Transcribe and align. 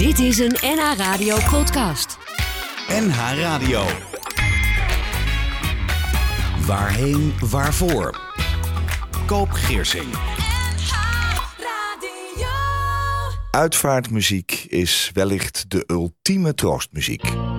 Dit 0.00 0.18
is 0.18 0.38
een 0.38 0.56
NH 0.60 0.92
Radio 0.96 1.36
podcast. 1.50 2.18
NH 2.88 3.16
Radio. 3.38 3.84
Waarheen, 6.66 7.32
waarvoor? 7.50 8.20
Koop 9.26 9.50
Geersing. 9.50 10.14
Uitvaartmuziek 13.50 14.64
is 14.68 15.10
wellicht 15.14 15.70
de 15.70 15.84
ultieme 15.86 16.54
troostmuziek. 16.54 17.49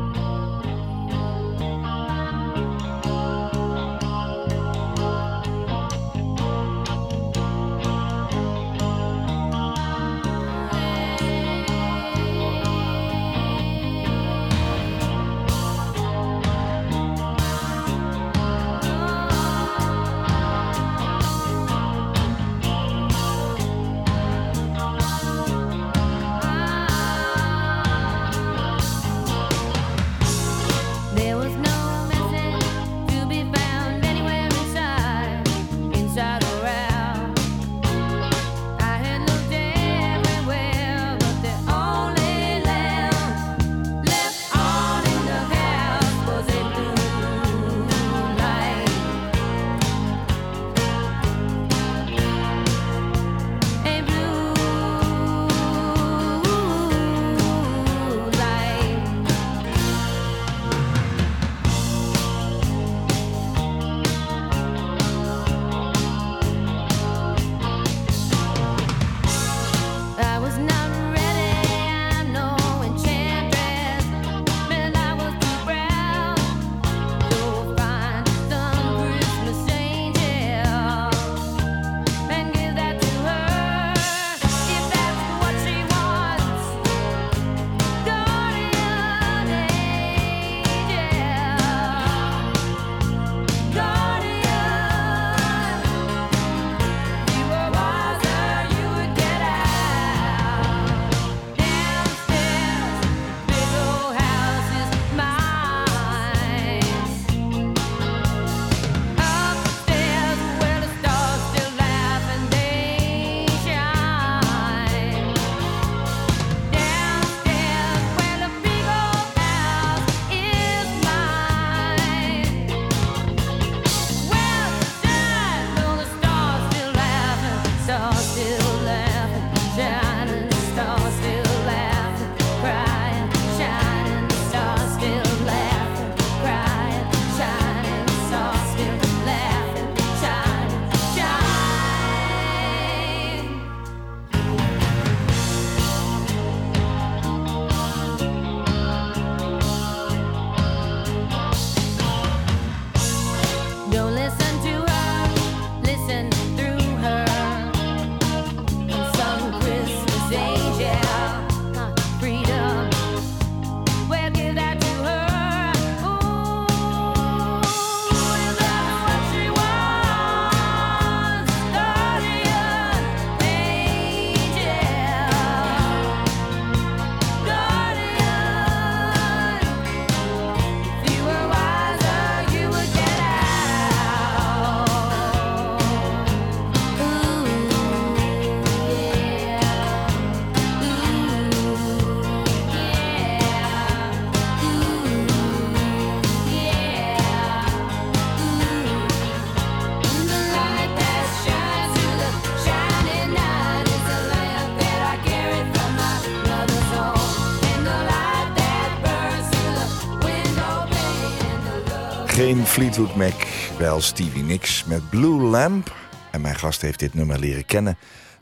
Geen 212.41 212.65
Fleetwood 212.65 213.15
Mac, 213.15 213.33
wel 213.77 214.01
Stevie 214.01 214.43
Nicks 214.43 214.85
met 214.85 215.09
Blue 215.09 215.41
Lamp. 215.41 215.95
En 216.31 216.41
mijn 216.41 216.55
gast 216.55 216.81
heeft 216.81 216.99
dit 216.99 217.13
nummer 217.13 217.39
leren 217.39 217.65
kennen 217.65 217.97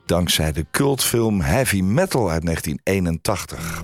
dankzij 0.06 0.52
de 0.52 0.66
cultfilm 0.72 1.42
Heavy 1.42 1.82
Metal 1.82 2.30
uit 2.30 2.46
1981. 2.46 3.84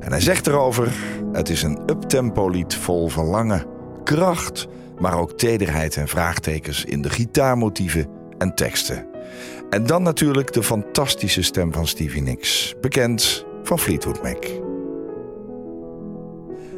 En 0.00 0.10
hij 0.10 0.20
zegt 0.20 0.46
erover: 0.46 0.92
het 1.32 1.48
is 1.48 1.62
een 1.62 1.80
uptempo 1.86 2.48
lied 2.48 2.74
vol 2.74 3.08
verlangen, 3.08 3.66
kracht, 4.04 4.66
maar 4.98 5.18
ook 5.18 5.32
tederheid 5.38 5.96
en 5.96 6.08
vraagtekens 6.08 6.84
in 6.84 7.02
de 7.02 7.10
gitaarmotieven 7.10 8.08
en 8.38 8.54
teksten. 8.54 9.06
En 9.70 9.86
dan 9.86 10.02
natuurlijk 10.02 10.52
de 10.52 10.62
fantastische 10.62 11.42
stem 11.42 11.72
van 11.72 11.86
Stevie 11.86 12.22
Nicks, 12.22 12.74
bekend 12.80 13.44
van 13.62 13.78
Fleetwood 13.78 14.22
Mac. 14.22 14.71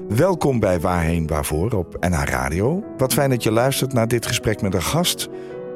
Welkom 0.09 0.61
bij 0.61 0.81
Waarheen 0.81 1.27
Waarvoor 1.27 1.73
op 1.73 1.97
NH 2.01 2.23
Radio. 2.25 2.85
Wat 2.97 3.13
fijn 3.13 3.31
dat 3.31 3.43
je 3.43 3.51
luistert 3.51 3.93
naar 3.93 4.09
dit 4.09 4.27
gesprek 4.27 4.63
met 4.63 4.75
een 4.75 4.83
gast. 4.83 5.29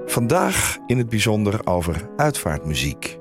Vandaag 0.07 0.79
in 0.87 0.99
het 0.99 1.09
bijzonder 1.09 1.67
over 1.67 2.09
uitvaartmuziek. 2.17 3.19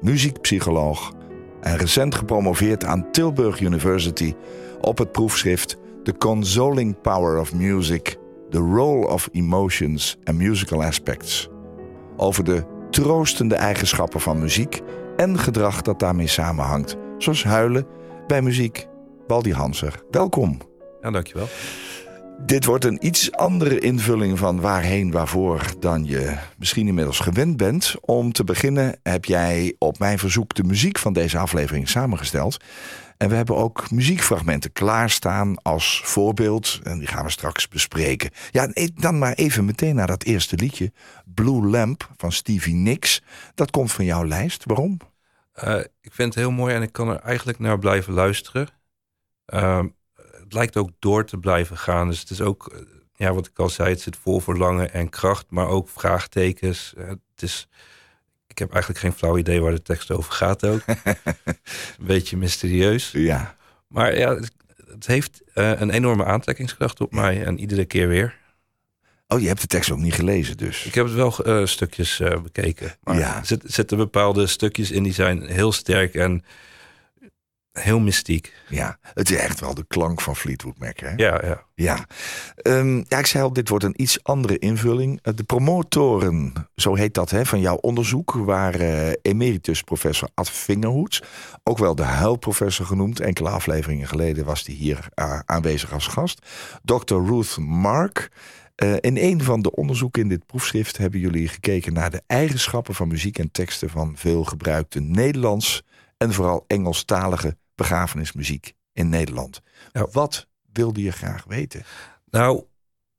muziekpsycholoog 0.00 1.20
en 1.62 1.76
recent 1.76 2.14
gepromoveerd 2.14 2.84
aan 2.84 3.10
Tilburg 3.10 3.60
University 3.60 4.34
op 4.80 4.98
het 4.98 5.12
proefschrift 5.12 5.76
The 6.02 6.16
Consoling 6.18 7.00
Power 7.00 7.40
of 7.40 7.54
Music, 7.54 8.16
The 8.50 8.58
Role 8.58 9.06
of 9.06 9.28
Emotions 9.32 10.18
and 10.24 10.38
Musical 10.38 10.82
Aspects. 10.84 11.48
Over 12.16 12.44
de 12.44 12.64
troostende 12.90 13.54
eigenschappen 13.54 14.20
van 14.20 14.38
muziek 14.38 14.80
en 15.16 15.38
gedrag 15.38 15.82
dat 15.82 15.98
daarmee 15.98 16.26
samenhangt. 16.26 16.96
Zoals 17.18 17.44
huilen 17.44 17.86
bij 18.26 18.42
muziek. 18.42 18.86
Waldi 19.26 19.52
Hanser, 19.52 20.02
welkom. 20.10 20.58
Ja, 21.00 21.10
dankjewel. 21.10 21.46
Dit 22.40 22.64
wordt 22.64 22.84
een 22.84 23.06
iets 23.06 23.32
andere 23.32 23.78
invulling 23.78 24.38
van 24.38 24.60
waarheen, 24.60 25.10
waarvoor 25.10 25.74
dan 25.78 26.04
je 26.04 26.38
misschien 26.58 26.86
inmiddels 26.86 27.18
gewend 27.18 27.56
bent. 27.56 27.94
Om 28.00 28.32
te 28.32 28.44
beginnen 28.44 28.98
heb 29.02 29.24
jij 29.24 29.74
op 29.78 29.98
mijn 29.98 30.18
verzoek 30.18 30.54
de 30.54 30.64
muziek 30.64 30.98
van 30.98 31.12
deze 31.12 31.38
aflevering 31.38 31.88
samengesteld. 31.88 32.56
En 33.16 33.28
we 33.28 33.34
hebben 33.34 33.56
ook 33.56 33.90
muziekfragmenten 33.90 34.72
klaarstaan 34.72 35.62
als 35.62 36.00
voorbeeld. 36.04 36.80
En 36.82 36.98
die 36.98 37.08
gaan 37.08 37.24
we 37.24 37.30
straks 37.30 37.68
bespreken. 37.68 38.30
Ja, 38.50 38.68
dan 38.94 39.18
maar 39.18 39.32
even 39.32 39.64
meteen 39.64 39.94
naar 39.94 40.06
dat 40.06 40.22
eerste 40.22 40.56
liedje. 40.56 40.92
Blue 41.24 41.66
Lamp 41.66 42.10
van 42.16 42.32
Stevie 42.32 42.74
Nicks. 42.74 43.22
Dat 43.54 43.70
komt 43.70 43.92
van 43.92 44.04
jouw 44.04 44.24
lijst. 44.24 44.64
Waarom? 44.64 44.96
Uh, 45.64 45.78
ik 46.00 46.12
vind 46.12 46.34
het 46.34 46.42
heel 46.42 46.50
mooi 46.50 46.74
en 46.74 46.82
ik 46.82 46.92
kan 46.92 47.08
er 47.08 47.20
eigenlijk 47.20 47.58
naar 47.58 47.78
blijven 47.78 48.12
luisteren. 48.12 48.68
Uh, 49.54 49.84
het 50.52 50.60
lijkt 50.60 50.76
ook 50.76 50.90
door 50.98 51.24
te 51.24 51.38
blijven 51.38 51.76
gaan. 51.78 52.08
Dus 52.08 52.20
het 52.20 52.30
is 52.30 52.40
ook, 52.40 52.72
uh, 52.74 52.80
ja, 53.16 53.32
wat 53.32 53.46
ik 53.46 53.58
al 53.58 53.68
zei, 53.68 53.88
het 53.90 54.00
zit 54.00 54.16
vol 54.16 54.40
verlangen 54.40 54.92
en 54.92 55.08
kracht, 55.08 55.46
maar 55.48 55.66
ook 55.66 55.88
vraagtekens. 55.88 56.94
Uh, 56.98 57.08
het 57.08 57.18
is, 57.36 57.68
ik 58.46 58.58
heb 58.58 58.70
eigenlijk 58.70 59.00
geen 59.02 59.12
flauw 59.12 59.38
idee 59.38 59.60
waar 59.60 59.72
de 59.72 59.82
tekst 59.82 60.10
over 60.10 60.32
gaat 60.32 60.64
ook. 60.66 60.80
een 60.86 61.16
beetje 62.14 62.36
mysterieus. 62.36 63.10
Ja. 63.10 63.56
Maar 63.88 64.18
ja, 64.18 64.34
het, 64.34 64.52
het 64.86 65.06
heeft 65.06 65.42
uh, 65.54 65.80
een 65.80 65.90
enorme 65.90 66.24
aantrekkingskracht 66.24 67.00
op 67.00 67.12
mij 67.12 67.44
en 67.44 67.58
iedere 67.58 67.84
keer 67.84 68.08
weer. 68.08 68.40
Oh, 69.28 69.40
je 69.40 69.46
hebt 69.48 69.60
de 69.60 69.66
tekst 69.66 69.90
ook 69.90 69.98
niet 69.98 70.14
gelezen 70.14 70.56
dus? 70.56 70.84
Ik 70.84 70.94
heb 70.94 71.04
het 71.04 71.14
wel 71.14 71.34
uh, 71.46 71.66
stukjes 71.66 72.20
uh, 72.20 72.40
bekeken. 72.40 72.94
Maar 73.02 73.18
Ja. 73.18 73.36
er 73.38 73.46
zit- 73.46 73.62
zitten 73.66 73.96
bepaalde 73.96 74.46
stukjes 74.46 74.90
in 74.90 75.02
die 75.02 75.12
zijn 75.12 75.46
heel 75.46 75.72
sterk 75.72 76.14
en 76.14 76.44
heel 77.72 78.00
mystiek. 78.00 78.52
Ja, 78.68 78.98
het 79.02 79.30
is 79.30 79.36
echt 79.36 79.60
wel 79.60 79.74
de 79.74 79.84
klank 79.88 80.20
van 80.20 80.36
Fleetwood 80.36 80.78
Mac, 80.78 81.00
hè? 81.00 81.12
Ja, 81.16 81.40
ja. 81.44 81.64
Ja. 81.74 82.06
Ehm, 82.56 82.96
ja, 82.96 83.18
ik 83.18 83.26
zei 83.26 83.44
al, 83.44 83.52
dit 83.52 83.68
wordt 83.68 83.84
een 83.84 84.02
iets 84.02 84.24
andere 84.24 84.58
invulling. 84.58 85.18
Eh, 85.22 85.34
De 85.34 85.42
promotoren, 85.42 86.52
zo 86.74 86.94
heet 86.94 87.14
dat, 87.14 87.30
hè, 87.30 87.46
van 87.46 87.60
jouw 87.60 87.76
onderzoek... 87.76 88.32
waren 88.32 89.18
emeritus 89.22 89.82
professor 89.82 90.28
Ad 90.34 90.50
Vingerhoets. 90.50 91.22
Ook 91.62 91.78
wel 91.78 91.94
de 91.94 92.02
huilprofessor 92.02 92.86
genoemd. 92.86 93.20
Enkele 93.20 93.48
afleveringen 93.48 94.08
geleden 94.08 94.44
was 94.44 94.66
hij 94.66 94.74
hier 94.74 95.08
eh, 95.14 95.38
aanwezig 95.46 95.92
als 95.92 96.06
gast. 96.06 96.46
Dr. 96.84 97.14
Ruth 97.14 97.56
Mark... 97.58 98.30
Uh, 98.82 98.94
in 99.00 99.16
een 99.16 99.42
van 99.42 99.62
de 99.62 99.74
onderzoeken 99.74 100.22
in 100.22 100.28
dit 100.28 100.46
proefschrift 100.46 100.96
hebben 100.96 101.20
jullie 101.20 101.48
gekeken 101.48 101.92
naar 101.92 102.10
de 102.10 102.22
eigenschappen 102.26 102.94
van 102.94 103.08
muziek 103.08 103.38
en 103.38 103.50
teksten 103.50 103.90
van 103.90 104.12
veel 104.16 104.44
gebruikte 104.44 105.00
Nederlands 105.00 105.82
en 106.16 106.32
vooral 106.32 106.64
Engelstalige 106.66 107.56
begrafenismuziek 107.74 108.74
in 108.92 109.08
Nederland. 109.08 109.60
Ja. 109.92 110.06
Wat 110.12 110.46
wilde 110.72 111.02
je 111.02 111.12
graag 111.12 111.44
weten? 111.44 111.84
Nou, 112.30 112.64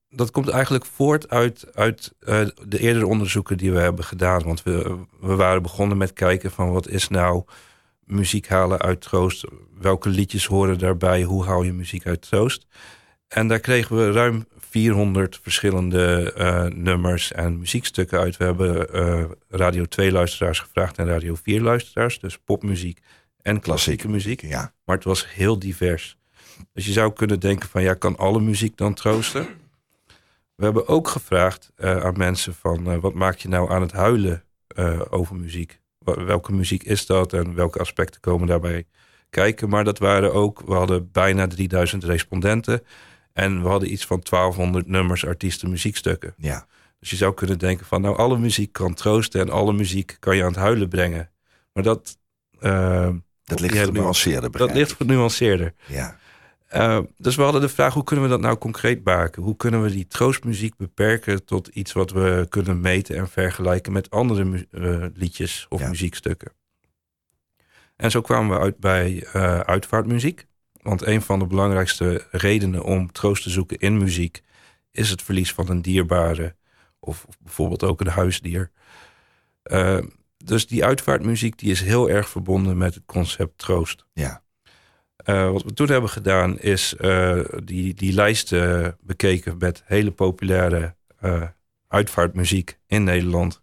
dat 0.10 0.32
komt 0.32 0.50
eigenlijk 0.50 0.86
voort 0.86 1.30
uit, 1.30 1.76
uit 1.76 2.14
uh, 2.20 2.48
de 2.68 2.80
eerdere 2.80 3.08
onderzoeken 3.08 3.58
die 3.58 3.72
we 3.72 3.80
hebben 3.80 4.06
gedaan. 4.06 4.44
Want 4.44 4.64
we, 4.64 4.98
we 5.20 5.36
waren 5.36 5.62
begonnen 5.62 5.98
met 5.98 6.14
kijken 6.14 6.52
van 6.52 6.72
wat 6.72 6.88
is 6.88 7.08
nou 7.08 7.44
muziek 8.06 8.48
halen 8.48 8.80
uit 8.80 9.02
troost? 9.02 9.46
Welke 9.80 10.10
liedjes 10.10 10.46
horen 10.46 10.80
daarbij? 10.80 11.24
Hoe 11.24 11.44
hou 11.44 11.66
je 11.66 11.74
muziek 11.74 12.06
uit 12.06 12.22
troost? 12.22 12.68
En 13.28 13.48
daar 13.48 13.60
kregen 13.60 13.96
we 13.96 14.12
ruim 14.12 14.46
400 14.58 15.40
verschillende 15.44 16.34
uh, 16.38 16.64
nummers 16.64 17.32
en 17.32 17.60
muziekstukken 17.60 18.20
uit. 18.20 18.38
We 18.38 18.44
hebben 18.44 18.96
uh, 18.96 19.24
Radio 19.50 19.86
2 19.86 20.12
luisteraars 20.12 20.60
gevraagd 20.60 20.98
en 20.98 21.06
Radio 21.06 21.36
4 21.36 21.62
luisteraars. 21.62 22.20
Dus 22.20 22.38
popmuziek 22.38 23.00
en 23.44 23.60
klassieke 23.60 24.10
muziek. 24.10 24.42
Ja. 24.42 24.74
Maar 24.86 24.96
het 24.96 25.06
was 25.06 25.34
heel 25.34 25.60
divers. 25.60 26.18
Dus 26.74 26.86
je 26.86 26.92
zou 26.92 27.14
kunnen 27.14 27.40
denken 27.40 27.70
van 27.70 27.82
ja, 27.82 27.94
kan 27.94 28.18
alle 28.18 28.40
muziek 28.40 28.78
dan 28.78 28.94
troosten? 28.94 29.48
We 30.56 30.64
hebben 30.64 30.88
ook 30.88 31.08
gevraagd 31.08 31.72
uh, 31.78 32.04
aan 32.04 32.18
mensen 32.18 32.54
van 32.54 33.00
wat 33.00 33.14
maak 33.14 33.38
je 33.38 33.48
nou 33.48 33.72
aan 33.72 33.82
het 33.82 33.92
huilen 33.92 34.44
uh, 34.76 35.02
over 35.10 35.36
muziek? 35.36 35.82
Welke 36.00 36.54
muziek 36.54 36.84
is 36.84 37.06
dat 37.06 37.34
en 37.34 37.56
welke 37.56 37.80
aspecten 37.80 38.22
komen 38.22 38.48
daarbij 38.48 38.86
kijken? 39.30 39.70
Maar 39.70 39.84
dat 39.84 40.00
waren 40.00 40.34
ook, 40.34 40.62
we 40.66 40.74
hadden 40.74 41.12
bijna 41.12 41.48
3000 41.48 42.04
respondenten. 42.04 42.84
En 43.34 43.62
we 43.62 43.68
hadden 43.68 43.92
iets 43.92 44.06
van 44.06 44.22
1200 44.30 44.88
nummers, 44.88 45.26
artiesten, 45.26 45.70
muziekstukken. 45.70 46.34
Ja. 46.38 46.66
Dus 47.00 47.10
je 47.10 47.16
zou 47.16 47.34
kunnen 47.34 47.60
denken 47.60 47.86
van, 47.86 48.02
nou, 48.02 48.18
alle 48.18 48.38
muziek 48.38 48.74
kan 48.74 48.94
troosten 48.94 49.42
en 49.42 49.50
alle 49.50 49.74
muziek 49.74 50.18
kan 50.20 50.36
je 50.36 50.42
aan 50.42 50.48
het 50.48 50.58
huilen 50.58 50.90
brengen. 50.90 51.32
Maar 51.74 51.84
dat. 51.84 52.18
Dat 53.44 53.60
ligt 53.60 53.78
genuanceerder. 53.78 54.52
Dat 54.52 54.74
ligt 54.74 54.94
genuanceerder. 54.94 55.74
Ja. 55.86 56.18
Uh, 56.76 57.00
dus 57.18 57.36
we 57.36 57.42
hadden 57.42 57.62
de 57.62 57.70
vraag, 57.70 57.94
hoe 57.94 58.04
kunnen 58.04 58.26
we 58.26 58.32
dat 58.32 58.42
nou 58.42 58.58
concreet 58.58 59.04
maken? 59.04 59.44
Hoe 59.44 59.56
kunnen 59.56 59.84
we 59.84 59.92
die 59.92 60.08
troostmuziek 60.08 60.78
beperken 60.78 61.46
tot 61.46 61.68
iets 61.68 61.94
wat 61.94 62.12
we 62.12 62.46
kunnen 62.50 62.82
meten 62.82 63.16
en 63.16 63.30
vergelijken 63.30 63.92
met 63.92 64.10
andere 64.10 64.68
uh, 64.72 65.06
liedjes 65.14 65.66
of 65.70 65.80
ja. 65.80 65.88
muziekstukken? 65.88 66.52
En 67.96 68.12
zo 68.12 68.22
kwamen 68.22 68.58
we 68.58 68.64
uit 68.64 68.78
bij 68.78 69.28
uh, 69.36 69.60
uitvaartmuziek. 69.60 70.46
Want 70.82 71.06
een 71.06 71.22
van 71.22 71.40
de 71.40 71.46
belangrijkste 71.46 72.28
redenen 72.32 72.84
om 72.84 73.12
troost 73.12 73.44
te 73.44 73.50
zoeken 73.50 73.78
in 73.78 73.98
muziek 73.98 74.42
is 74.92 75.10
het 75.10 75.22
verlies 75.22 75.54
van 75.54 75.70
een 75.70 75.82
dierbare 75.82 76.56
of, 77.00 77.26
of 77.28 77.38
bijvoorbeeld 77.40 77.84
ook 77.84 78.02
een 78.02 78.08
huisdier. 78.08 78.72
Dus 80.46 80.68
die 80.68 80.86
uitvaartmuziek 80.86 81.58
die 81.58 81.72
is 81.72 81.82
heel 81.82 82.10
erg 82.10 82.30
verbonden 82.30 82.78
met 82.78 82.94
het 82.94 83.04
concept 83.06 83.58
troost. 83.58 84.06
Ja. 84.14 84.44
Uh, 85.26 85.52
wat 85.52 85.64
we 85.64 85.74
toen 85.74 85.90
hebben 85.90 86.10
gedaan 86.10 86.60
is 86.60 86.96
uh, 87.00 87.40
die, 87.64 87.94
die 87.94 88.14
lijsten 88.14 88.98
bekeken 89.02 89.58
met 89.58 89.84
hele 89.86 90.12
populaire 90.12 90.96
uitvaartmuziek 91.88 92.78
in 92.88 93.04
Nederland. 93.04 93.62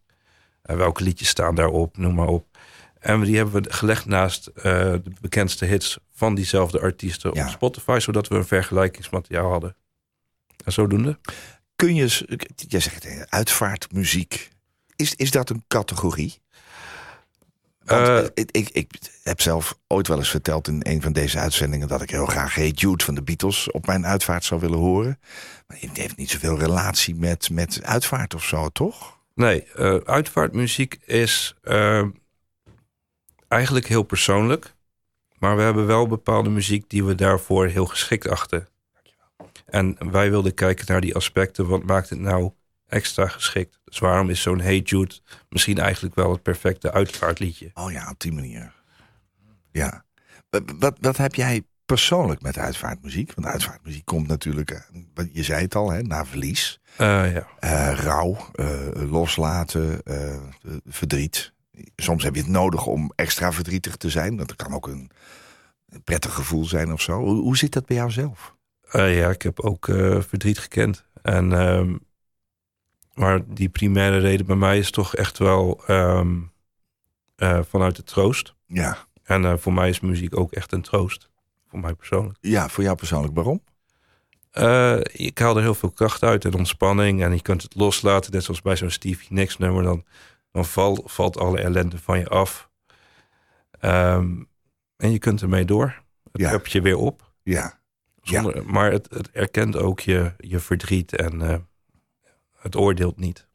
welke 0.62 1.03
liedjes 1.03 1.29
staan 1.29 1.55
daarop, 1.55 1.97
noem 1.97 2.15
maar 2.15 2.27
op. 2.27 2.59
En 2.99 3.21
die 3.21 3.37
hebben 3.37 3.62
we 3.62 3.73
gelegd 3.73 4.06
naast 4.06 4.50
de 4.55 5.03
bekendste 5.21 5.65
hits 5.65 5.99
van 6.12 6.35
diezelfde 6.35 6.81
artiesten 6.81 7.35
ja. 7.35 7.44
op 7.44 7.50
Spotify, 7.50 7.99
zodat 8.00 8.29
we 8.29 8.35
een 8.35 8.47
vergelijkingsmateriaal 8.47 9.50
hadden. 9.50 9.76
En 10.65 10.73
zodoende. 10.73 11.19
Kun 11.76 11.94
je, 11.94 12.38
jij 12.69 12.81
zegt 12.81 13.26
uitvaartmuziek, 13.29 14.50
is, 14.97 15.15
is 15.15 15.31
dat 15.31 15.50
een 15.50 15.65
categorie? 15.69 16.41
Want, 17.91 18.09
uh, 18.09 18.25
ik, 18.35 18.51
ik, 18.51 18.69
ik, 18.69 18.91
heb 19.23 19.41
zelf 19.41 19.79
ooit 19.87 20.09
wel 20.09 20.19
eens 20.19 20.31
verteld 20.31 20.69
in 20.69 20.81
een 20.83 21.03
van 21.03 21.12
deze 21.12 21.38
uitzendingen 21.38 21.88
dat 21.88 22.03
ik 22.03 22.11
heel 22.11 22.26
graag 22.26 22.55
Hey 22.55 22.69
Jude 22.69 23.05
van 23.05 23.14
de 23.14 23.23
Beatles 23.23 23.71
op 23.71 23.87
mijn 23.87 24.07
uitvaart 24.07 24.45
zou 24.45 24.61
willen 24.61 24.79
horen. 24.79 25.19
Maar 25.67 25.76
het 25.81 25.97
heeft 25.97 26.17
niet 26.17 26.31
zoveel 26.31 26.59
relatie 26.59 27.14
met, 27.14 27.50
met 27.50 27.81
uitvaart 27.83 28.35
of 28.35 28.45
zo, 28.45 28.69
toch? 28.69 29.19
Nee, 29.35 29.67
uh, 29.76 29.97
uitvaartmuziek 29.97 30.99
is 31.05 31.55
uh, 31.62 32.07
eigenlijk 33.49 33.87
heel 33.87 34.03
persoonlijk. 34.03 34.75
Maar 35.38 35.57
we 35.57 35.62
hebben 35.62 35.87
wel 35.87 36.07
bepaalde 36.07 36.50
muziek 36.50 36.91
die 36.91 37.05
we 37.05 37.14
daarvoor 37.14 37.67
heel 37.67 37.87
geschikt 37.87 38.29
achten. 38.29 38.69
En 39.67 40.11
wij 40.11 40.31
wilden 40.31 40.55
kijken 40.55 40.85
naar 40.88 41.00
die 41.00 41.14
aspecten. 41.14 41.67
Wat 41.67 41.83
maakt 41.83 42.11
het 42.11 42.19
nou 42.19 42.53
extra 42.90 43.26
geschikt? 43.26 43.80
Dus 43.85 43.99
waarom 43.99 44.30
is 44.30 44.42
zo'n 44.42 44.61
Hey 44.61 44.78
Jude 44.78 45.14
misschien 45.49 45.78
eigenlijk 45.78 46.14
wel 46.14 46.30
het 46.30 46.42
perfecte 46.42 46.92
uitvaartliedje? 46.92 47.70
Oh 47.75 47.92
ja, 47.92 48.11
op 48.11 48.20
die 48.20 48.32
manier. 48.32 48.73
Ja. 49.70 50.04
Wat, 50.78 50.94
wat, 51.00 51.16
heb 51.16 51.35
jij 51.35 51.62
persoonlijk 51.85 52.42
met 52.42 52.59
uitvaartmuziek? 52.59 53.35
Want 53.35 53.47
uitvaartmuziek 53.47 54.04
komt 54.04 54.26
natuurlijk, 54.26 54.88
je 55.32 55.42
zei 55.42 55.62
het 55.62 55.75
al, 55.75 55.90
hè, 55.90 56.02
na 56.02 56.26
verlies. 56.26 56.80
Uh, 57.00 57.32
ja. 57.32 57.47
uh, 57.61 57.99
rouw, 57.99 58.50
uh, 58.54 59.11
loslaten, 59.11 60.02
verdriet 60.87 61.52
soms 61.97 62.23
heb 62.23 62.35
je 62.35 62.40
het 62.40 62.50
nodig 62.50 62.87
om 62.87 63.12
extra 63.14 63.52
verdrietig 63.52 63.97
te 63.97 64.11
zijn. 64.11 64.37
Dat 64.37 64.56
kan 64.56 64.75
ook 64.75 64.87
een 64.87 65.11
prettig 66.04 66.35
gevoel 66.35 66.64
zijn 66.64 66.92
of 66.92 67.00
zo. 67.00 67.18
Hoe, 67.18 67.40
hoe 67.40 67.56
zit 67.56 67.73
dat 67.73 67.87
bij 67.87 67.97
jou 67.97 68.11
zelf? 68.11 68.56
Ja, 68.92 69.30
ik 69.30 69.42
heb 69.42 69.61
ook 69.61 69.85
verdriet 70.20 70.59
gekend. 70.59 71.04
En, 71.23 71.50
uh, 71.50 71.94
maar 73.14 73.40
die 73.47 73.69
primaire 73.69 74.19
reden 74.19 74.47
bij 74.47 74.57
mij 74.57 74.79
is 74.79 74.90
toch 74.90 75.14
echt 75.14 75.38
wel 75.38 75.83
um, 75.88 76.52
vanuit 77.69 77.97
de 77.97 78.02
troost. 78.02 78.55
Ja. 78.67 79.07
En 79.23 79.61
voor 79.61 79.73
mij 79.73 79.88
is 79.88 80.00
muziek 80.00 80.37
ook 80.38 80.52
echt 80.52 80.73
een 80.73 80.83
troost. 80.83 81.31
Voor 81.69 81.81
mij 81.81 81.95
persoonlijk. 81.95 82.38
Ja, 82.40 82.69
voor 82.69 82.85
jou 82.85 82.97
persoonlijk. 82.97 83.35
Waarom? 83.35 83.62
ik 85.12 85.38
haal 85.38 85.57
er 85.57 85.62
heel 85.62 85.75
veel 85.75 85.90
kracht 85.90 86.23
uit 86.23 86.45
en 86.45 86.55
ontspanning. 86.55 87.23
En 87.23 87.33
je 87.33 87.43
kunt 87.43 87.62
het 87.62 87.75
loslaten, 87.75 88.33
net 88.33 88.45
zoals 88.45 88.62
bij 88.62 88.76
zo'n 88.76 88.90
Stevie 88.90 89.26
Nicks 89.31 89.59
nummer. 89.59 89.83
Dan 89.83 90.05
dan 90.52 90.64
val, 90.64 91.02
valt 91.05 91.38
alle 91.38 91.61
ellende 91.61 91.99
van 91.99 92.19
je 92.19 92.29
af. 92.29 92.71
Um, 93.81 94.49
en 94.97 95.11
je 95.12 95.19
kunt 95.19 95.43
ermee 95.43 95.64
door. 95.64 96.02
Het 96.33 96.40
ja. 96.40 96.61
je 96.62 96.81
weer 96.81 96.97
op. 96.97 97.33
Ja. 97.43 97.79
Zonder, 98.23 98.57
ja. 98.57 98.62
Maar 98.62 98.93
het, 98.93 99.11
het, 99.11 99.31
erkent 99.31 99.76
ook 99.76 100.00
je, 100.00 100.33
je 100.38 100.59
verdriet 100.59 101.17
en 101.17 101.40
uh, 101.40 101.55
het 102.61 102.76
oordeelt 102.76 103.19
niet. 103.19 103.49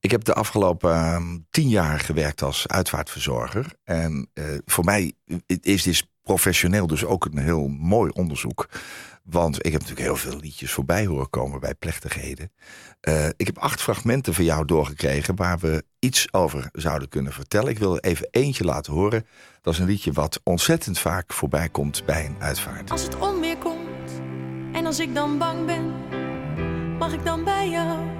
Ik 0.00 0.10
heb 0.10 0.24
de 0.24 0.34
afgelopen 0.34 0.94
ehm, 0.94 1.38
tien 1.50 1.68
jaar 1.68 2.00
gewerkt 2.00 2.42
als 2.42 2.68
uitvaartverzorger. 2.68 3.72
En 3.84 4.30
eh, 4.32 4.44
voor 4.64 4.84
mij 4.84 5.12
is 5.60 5.82
dit 5.82 6.08
professioneel 6.22 6.86
dus 6.86 7.04
ook 7.04 7.24
een 7.24 7.38
heel 7.38 7.68
mooi 7.68 8.10
onderzoek. 8.10 8.68
Want 9.22 9.56
ik 9.56 9.72
heb 9.72 9.80
natuurlijk 9.80 10.08
heel 10.08 10.16
veel 10.16 10.40
liedjes 10.40 10.72
voorbij 10.72 11.06
horen 11.06 11.30
komen 11.30 11.60
bij 11.60 11.74
plechtigheden. 11.74 12.52
Eh, 13.00 13.26
ik 13.28 13.46
heb 13.46 13.58
acht 13.58 13.82
fragmenten 13.82 14.34
van 14.34 14.44
jou 14.44 14.64
doorgekregen 14.64 15.36
waar 15.36 15.58
we 15.58 15.84
iets 15.98 16.32
over 16.32 16.68
zouden 16.72 17.08
kunnen 17.08 17.32
vertellen. 17.32 17.70
Ik 17.70 17.78
wil 17.78 17.96
er 17.96 18.02
even 18.02 18.28
eentje 18.30 18.64
laten 18.64 18.92
horen. 18.92 19.26
Dat 19.62 19.72
is 19.72 19.78
een 19.78 19.86
liedje 19.86 20.12
wat 20.12 20.40
ontzettend 20.44 20.98
vaak 20.98 21.32
voorbij 21.32 21.68
komt 21.68 22.04
bij 22.06 22.26
een 22.26 22.36
uitvaart. 22.38 22.90
Als 22.90 23.02
het 23.02 23.18
onweer 23.18 23.56
komt 23.56 24.20
en 24.72 24.86
als 24.86 24.98
ik 24.98 25.14
dan 25.14 25.38
bang 25.38 25.66
ben, 25.66 25.94
mag 26.98 27.12
ik 27.12 27.24
dan 27.24 27.44
bij 27.44 27.70
jou? 27.70 28.19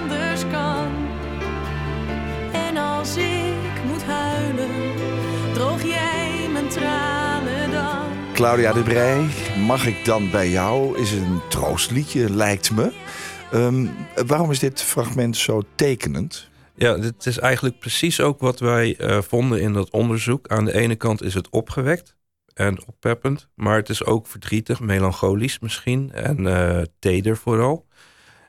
als 3.01 3.17
ik 3.17 3.83
moet 3.85 4.03
huilen, 4.03 4.69
droog 5.53 5.83
jij 5.83 6.49
mijn 6.51 6.67
tranen 6.67 7.71
dan? 7.71 8.33
Claudia 8.33 8.73
de 8.73 8.81
Brij, 8.81 9.27
mag 9.65 9.85
ik 9.85 10.05
dan 10.05 10.31
bij 10.31 10.49
jou? 10.49 10.99
Is 10.99 11.11
een 11.11 11.41
troostliedje, 11.49 12.29
lijkt 12.29 12.71
me. 12.71 12.91
Ehm, 13.51 13.87
waarom 14.27 14.51
is 14.51 14.59
dit 14.59 14.81
fragment 14.81 15.37
zo 15.37 15.61
tekenend? 15.75 16.49
Ja, 16.75 16.97
dit 16.97 17.25
is 17.25 17.39
eigenlijk 17.39 17.79
precies 17.79 18.19
ook 18.21 18.39
wat 18.39 18.59
wij 18.59 18.95
eh, 18.97 19.21
vonden 19.21 19.61
in 19.61 19.73
dat 19.73 19.89
onderzoek. 19.89 20.47
Aan 20.47 20.65
de 20.65 20.73
ene 20.73 20.95
kant 20.95 21.23
is 21.23 21.33
het 21.33 21.49
opgewekt 21.49 22.15
en 22.53 22.87
oppeppend, 22.87 23.49
maar 23.55 23.75
het 23.75 23.89
is 23.89 24.05
ook 24.05 24.27
verdrietig, 24.27 24.79
melancholisch 24.79 25.59
misschien 25.59 26.11
en 26.11 26.47
eh, 26.47 26.81
teder 26.99 27.37
vooral. 27.37 27.85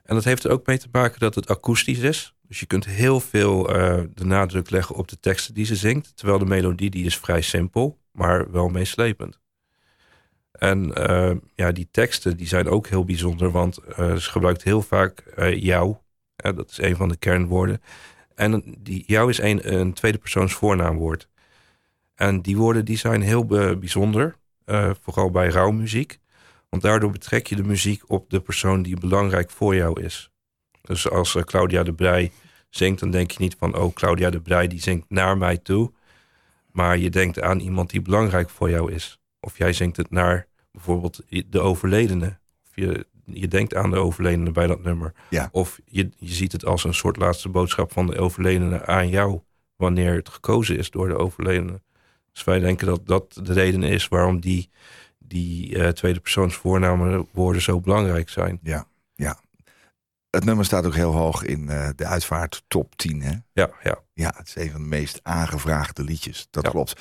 En 0.02 0.14
dat 0.14 0.24
heeft 0.24 0.44
er 0.44 0.50
ook 0.50 0.66
mee 0.66 0.78
te 0.78 0.88
maken 0.92 1.20
dat 1.20 1.34
het 1.34 1.48
akoestisch 1.48 1.98
is. 1.98 2.34
Dus 2.52 2.60
je 2.60 2.66
kunt 2.66 2.84
heel 2.84 3.20
veel 3.20 3.74
eh, 3.74 4.02
de 4.14 4.24
nadruk 4.24 4.70
leggen 4.70 4.94
op 4.94 5.08
de 5.08 5.20
teksten 5.20 5.54
die 5.54 5.64
ze 5.64 5.76
zingt, 5.76 6.16
terwijl 6.16 6.38
de 6.38 6.44
melodie 6.44 6.90
die 6.90 7.04
is 7.04 7.18
vrij 7.18 7.40
simpel, 7.40 7.98
maar 8.10 8.50
wel 8.50 8.68
meeslepend. 8.68 9.40
En 10.52 10.94
eh, 10.94 11.36
ja, 11.54 11.72
die 11.72 11.88
teksten 11.90 12.36
die 12.36 12.46
zijn 12.46 12.68
ook 12.68 12.86
heel 12.86 13.04
bijzonder, 13.04 13.50
want 13.50 13.78
eh, 13.78 14.14
ze 14.14 14.30
gebruikt 14.30 14.62
heel 14.62 14.82
vaak 14.82 15.22
jou. 15.54 15.96
Dat 16.36 16.70
is 16.70 16.78
een 16.78 16.96
van 16.96 17.08
de 17.08 17.16
kernwoorden. 17.16 17.82
En 18.34 18.76
die 18.78 19.04
jou 19.06 19.30
is 19.30 19.38
een, 19.38 19.72
een 19.74 19.92
tweede 19.92 20.18
persoons 20.18 20.52
voornaamwoord. 20.52 21.28
En 22.14 22.40
die 22.42 22.56
woorden 22.56 22.84
die 22.84 22.96
zijn 22.98 23.22
heel 23.22 23.46
bijzonder, 23.78 24.36
vooral 25.00 25.30
bij 25.30 25.48
rouwmuziek. 25.48 26.18
Want 26.72 26.84
daardoor 26.84 27.10
betrek 27.10 27.46
je 27.46 27.56
de 27.56 27.64
muziek 27.64 28.02
op 28.06 28.30
de 28.30 28.40
persoon 28.40 28.82
die 28.82 29.00
belangrijk 29.00 29.50
voor 29.50 29.74
jou 29.74 30.02
is. 30.02 30.30
Dus 30.82 31.10
als 31.10 31.34
eh, 31.34 31.42
Claudia 31.42 31.82
de 31.82 31.92
Brij 31.92 32.32
zingt, 32.70 33.00
dan 33.00 33.10
denk 33.10 33.30
je 33.30 33.40
niet 33.40 33.56
van... 33.58 33.76
oh, 33.76 33.94
Claudia 33.94 34.30
de 34.30 34.40
Brij 34.40 34.66
die 34.66 34.80
zingt 34.80 35.04
naar 35.08 35.38
mij 35.38 35.56
toe. 35.56 35.92
Maar 36.70 36.98
je 36.98 37.10
denkt 37.10 37.40
aan 37.40 37.60
iemand 37.60 37.90
die 37.90 38.02
belangrijk 38.02 38.50
voor 38.50 38.70
jou 38.70 38.92
is. 38.92 39.20
Of 39.40 39.58
jij 39.58 39.72
zingt 39.72 39.96
het 39.96 40.10
naar 40.10 40.46
bijvoorbeeld 40.70 41.20
de 41.46 41.60
overledene. 41.60 42.38
Of 42.66 42.70
je, 42.74 43.06
je 43.24 43.48
denkt 43.48 43.74
aan 43.74 43.90
de 43.90 43.96
overledene 43.96 44.50
bij 44.50 44.66
dat 44.66 44.82
nummer. 44.82 45.12
Ja. 45.30 45.48
Of 45.52 45.80
je, 45.84 46.10
je 46.16 46.34
ziet 46.34 46.52
het 46.52 46.64
als 46.64 46.84
een 46.84 46.94
soort 46.94 47.16
laatste 47.16 47.48
boodschap 47.48 47.92
van 47.92 48.06
de 48.06 48.18
overledene 48.18 48.86
aan 48.86 49.08
jou. 49.08 49.40
Wanneer 49.76 50.14
het 50.14 50.28
gekozen 50.28 50.78
is 50.78 50.90
door 50.90 51.08
de 51.08 51.18
overledene. 51.18 51.80
Dus 52.32 52.44
wij 52.44 52.58
denken 52.58 52.86
dat 52.86 53.06
dat 53.06 53.40
de 53.42 53.52
reden 53.52 53.82
is 53.82 54.08
waarom 54.08 54.40
die, 54.40 54.70
die 55.24 55.78
eh, 55.78 55.88
tweede 55.88 56.20
persoons 56.20 56.54
voornamen 56.54 57.26
woorden 57.32 57.62
zo 57.62 57.80
belangrijk 57.80 58.28
zijn. 58.28 58.58
Ja, 58.62 58.86
ja. 59.14 59.40
Het 60.30 60.44
nummer 60.44 60.64
staat 60.64 60.86
ook 60.86 60.94
heel 60.94 61.12
hoog 61.12 61.42
in 61.44 61.68
eh, 61.68 61.88
de 61.96 62.06
uitvaart 62.06 62.62
top 62.68 62.96
10. 62.96 63.22
Hè? 63.22 63.32
Ja, 63.52 63.70
ja. 63.82 63.98
Ja, 64.14 64.32
het 64.36 64.46
is 64.48 64.56
een 64.56 64.70
van 64.70 64.80
de 64.82 64.88
meest 64.88 65.20
aangevraagde 65.22 66.04
liedjes. 66.04 66.46
Dat 66.50 66.64
Ja. 66.64 66.70
klopt. 66.70 67.00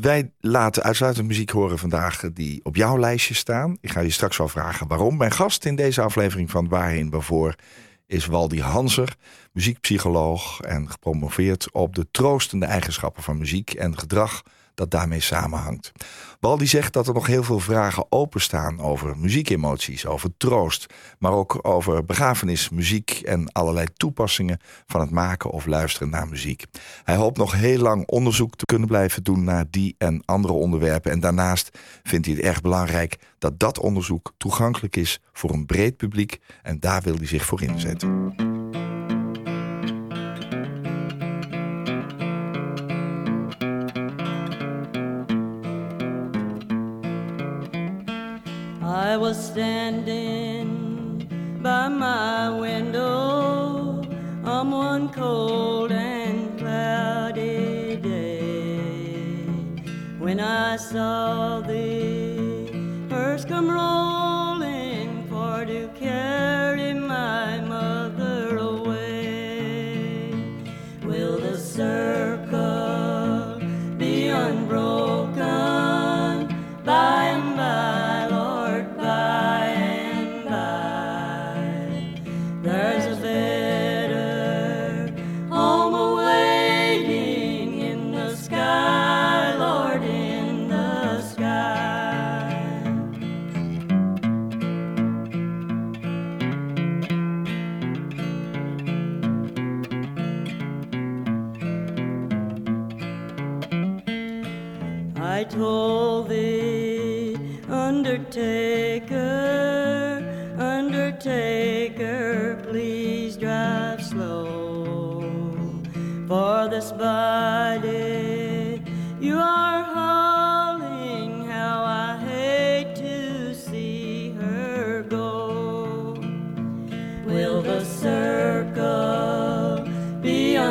Wij 0.00 0.32
laten 0.40 0.82
uitsluitend 0.82 1.26
muziek 1.26 1.50
horen 1.50 1.78
vandaag 1.78 2.20
die 2.32 2.60
op 2.64 2.76
jouw 2.76 2.98
lijstje 2.98 3.34
staan. 3.34 3.76
Ik 3.80 3.90
ga 3.90 4.00
je 4.00 4.10
straks 4.10 4.36
wel 4.36 4.48
vragen 4.48 4.86
waarom. 4.86 5.16
Mijn 5.16 5.32
gast 5.32 5.64
in 5.64 5.76
deze 5.76 6.00
aflevering 6.00 6.50
van 6.50 6.68
Waarheen 6.68 7.10
Waarvoor 7.10 7.54
is 8.06 8.26
Waldi 8.26 8.60
Hanser, 8.60 9.16
muziekpsycholoog 9.52 10.60
en 10.60 10.90
gepromoveerd 10.90 11.72
op 11.72 11.94
de 11.94 12.06
troostende 12.10 12.66
eigenschappen 12.66 13.22
van 13.22 13.38
muziek 13.38 13.70
en 13.74 13.98
gedrag 13.98 14.42
dat 14.74 14.90
daarmee 14.90 15.20
samenhangt. 15.20 15.92
Waldi 16.40 16.66
zegt 16.66 16.92
dat 16.92 17.06
er 17.06 17.14
nog 17.14 17.26
heel 17.26 17.42
veel 17.42 17.60
vragen 17.60 18.06
openstaan 18.08 18.80
over 18.80 19.18
muziekemoties, 19.18 20.06
over 20.06 20.30
troost, 20.36 20.86
maar 21.18 21.32
ook 21.32 21.58
over 21.62 22.04
begrafenis, 22.04 22.68
muziek 22.68 23.10
en 23.10 23.52
allerlei 23.52 23.86
toepassingen 23.96 24.58
van 24.86 25.00
het 25.00 25.10
maken 25.10 25.50
of 25.50 25.66
luisteren 25.66 26.10
naar 26.10 26.28
muziek. 26.28 26.64
Hij 27.04 27.16
hoopt 27.16 27.36
nog 27.36 27.52
heel 27.52 27.78
lang 27.78 28.06
onderzoek 28.06 28.56
te 28.56 28.64
kunnen 28.64 28.88
blijven 28.88 29.22
doen 29.22 29.44
naar 29.44 29.64
die 29.70 29.94
en 29.98 30.22
andere 30.24 30.52
onderwerpen. 30.52 31.10
En 31.10 31.20
daarnaast 31.20 31.78
vindt 32.02 32.26
hij 32.26 32.34
het 32.34 32.44
erg 32.44 32.60
belangrijk 32.60 33.18
dat 33.38 33.58
dat 33.58 33.78
onderzoek 33.78 34.32
toegankelijk 34.36 34.96
is 34.96 35.20
voor 35.32 35.50
een 35.50 35.66
breed 35.66 35.96
publiek. 35.96 36.38
En 36.62 36.80
daar 36.80 37.02
wil 37.02 37.16
hij 37.16 37.26
zich 37.26 37.44
voor 37.44 37.62
inzetten. 37.62 38.32
Was 49.24 49.38
standing 49.46 50.68
by 51.62 51.88
my 51.88 52.50
window 52.50 54.02
on 54.44 54.70
one 54.70 55.08
cold 55.08 55.90
and 55.90 56.58
cloudy 56.58 57.96
day. 57.96 59.46
When 60.18 60.40
I 60.40 60.76
saw 60.76 61.62
the 61.62 63.06
hearse 63.08 63.46
come 63.46 63.70
rolling 63.70 64.03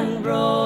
unbroken 0.04 0.63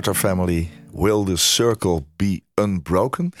Carter 0.00 0.20
Family. 0.20 0.70
Will 0.92 1.24
the 1.24 1.36
Circle 1.36 2.04
Be 2.16 2.42
Unbroken? 2.54 3.32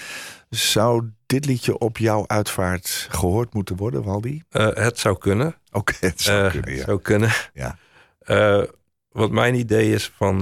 Zou 0.50 1.10
dit 1.26 1.44
liedje 1.46 1.78
op 1.78 1.98
jouw 1.98 2.24
uitvaart 2.26 3.06
gehoord 3.10 3.54
moeten 3.54 3.76
worden, 3.76 4.02
Waldi? 4.02 4.42
Eh, 4.48 4.68
het 4.74 4.98
zou 4.98 5.18
kunnen. 5.18 5.54
Oké, 5.72 5.94
het 6.00 6.20
zou 6.20 6.44
Eh, 6.44 6.50
kunnen, 6.50 6.74
ja. 6.74 6.84
zou 6.84 7.00
kunnen. 7.00 7.30
Ja. 7.52 7.76
Eh, 8.18 8.62
wat 9.08 9.30
mijn 9.30 9.54
idee 9.54 9.92
is 9.92 10.12
van 10.16 10.38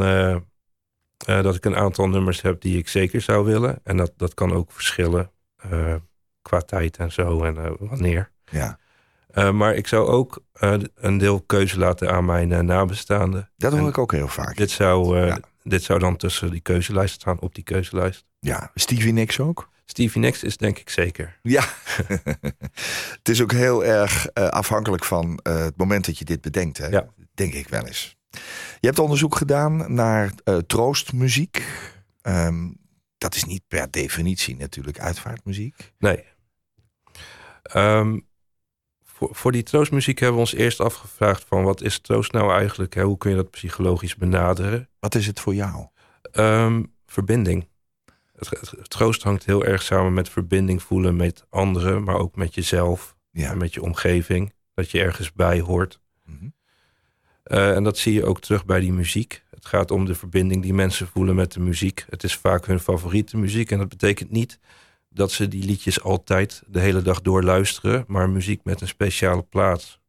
dat 1.24 1.54
ik 1.54 1.64
een 1.64 1.76
aantal 1.76 2.08
nummers 2.08 2.42
heb 2.42 2.60
die 2.60 2.78
ik 2.78 2.88
zeker 2.88 3.20
zou 3.20 3.44
willen. 3.44 3.80
En 3.84 3.96
dat, 3.96 4.12
dat 4.16 4.34
kan 4.34 4.52
ook 4.52 4.72
verschillen 4.72 5.30
qua 6.42 6.60
tijd 6.60 6.96
en 6.96 7.12
zo 7.12 7.42
en 7.44 7.76
wanneer. 7.78 8.30
ja. 8.50 8.78
Maar 9.52 9.74
ik 9.74 9.86
zou 9.86 10.08
ook 10.08 10.42
een 10.94 11.18
deel 11.18 11.40
keuze 11.40 11.78
laten 11.78 12.10
aan 12.10 12.24
mijn 12.24 12.64
nabestaanden. 12.66 13.50
Dat 13.56 13.72
hoor 13.72 13.80
En 13.80 13.86
ik 13.86 13.98
ook 13.98 14.12
heel 14.12 14.28
vaak. 14.28 14.56
Dit 14.56 14.70
zou, 14.70 15.26
Ja. 15.26 15.38
Dit 15.68 15.82
zou 15.82 15.98
dan 15.98 16.16
tussen 16.16 16.50
die 16.50 16.60
keuzelijst 16.60 17.14
staan, 17.14 17.40
op 17.40 17.54
die 17.54 17.64
keuzelijst. 17.64 18.24
Ja, 18.40 18.70
Stevie 18.74 19.12
Nicks 19.12 19.40
ook? 19.40 19.70
Stevie 19.84 20.20
Nicks 20.20 20.42
is 20.42 20.56
denk 20.56 20.78
ik 20.78 20.90
zeker. 20.90 21.38
Ja. 21.42 21.64
het 23.18 23.28
is 23.28 23.42
ook 23.42 23.52
heel 23.52 23.84
erg 23.84 24.26
eh, 24.26 24.48
afhankelijk 24.48 25.04
van 25.04 25.38
eh, 25.42 25.58
het 25.58 25.76
moment 25.76 26.06
dat 26.06 26.18
je 26.18 26.24
dit 26.24 26.40
bedenkt. 26.40 26.78
Hè? 26.78 26.86
Ja. 26.86 27.06
Denk 27.34 27.52
ik 27.52 27.68
wel 27.68 27.86
eens. 27.86 28.16
Je 28.80 28.86
hebt 28.86 28.98
onderzoek 28.98 29.36
gedaan 29.36 29.94
naar 29.94 30.32
eh, 30.44 30.56
troostmuziek. 30.56 31.64
Ehm, 32.22 32.70
dat 33.18 33.34
is 33.34 33.44
niet 33.44 33.62
per 33.68 33.90
definitie 33.90 34.56
natuurlijk 34.56 35.00
uitvaartmuziek. 35.00 35.92
Nee. 35.98 36.24
Ehm, 37.62 38.18
voor, 39.18 39.34
voor 39.34 39.52
die 39.52 39.62
troostmuziek 39.62 40.18
hebben 40.18 40.36
we 40.36 40.42
ons 40.42 40.54
eerst 40.54 40.80
afgevraagd 40.80 41.44
van 41.44 41.62
wat 41.62 41.82
is 41.82 41.98
troost 41.98 42.32
nou 42.32 42.52
eigenlijk? 42.52 42.94
Hè? 42.94 43.02
Hoe 43.02 43.16
kun 43.18 43.30
je 43.30 43.36
dat 43.36 43.50
psychologisch 43.50 44.16
benaderen? 44.16 44.88
Wat 44.98 45.14
is 45.14 45.26
het 45.26 45.40
voor 45.40 45.54
jou? 45.54 45.86
Ehm, 46.32 46.82
verbinding. 47.06 47.68
Het, 48.36 48.70
troost 48.82 49.22
hangt 49.22 49.44
heel 49.44 49.64
erg 49.64 49.82
samen 49.82 50.12
met 50.14 50.28
verbinding 50.28 50.82
voelen 50.82 51.16
met 51.16 51.44
anderen, 51.50 52.02
maar 52.02 52.16
ook 52.16 52.36
met 52.36 52.54
jezelf 52.54 53.16
Ja. 53.30 53.50
en 53.50 53.58
met 53.58 53.74
je 53.74 53.82
omgeving. 53.82 54.52
Dat 54.74 54.90
je 54.90 55.00
ergens 55.00 55.32
bij 55.32 55.60
hoort. 55.60 56.00
Mhm. 56.24 56.48
Eh, 57.42 57.74
en 57.74 57.84
dat 57.84 57.98
zie 57.98 58.12
je 58.12 58.24
ook 58.24 58.40
terug 58.40 58.64
bij 58.64 58.80
die 58.80 58.92
muziek. 58.92 59.42
Het 59.50 59.66
gaat 59.66 59.90
om 59.90 60.04
de 60.04 60.14
verbinding 60.14 60.62
die 60.62 60.74
mensen 60.74 61.06
voelen 61.06 61.34
met 61.34 61.52
de 61.52 61.60
muziek. 61.60 62.04
Het 62.08 62.24
is 62.24 62.34
vaak 62.34 62.66
hun 62.66 62.80
favoriete 62.80 63.36
muziek. 63.36 63.70
En 63.70 63.78
dat 63.78 63.88
betekent 63.88 64.30
niet 64.30 64.58
dat 65.18 65.32
ze 65.32 65.48
die 65.48 65.64
liedjes 65.64 66.02
altijd 66.02 66.62
de 66.66 66.80
hele 66.80 67.02
dag 67.02 67.20
door 67.20 67.42
luisteren, 67.42 68.04
maar 68.06 68.30
muziek 68.30 68.64
met 68.64 68.80
een 68.80 68.88
speciale 68.88 69.42
plaats. 69.42 70.00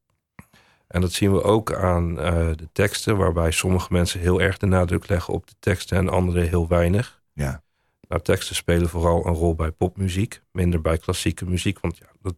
En 0.87 1.01
dat 1.01 1.11
zien 1.11 1.31
we 1.31 1.43
ook 1.43 1.73
aan 1.73 2.19
eh, 2.19 2.47
de 2.55 2.69
teksten, 2.71 3.17
waarbij 3.17 3.51
sommige 3.51 3.93
mensen 3.93 4.19
heel 4.19 4.41
erg 4.41 4.57
de 4.57 4.65
nadruk 4.65 5.07
leggen 5.07 5.33
op 5.33 5.47
de 5.47 5.55
teksten 5.59 5.97
en 5.97 6.09
anderen 6.09 6.47
heel 6.47 6.67
weinig. 6.67 7.21
Ja. 7.33 7.63
Nou, 8.07 8.21
teksten 8.21 8.55
spelen 8.55 8.89
vooral 8.89 9.25
een 9.25 9.33
rol 9.33 9.55
bij 9.55 9.71
popmuziek, 9.71 10.41
minder 10.51 10.81
bij 10.81 10.97
klassieke 10.97 11.45
muziek, 11.45 11.79
want 11.79 11.97
ja, 11.97 12.07
dat, 12.21 12.35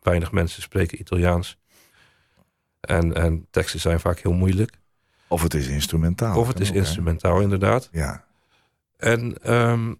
weinig 0.00 0.32
mensen 0.32 0.62
spreken 0.62 1.00
Italiaans. 1.00 1.58
En, 2.80 3.14
en 3.14 3.46
teksten 3.50 3.80
zijn 3.80 4.00
vaak 4.00 4.18
heel 4.18 4.32
moeilijk. 4.32 4.78
Of 5.28 5.42
het 5.42 5.54
is 5.54 5.66
instrumentaal. 5.66 6.38
of 6.38 6.48
het 6.48 6.60
is 6.60 6.68
ook, 6.68 6.74
hè? 6.74 6.80
instrumentaal, 6.80 7.40
inderdaad. 7.40 7.88
Ja. 7.92 8.24
En 8.96 9.42
ehm, 9.42 9.94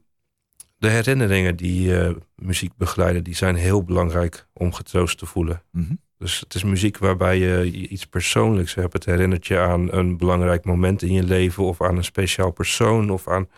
de 0.81 0.89
herinneringen 0.89 1.57
die 1.57 1.99
eh, 1.99 2.15
muziek 2.35 2.77
begeleiden, 2.77 3.25
die 3.25 3.35
zijn 3.35 3.55
heel 3.55 3.85
belangrijk 3.85 4.47
om 4.53 4.73
getroost 4.73 5.19
te 5.19 5.27
voelen. 5.27 5.63
Mhm. 5.71 5.95
Dus 6.19 6.41
het 6.41 6.55
is 6.55 6.65
muziek 6.65 6.99
waarbij 6.99 7.39
je 7.39 7.71
iets 7.89 8.07
persoonlijks 8.07 8.75
hebt. 8.75 8.93
Het 8.93 9.05
herinnert 9.05 9.47
je 9.47 9.59
aan 9.59 9.93
een 9.93 10.17
belangrijk 10.17 10.65
moment 10.65 11.03
in 11.03 11.13
je 11.13 11.23
leven 11.23 11.65
of 11.65 11.83
aan 11.83 11.97
een 11.97 12.05
speciaal 12.05 12.51
persoon 12.51 13.11
of 13.11 13.29
aan, 13.29 13.49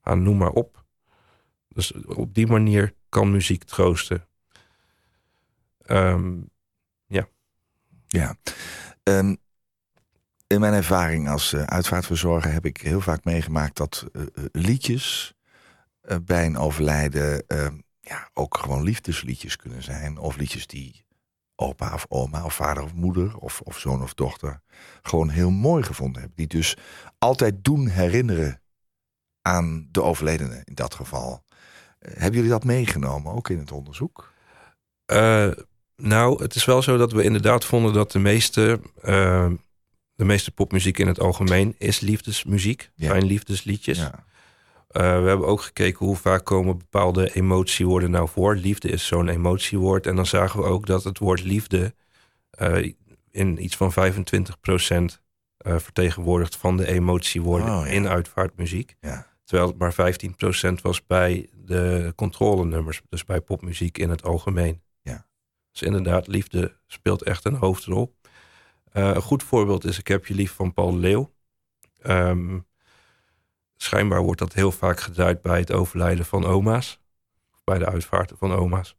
aan 0.00 0.22
noem 0.22 0.36
maar 0.36 0.50
op. 0.50 0.84
Dus 1.68 1.92
op 2.06 2.34
die 2.34 2.46
manier 2.46 2.94
kan 3.08 3.30
muziek 3.30 3.64
troosten. 3.64 4.26
Ehm, 5.86 6.34
Ja. 8.08 8.36
Ehm, 9.02 9.34
in 10.46 10.60
mijn 10.60 10.74
ervaring 10.74 11.28
als 11.28 11.52
eh, 11.52 11.62
uitvaartverzorger 11.62 12.52
heb 12.52 12.64
ik 12.64 12.76
heel 12.76 13.00
vaak 13.00 13.24
meegemaakt 13.24 13.76
dat 13.76 14.06
eh, 14.12 14.22
liedjes 14.52 15.34
eh, 16.08 16.16
bij 16.24 16.46
een 16.46 16.58
overlijden 16.58 17.46
ehm, 17.46 17.74
ja, 18.00 18.30
ook 18.34 18.58
gewoon 18.58 18.82
liefdesliedjes 18.82 19.56
kunnen 19.56 19.82
zijn. 19.82 20.18
Of 20.18 20.36
liedjes 20.36 20.66
die 20.66 21.06
opa 21.54 21.94
of 21.94 22.06
oma 22.08 22.44
of 22.44 22.54
vader 22.54 22.82
of 22.82 22.94
moeder 22.94 23.36
of, 23.36 23.60
of 23.60 23.78
zoon 23.78 24.02
of 24.02 24.14
dochter 24.14 24.60
gewoon 25.02 25.28
heel 25.28 25.50
mooi 25.50 25.82
gevonden 25.82 26.20
hebben. 26.20 26.36
Die 26.36 26.46
dus 26.46 26.76
altijd 27.18 27.64
doen 27.64 27.88
herinneren 27.88 28.62
aan 29.42 29.88
de 29.90 30.02
overledene 30.02 30.62
in 30.64 30.74
dat 30.74 30.94
geval. 30.94 31.44
Eh, 31.98 32.12
hebben 32.12 32.34
jullie 32.34 32.50
dat 32.50 32.64
meegenomen, 32.64 33.32
ook 33.32 33.48
in 33.48 33.58
het 33.58 33.72
onderzoek? 33.72 34.32
Eh, 35.04 35.50
nou, 35.96 36.42
het 36.42 36.54
is 36.54 36.64
wel 36.64 36.82
zo 36.82 36.96
dat 36.96 37.12
we 37.12 37.22
inderdaad 37.22 37.64
vonden 37.64 37.92
dat 37.92 38.12
de 38.12 38.18
meeste, 38.18 38.80
eh, 39.02 39.50
de 40.14 40.24
meeste 40.24 40.50
popmuziek 40.50 40.98
in 40.98 41.06
het 41.06 41.20
algemeen 41.20 41.74
is 41.78 42.00
liefdesmuziek. 42.00 42.90
Ja. 42.94 43.08
Zijn 43.08 43.24
liefdesliedjes. 43.24 43.98
Ja. 43.98 44.26
Eh, 44.88 45.02
we 45.22 45.28
hebben 45.28 45.46
ook 45.46 45.60
gekeken 45.60 46.06
hoe 46.06 46.16
vaak 46.16 46.44
komen 46.44 46.78
bepaalde 46.78 47.34
emotiewoorden 47.34 48.10
nou 48.10 48.28
voor. 48.28 48.54
Liefde 48.54 48.88
is 48.88 49.06
zo'n 49.06 49.28
emotiewoord. 49.28 50.06
En 50.06 50.16
dan 50.16 50.26
zagen 50.26 50.60
we 50.60 50.66
ook 50.66 50.86
dat 50.86 51.04
het 51.04 51.18
woord 51.18 51.44
liefde 51.44 51.94
eh, 52.50 52.92
in 53.30 53.64
iets 53.64 53.76
van 53.76 53.92
25% 53.92 55.22
eh 55.58 55.78
vertegenwoordigt 55.78 56.56
van 56.56 56.76
de 56.76 56.86
emotiewoorden 56.86 57.68
Oh, 57.68 57.86
ja. 57.86 57.90
in 57.92 58.08
uitvaartmuziek. 58.08 58.94
Ja. 59.00 59.26
Terwijl 59.44 59.68
het 59.68 59.78
maar 59.78 60.14
15% 60.78 60.82
was 60.82 61.06
bij 61.06 61.48
de 61.52 62.12
controlenummers, 62.16 63.02
dus 63.08 63.24
bij 63.24 63.40
popmuziek 63.40 63.98
in 63.98 64.10
het 64.10 64.22
algemeen. 64.22 64.82
Ja. 65.02 65.26
Dus 65.70 65.82
inderdaad, 65.82 66.26
liefde 66.26 66.76
speelt 66.86 67.22
echt 67.22 67.44
een 67.44 67.54
hoofdrol. 67.54 68.16
Een 68.92 69.22
goed 69.22 69.42
voorbeeld 69.42 69.84
is 69.84 69.98
Ik 69.98 70.08
heb 70.08 70.26
je 70.26 70.34
lief 70.34 70.52
van 70.52 70.72
Paul 70.72 70.96
Leeuw. 70.96 71.32
Ehm, 71.98 72.58
schijnbaar 73.82 74.22
wordt 74.22 74.40
dat 74.40 74.52
heel 74.52 74.72
vaak 74.72 75.00
gedraaid 75.00 75.42
bij 75.42 75.58
het 75.58 75.72
overlijden 75.72 76.24
van 76.24 76.44
oma's. 76.44 77.00
Of 77.52 77.64
bij 77.64 77.78
de 77.78 77.86
uitvaarten 77.86 78.36
van 78.36 78.52
oma's. 78.52 78.96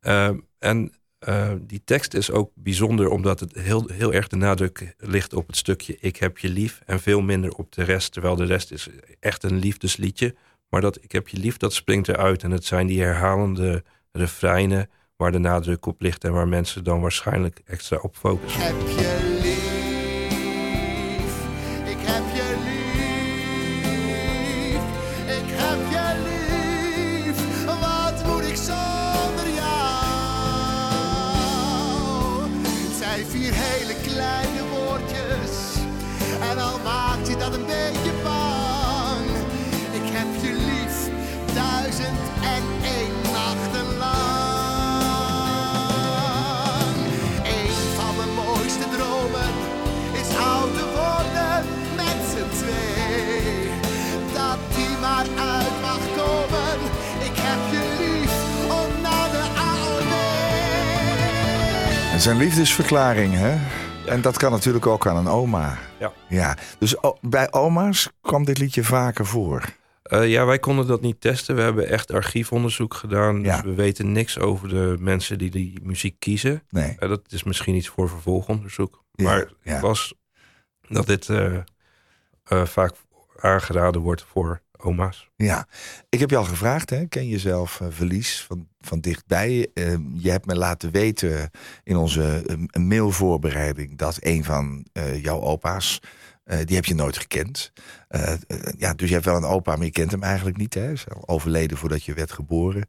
Ehm, 0.00 0.38
en 0.58 0.92
eh, 1.18 1.52
die 1.60 1.82
tekst 1.84 2.14
is 2.14 2.30
ook 2.30 2.50
bijzonder 2.54 3.08
omdat 3.08 3.40
het 3.40 3.54
heel, 3.54 3.88
heel 3.92 4.12
erg 4.12 4.28
de 4.28 4.36
nadruk 4.36 4.94
ligt 4.98 5.34
op 5.34 5.46
het 5.46 5.56
stukje 5.56 5.96
ik 6.00 6.16
heb 6.16 6.38
je 6.38 6.48
lief 6.48 6.80
en 6.84 7.00
veel 7.00 7.20
minder 7.20 7.52
op 7.52 7.72
de 7.72 7.82
rest. 7.82 8.12
Terwijl 8.12 8.36
de 8.36 8.44
rest 8.44 8.70
is 8.70 8.88
echt 9.20 9.42
een 9.42 9.58
liefdesliedje. 9.58 10.34
Maar 10.68 10.80
dat 10.80 11.02
ik 11.02 11.12
heb 11.12 11.28
je 11.28 11.38
lief, 11.38 11.56
dat 11.56 11.72
springt 11.72 12.08
eruit. 12.08 12.42
En 12.42 12.50
het 12.50 12.64
zijn 12.64 12.86
die 12.86 13.02
herhalende 13.02 13.84
refreinen 14.12 14.90
waar 15.16 15.32
de 15.32 15.38
nadruk 15.38 15.86
op 15.86 16.00
ligt 16.00 16.24
en 16.24 16.32
waar 16.32 16.48
mensen 16.48 16.84
dan 16.84 17.00
waarschijnlijk 17.00 17.60
extra 17.64 17.98
op 18.02 18.16
focussen. 18.16 19.35
Een 62.26 62.36
liefdesverklaring, 62.36 63.32
hè? 63.34 63.56
En 64.06 64.20
dat 64.20 64.36
kan 64.38 64.50
natuurlijk 64.50 64.86
ook 64.86 65.06
aan 65.06 65.16
een 65.16 65.28
oma. 65.28 65.78
Ja. 65.98 66.12
ja. 66.28 66.56
Dus 66.78 67.02
o- 67.02 67.18
bij 67.20 67.52
oma's 67.52 68.10
kwam 68.20 68.44
dit 68.44 68.58
liedje 68.58 68.84
vaker 68.84 69.26
voor. 69.26 69.64
Eh, 70.02 70.28
ja, 70.28 70.44
wij 70.44 70.58
konden 70.58 70.86
dat 70.86 71.00
niet 71.00 71.20
testen. 71.20 71.56
We 71.56 71.62
hebben 71.62 71.88
echt 71.88 72.12
archiefonderzoek 72.12 72.94
gedaan. 72.94 73.42
Ja. 73.42 73.54
Dus 73.56 73.64
we 73.64 73.74
weten 73.74 74.12
niks 74.12 74.38
over 74.38 74.68
de 74.68 74.96
mensen 74.98 75.38
die 75.38 75.50
die 75.50 75.78
muziek 75.82 76.16
kiezen. 76.18 76.62
Nee. 76.68 76.96
Eh, 76.98 77.08
dat 77.08 77.22
is 77.28 77.42
misschien 77.42 77.74
iets 77.74 77.88
voor 77.88 78.08
vervolgonderzoek. 78.08 79.04
Ja, 79.12 79.24
maar 79.24 79.48
ja. 79.62 79.72
het 79.72 79.80
was 79.80 80.14
dat 80.88 81.06
dit 81.06 81.28
eh, 81.28 82.64
vaak 82.64 82.92
aangeraden 83.40 84.00
wordt 84.00 84.24
voor 84.28 84.60
oma's. 84.78 85.30
Ja, 85.36 85.66
ik 86.08 86.20
heb 86.20 86.30
je 86.30 86.36
al 86.36 86.44
gevraagd, 86.44 86.90
hè? 86.90 87.06
ken 87.06 87.28
je 87.28 87.38
zelf 87.38 87.80
eh, 87.80 87.86
verlies 87.90 88.44
van, 88.48 88.68
van 88.80 89.00
dichtbij? 89.00 89.68
Eh, 89.74 89.96
je 90.14 90.30
hebt 90.30 90.46
me 90.46 90.56
laten 90.56 90.90
weten 90.90 91.50
in 91.84 91.96
onze 91.96 92.42
eh, 92.46 92.82
mailvoorbereiding 92.82 93.98
dat 93.98 94.16
een 94.20 94.44
van 94.44 94.86
eh, 94.92 95.22
jouw 95.22 95.40
opa's, 95.40 96.00
eh, 96.44 96.58
die 96.64 96.76
heb 96.76 96.84
je 96.84 96.94
nooit 96.94 97.18
gekend. 97.18 97.72
Ja, 98.78 98.94
dus 98.94 99.08
je 99.08 99.14
hebt 99.14 99.26
wel 99.26 99.36
een 99.36 99.44
opa, 99.44 99.76
maar 99.76 99.84
je 99.84 99.90
kent 99.90 100.10
hem 100.10 100.22
eigenlijk 100.22 100.56
niet. 100.56 100.74
Hij 100.74 100.92
is 100.92 101.04
overleden 101.26 101.76
voordat 101.76 102.04
je 102.04 102.14
werd 102.14 102.32
geboren. 102.32 102.86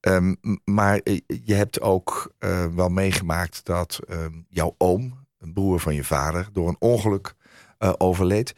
Ehm, 0.00 0.34
maar 0.64 1.00
je 1.26 1.54
hebt 1.54 1.80
ook 1.80 2.34
wel 2.74 2.88
meegemaakt 2.88 3.64
dat 3.64 4.00
ehm, 4.08 4.32
jouw 4.48 4.74
oom, 4.78 5.26
een 5.38 5.52
broer 5.52 5.80
van 5.80 5.94
je 5.94 6.04
vader, 6.04 6.48
door 6.52 6.68
een 6.68 6.76
ongeluk 6.78 7.34
overleed. 7.78 8.54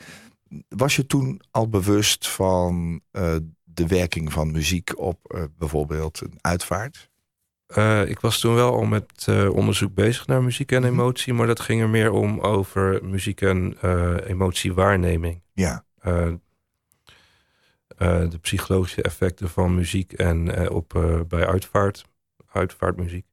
Was 0.68 0.96
je 0.96 1.06
toen 1.06 1.40
al 1.50 1.68
bewust 1.68 2.28
van 2.28 3.00
eh, 3.10 3.36
de 3.64 3.86
werking 3.86 4.32
van 4.32 4.50
muziek 4.50 4.98
op 4.98 5.32
eh, 5.32 5.42
bijvoorbeeld 5.58 6.20
een 6.20 6.38
uitvaart? 6.40 7.10
Eh, 7.66 8.08
ik 8.08 8.20
was 8.20 8.40
toen 8.40 8.54
wel 8.54 8.72
al 8.74 8.84
met 8.84 9.28
onderzoek 9.52 9.94
bezig 9.94 10.26
naar 10.26 10.42
muziek 10.42 10.72
en 10.72 10.82
Mhm. 10.82 10.90
emotie. 10.92 11.32
Maar 11.34 11.46
dat 11.46 11.60
ging 11.60 11.80
er 11.80 11.88
meer 11.88 12.10
om 12.10 12.40
over 12.40 13.04
muziek 13.04 13.40
en 13.40 13.76
eh, 13.80 14.16
emotiewaarneming. 14.26 15.42
Ja, 15.52 15.84
de 17.98 18.38
psychologische 18.40 19.02
effecten 19.02 19.48
van 19.48 19.74
muziek 19.74 20.12
en 20.12 20.70
op, 20.70 20.88
bij 21.28 21.46
uitvaart, 21.46 22.04
uitvaartmuziek. 22.52 23.26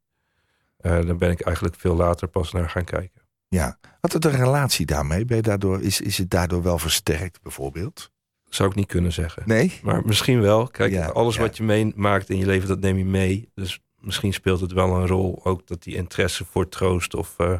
Daar 0.77 1.15
ben 1.17 1.31
ik 1.31 1.41
eigenlijk 1.41 1.75
veel 1.75 1.95
later 1.95 2.27
pas 2.27 2.51
naar 2.51 2.69
gaan 2.69 2.83
kijken. 2.83 3.21
Ja. 3.47 3.77
Had 4.01 4.13
het 4.13 4.25
een 4.25 4.31
relatie 4.31 4.85
daarmee? 4.85 5.25
Ben 5.25 5.35
je 5.37 5.43
daardoor, 5.43 5.81
is, 5.81 6.01
is 6.01 6.17
het 6.17 6.29
daardoor 6.29 6.63
wel 6.63 6.79
versterkt 6.79 7.41
bijvoorbeeld? 7.41 8.11
Zou 8.49 8.69
ik 8.69 8.75
niet 8.75 8.87
kunnen 8.87 9.13
zeggen. 9.13 9.43
Nee? 9.45 9.79
Maar 9.83 10.05
misschien 10.05 10.41
wel. 10.41 10.67
Kijk, 10.67 10.91
Ja, 10.91 11.07
alles 11.07 11.35
ja. 11.35 11.41
wat 11.41 11.57
je 11.57 11.63
meemaakt 11.63 12.29
in 12.29 12.37
je 12.37 12.45
leven, 12.45 12.67
dat 12.67 12.79
neem 12.79 12.97
je 12.97 13.05
mee. 13.05 13.49
Dus 13.53 13.79
misschien 13.99 14.33
speelt 14.33 14.59
het 14.59 14.71
wel 14.71 14.95
een 14.95 15.07
rol. 15.07 15.45
Ook 15.45 15.67
dat 15.67 15.83
die 15.83 15.95
interesse 15.95 16.45
voor 16.45 16.69
troost 16.69 17.15
of 17.15 17.39
eh, 17.39 17.53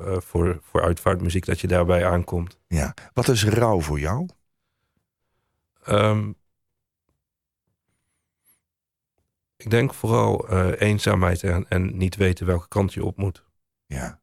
eh, 0.00 0.20
voor, 0.20 0.60
voor 0.62 0.82
uitvaartmuziek, 0.82 1.44
dat 1.44 1.60
je 1.60 1.66
daarbij 1.66 2.06
aankomt. 2.06 2.58
Ja. 2.66 2.94
Wat 3.12 3.28
is 3.28 3.44
rouw 3.44 3.80
voor 3.80 4.00
jou? 4.00 4.28
Ehm, 5.84 6.32
ik 9.56 9.70
denk 9.70 9.94
vooral 9.94 10.48
eh, 10.48 10.88
eenzaamheid 10.88 11.42
en, 11.42 11.66
en 11.68 11.96
niet 11.96 12.16
weten 12.16 12.46
welke 12.46 12.68
kant 12.68 12.92
je 12.94 13.04
op 13.04 13.16
moet. 13.16 13.44
Ja. 13.86 14.20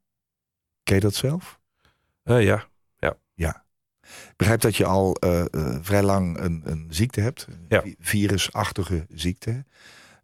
Ken 0.88 0.96
je 0.96 1.02
dat 1.02 1.16
zelf? 1.16 1.60
Eh, 2.24 2.44
ja, 2.44 2.68
Ik 4.30 4.34
begrijp 4.36 4.62
dat 4.62 4.76
je 4.76 4.86
al 4.86 5.16
eh, 5.16 5.40
eh, 5.54 5.78
vrij 5.82 6.04
lang 6.04 6.38
een, 6.40 6.62
een 6.66 6.88
ziekte 6.90 7.22
hebt. 7.22 7.48
Een 7.50 7.66
Ja. 7.70 7.82
vi- 7.82 7.96
virusachtige 8.00 9.06
ziekte. 9.10 9.66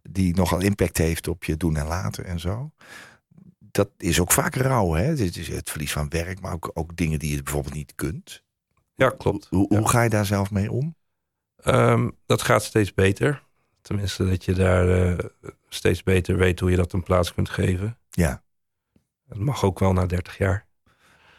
Die 0.02 0.34
nogal 0.34 0.60
impact 0.60 0.98
heeft 0.98 1.28
op 1.28 1.44
je 1.44 1.56
doen 1.56 1.76
en 1.76 1.86
laten 1.86 2.24
en 2.24 2.40
zo. 2.40 2.70
Dat 3.58 3.90
is 3.96 4.20
ook 4.20 4.32
vaak 4.32 4.54
rouw, 4.54 4.92
hè? 4.92 5.02
Het 5.04 5.36
is 5.36 5.48
het 5.48 5.70
verlies 5.70 5.92
van 5.92 6.08
werk, 6.08 6.40
maar 6.40 6.52
ook, 6.52 6.70
ook 6.74 6.96
dingen 6.96 7.18
die 7.18 7.36
je 7.36 7.42
bijvoorbeeld 7.42 7.74
niet 7.74 7.92
kunt. 7.94 8.42
ja 8.94 9.10
klopt. 9.18 9.46
Hoe, 9.50 9.66
Ja. 9.68 9.78
hoe 9.78 9.88
ga 9.88 10.02
je 10.02 10.10
daar 10.10 10.26
zelf 10.26 10.50
mee 10.50 10.72
om? 10.72 10.94
Ehm, 11.56 12.10
dat 12.26 12.42
gaat 12.42 12.62
steeds 12.64 12.94
beter. 12.94 13.42
Tenminste, 13.82 14.26
dat 14.28 14.44
je 14.44 14.52
daar 14.54 15.16
steeds 15.68 16.02
beter 16.02 16.36
weet 16.36 16.60
hoe 16.60 16.70
je 16.70 16.76
dat 16.76 16.92
een 16.92 17.02
plaats 17.02 17.34
kunt 17.34 17.50
geven. 17.50 17.98
Ja, 18.10 18.42
Het 19.28 19.38
mag 19.38 19.64
ook 19.64 19.78
wel 19.78 19.92
na 19.92 20.06
30 20.06 20.38
jaar. 20.38 20.66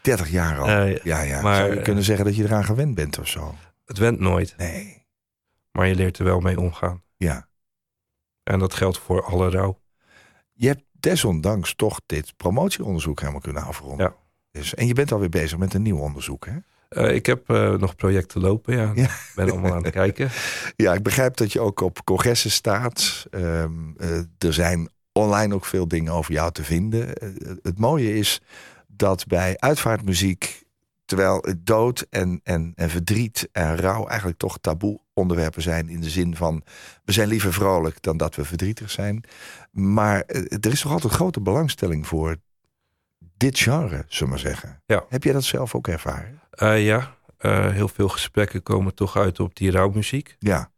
30 0.02 0.28
jaar 0.30 0.58
al. 0.58 0.66
Eh, 0.68 0.96
ja, 0.96 1.20
ja. 1.20 1.42
maar, 1.42 1.56
Zou 1.56 1.70
je 1.70 1.76
eh, 1.76 1.84
kunnen 1.84 2.04
zeggen 2.04 2.24
dat 2.24 2.36
je 2.36 2.44
eraan 2.44 2.64
gewend 2.64 2.94
bent 2.94 3.18
of 3.18 3.28
zo? 3.28 3.54
Het 3.84 3.98
went 3.98 4.20
nooit, 4.20 4.54
Nee. 4.56 5.06
maar 5.72 5.86
je 5.86 5.94
leert 5.94 6.18
er 6.18 6.24
wel 6.24 6.40
mee 6.40 6.60
omgaan. 6.60 7.02
Ja. 7.16 7.48
En 8.42 8.58
dat 8.58 8.74
geldt 8.74 8.98
voor 8.98 9.24
alle 9.24 9.50
rouw. 9.50 9.80
Je 10.52 10.66
hebt 10.66 10.82
desondanks 10.92 11.74
toch 11.74 12.00
dit 12.06 12.36
promotieonderzoek 12.36 13.20
helemaal 13.20 13.40
kunnen 13.40 13.62
afronden. 13.62 14.06
Ja. 14.06 14.14
Dus, 14.50 14.74
en 14.74 14.86
je 14.86 14.94
bent 14.94 15.12
alweer 15.12 15.28
bezig 15.28 15.58
met 15.58 15.74
een 15.74 15.82
nieuw 15.82 15.98
onderzoek, 15.98 16.46
hè? 16.46 16.56
Eh, 16.88 17.14
ik 17.14 17.26
heb 17.26 17.48
nog 17.78 17.96
projecten 17.96 18.40
lopen, 18.40 18.76
ja. 18.76 18.92
Ja. 18.94 19.04
Ik 19.04 19.32
ben 19.34 19.50
allemaal 19.50 19.74
aan 19.74 19.84
het 19.84 19.92
kijken. 20.02 20.30
Ja, 20.76 20.94
ik 20.94 21.02
begrijp 21.02 21.36
dat 21.36 21.52
je 21.52 21.60
ook 21.60 21.80
op 21.80 22.04
congressen 22.04 22.50
staat. 22.50 23.26
Ehm, 23.30 23.96
eh, 23.96 24.18
er 24.38 24.54
zijn 24.54 24.88
online 25.16 25.54
ook 25.54 25.64
veel 25.64 25.88
dingen 25.88 26.12
over 26.12 26.32
jou 26.32 26.52
te 26.52 26.64
vinden. 26.64 27.14
Eh, 27.14 27.28
het 27.62 27.78
mooie 27.78 28.14
is 28.14 28.40
dat 28.86 29.26
bij 29.26 29.54
uitvaartmuziek, 29.58 30.64
terwijl 31.04 31.38
het 31.40 31.66
dood 31.66 32.06
en, 32.10 32.40
en, 32.44 32.72
en 32.74 32.90
verdriet 32.90 33.48
en 33.52 33.76
rouw 33.76 34.06
eigenlijk 34.06 34.38
toch 34.38 34.58
taboe 34.58 35.00
onderwerpen 35.12 35.62
zijn 35.62 35.88
in 35.88 36.00
de 36.00 36.10
zin 36.10 36.36
van 36.36 36.62
we 37.04 37.12
zijn 37.12 37.28
liever 37.28 37.52
vrolijk 37.52 38.02
dan 38.02 38.16
dat 38.16 38.34
we 38.34 38.44
verdrietig 38.44 38.90
zijn. 38.90 39.24
Maar 39.70 40.20
eh, 40.20 40.42
er 40.60 40.72
is 40.72 40.80
toch 40.80 40.92
altijd 40.92 41.12
grote 41.12 41.40
belangstelling 41.40 42.06
voor 42.06 42.36
dit 43.36 43.58
genre, 43.58 44.04
zullen 44.08 44.08
we 44.18 44.26
maar 44.26 44.38
zeggen. 44.38 44.82
Ja. 44.86 45.04
Heb 45.08 45.22
jij 45.22 45.32
dat 45.32 45.44
zelf 45.44 45.74
ook 45.74 45.88
ervaren? 45.88 46.40
Eh, 46.50 46.84
ja, 46.84 47.16
eh, 47.38 47.70
heel 47.70 47.88
veel 47.88 48.08
gesprekken 48.08 48.62
komen 48.62 48.94
toch 48.94 49.16
uit 49.16 49.40
op 49.40 49.56
die 49.56 49.70
rouwmuziek. 49.70 50.36
Ja, 50.38 50.70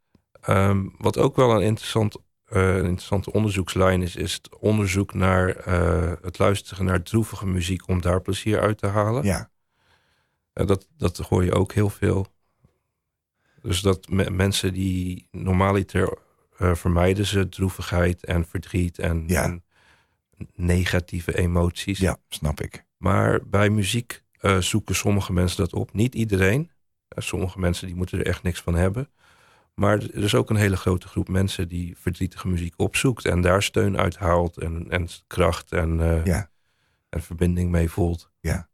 Ehm, 0.48 0.86
wat 0.98 1.18
ook 1.18 1.36
wel 1.36 1.54
een, 1.54 1.62
interessant, 1.62 2.16
eh, 2.48 2.76
een 2.76 2.84
interessante 2.84 3.32
onderzoekslijn 3.32 4.02
is, 4.02 4.16
is 4.16 4.32
het 4.32 4.56
onderzoek 4.58 5.14
naar 5.14 5.48
eh, 5.48 6.12
het 6.22 6.38
luisteren 6.38 6.84
naar 6.84 7.02
droevige 7.02 7.46
muziek 7.46 7.88
om 7.88 8.00
daar 8.00 8.20
plezier 8.22 8.60
uit 8.60 8.78
te 8.78 8.86
halen. 8.86 9.24
ja, 9.24 9.50
dat, 10.52 10.86
dat 10.96 11.16
hoor 11.16 11.44
je 11.44 11.52
ook 11.52 11.72
heel 11.72 11.90
veel. 11.90 12.26
Dus 13.62 13.80
dat 13.80 14.08
me- 14.08 14.30
mensen 14.30 14.72
die 14.72 15.28
normaaliter 15.30 16.18
eh, 16.58 16.74
vermijden 16.74 17.26
ze 17.26 17.48
droevigheid 17.48 18.24
en 18.24 18.46
verdriet 18.46 18.98
en, 18.98 19.24
Ja. 19.26 19.42
en 19.44 19.64
negatieve 20.54 21.36
emoties. 21.38 21.98
ja, 21.98 22.16
snap 22.28 22.60
ik. 22.60 22.84
Maar 22.96 23.40
bij 23.46 23.70
muziek 23.70 24.22
zoeken 24.58 24.94
sommige 24.94 25.32
mensen 25.32 25.56
dat 25.58 25.72
op. 25.72 25.92
Niet 25.92 26.14
iedereen. 26.14 26.70
Sommige 27.08 27.58
mensen 27.58 27.86
die 27.86 27.96
moeten 27.96 28.18
er 28.18 28.26
echt 28.26 28.42
niks 28.42 28.60
van 28.60 28.74
hebben. 28.74 29.10
Maar 29.78 29.98
er 29.98 30.22
is 30.22 30.34
ook 30.34 30.50
een 30.50 30.56
hele 30.56 30.76
grote 30.76 31.08
groep 31.08 31.28
mensen 31.28 31.68
die 31.68 31.96
verdrietige 31.98 32.48
muziek 32.48 32.74
opzoekt 32.76 33.24
en 33.24 33.40
daar 33.40 33.62
steun 33.62 33.98
uit 33.98 34.16
haalt 34.16 34.56
en, 34.58 34.86
en 34.90 35.08
kracht 35.26 35.72
en, 35.72 36.00
eh, 36.00 36.24
Ja. 36.24 36.50
en 37.08 37.22
verbinding 37.22 37.70
mee 37.70 37.90
voelt. 37.90 38.30
Ja. 38.40 38.68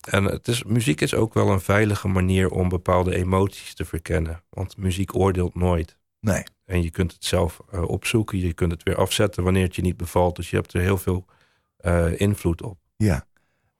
En 0.00 0.24
het 0.24 0.48
is, 0.48 0.64
muziek 0.64 1.00
is 1.00 1.14
ook 1.14 1.34
wel 1.34 1.50
een 1.50 1.60
veilige 1.60 2.08
manier 2.08 2.50
om 2.50 2.68
bepaalde 2.68 3.14
emoties 3.16 3.74
te 3.74 3.84
verkennen. 3.84 4.42
Want 4.50 4.76
muziek 4.76 5.14
oordeelt 5.14 5.54
nooit. 5.54 5.96
Nee. 6.20 6.42
En 6.64 6.82
je 6.82 6.90
kunt 6.90 7.12
het 7.12 7.24
zelf 7.24 7.60
eh, 7.70 7.82
opzoeken. 7.82 8.38
Je 8.38 8.52
kunt 8.52 8.72
het 8.72 8.82
weer 8.82 8.96
afzetten 8.96 9.42
wanneer 9.42 9.64
het 9.64 9.76
je 9.76 9.82
niet 9.82 9.96
bevalt. 9.96 10.36
Dus 10.36 10.50
je 10.50 10.56
hebt 10.56 10.72
er 10.72 10.80
heel 10.80 10.98
veel 10.98 11.24
eh, 11.76 12.20
invloed 12.20 12.62
op. 12.62 12.78
Ja. 12.96 13.26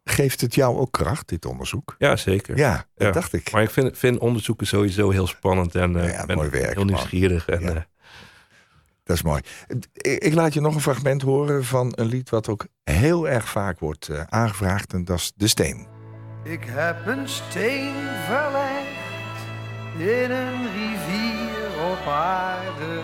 Geeft 0.04 0.40
het 0.40 0.54
jou 0.54 0.78
ook 0.78 0.92
kracht, 0.92 1.28
dit 1.28 1.44
onderzoek? 1.46 1.94
Ja, 1.98 2.16
zeker. 2.16 2.56
Ja, 2.56 2.72
dat 2.94 3.06
Ja. 3.06 3.10
dacht 3.12 3.32
ik. 3.32 3.52
Maar 3.52 3.62
ik 3.62 3.70
vind, 3.70 3.98
vind 3.98 4.18
onderzoeken 4.18 4.66
sowieso 4.66 5.10
heel 5.10 5.26
spannend 5.26 5.74
en 5.74 5.96
eh, 5.96 6.12
Ja, 6.12 6.26
ben 6.26 6.36
mooi 6.36 6.48
werk, 6.50 6.64
heel 6.66 6.74
man. 6.76 6.86
nieuwsgierig. 6.86 7.48
En, 7.48 7.60
Ja. 7.60 7.68
eh, 7.74 7.80
Dat 9.04 9.16
is 9.16 9.22
mooi. 9.24 9.40
Ik, 9.92 10.22
ik 10.22 10.34
laat 10.34 10.54
je 10.54 10.60
nog 10.60 10.74
een 10.74 10.80
fragment 10.80 11.22
horen 11.22 11.64
van 11.64 11.92
een 11.94 12.06
lied 12.06 12.30
wat 12.30 12.48
ook 12.48 12.66
heel 12.84 13.28
erg 13.28 13.48
vaak 13.48 13.78
wordt 13.78 14.08
eh, 14.08 14.22
aangevraagd. 14.28 14.92
En 14.92 15.04
dat 15.04 15.18
is 15.18 15.32
De 15.36 15.48
Steen. 15.48 15.86
Ik 16.44 16.64
heb 16.66 17.06
een 17.06 17.28
steen 17.28 17.94
verlegd 18.26 19.38
in 19.98 20.30
een 20.30 20.62
rivier 20.72 21.90
op 21.90 22.06
aarde. 22.08 23.00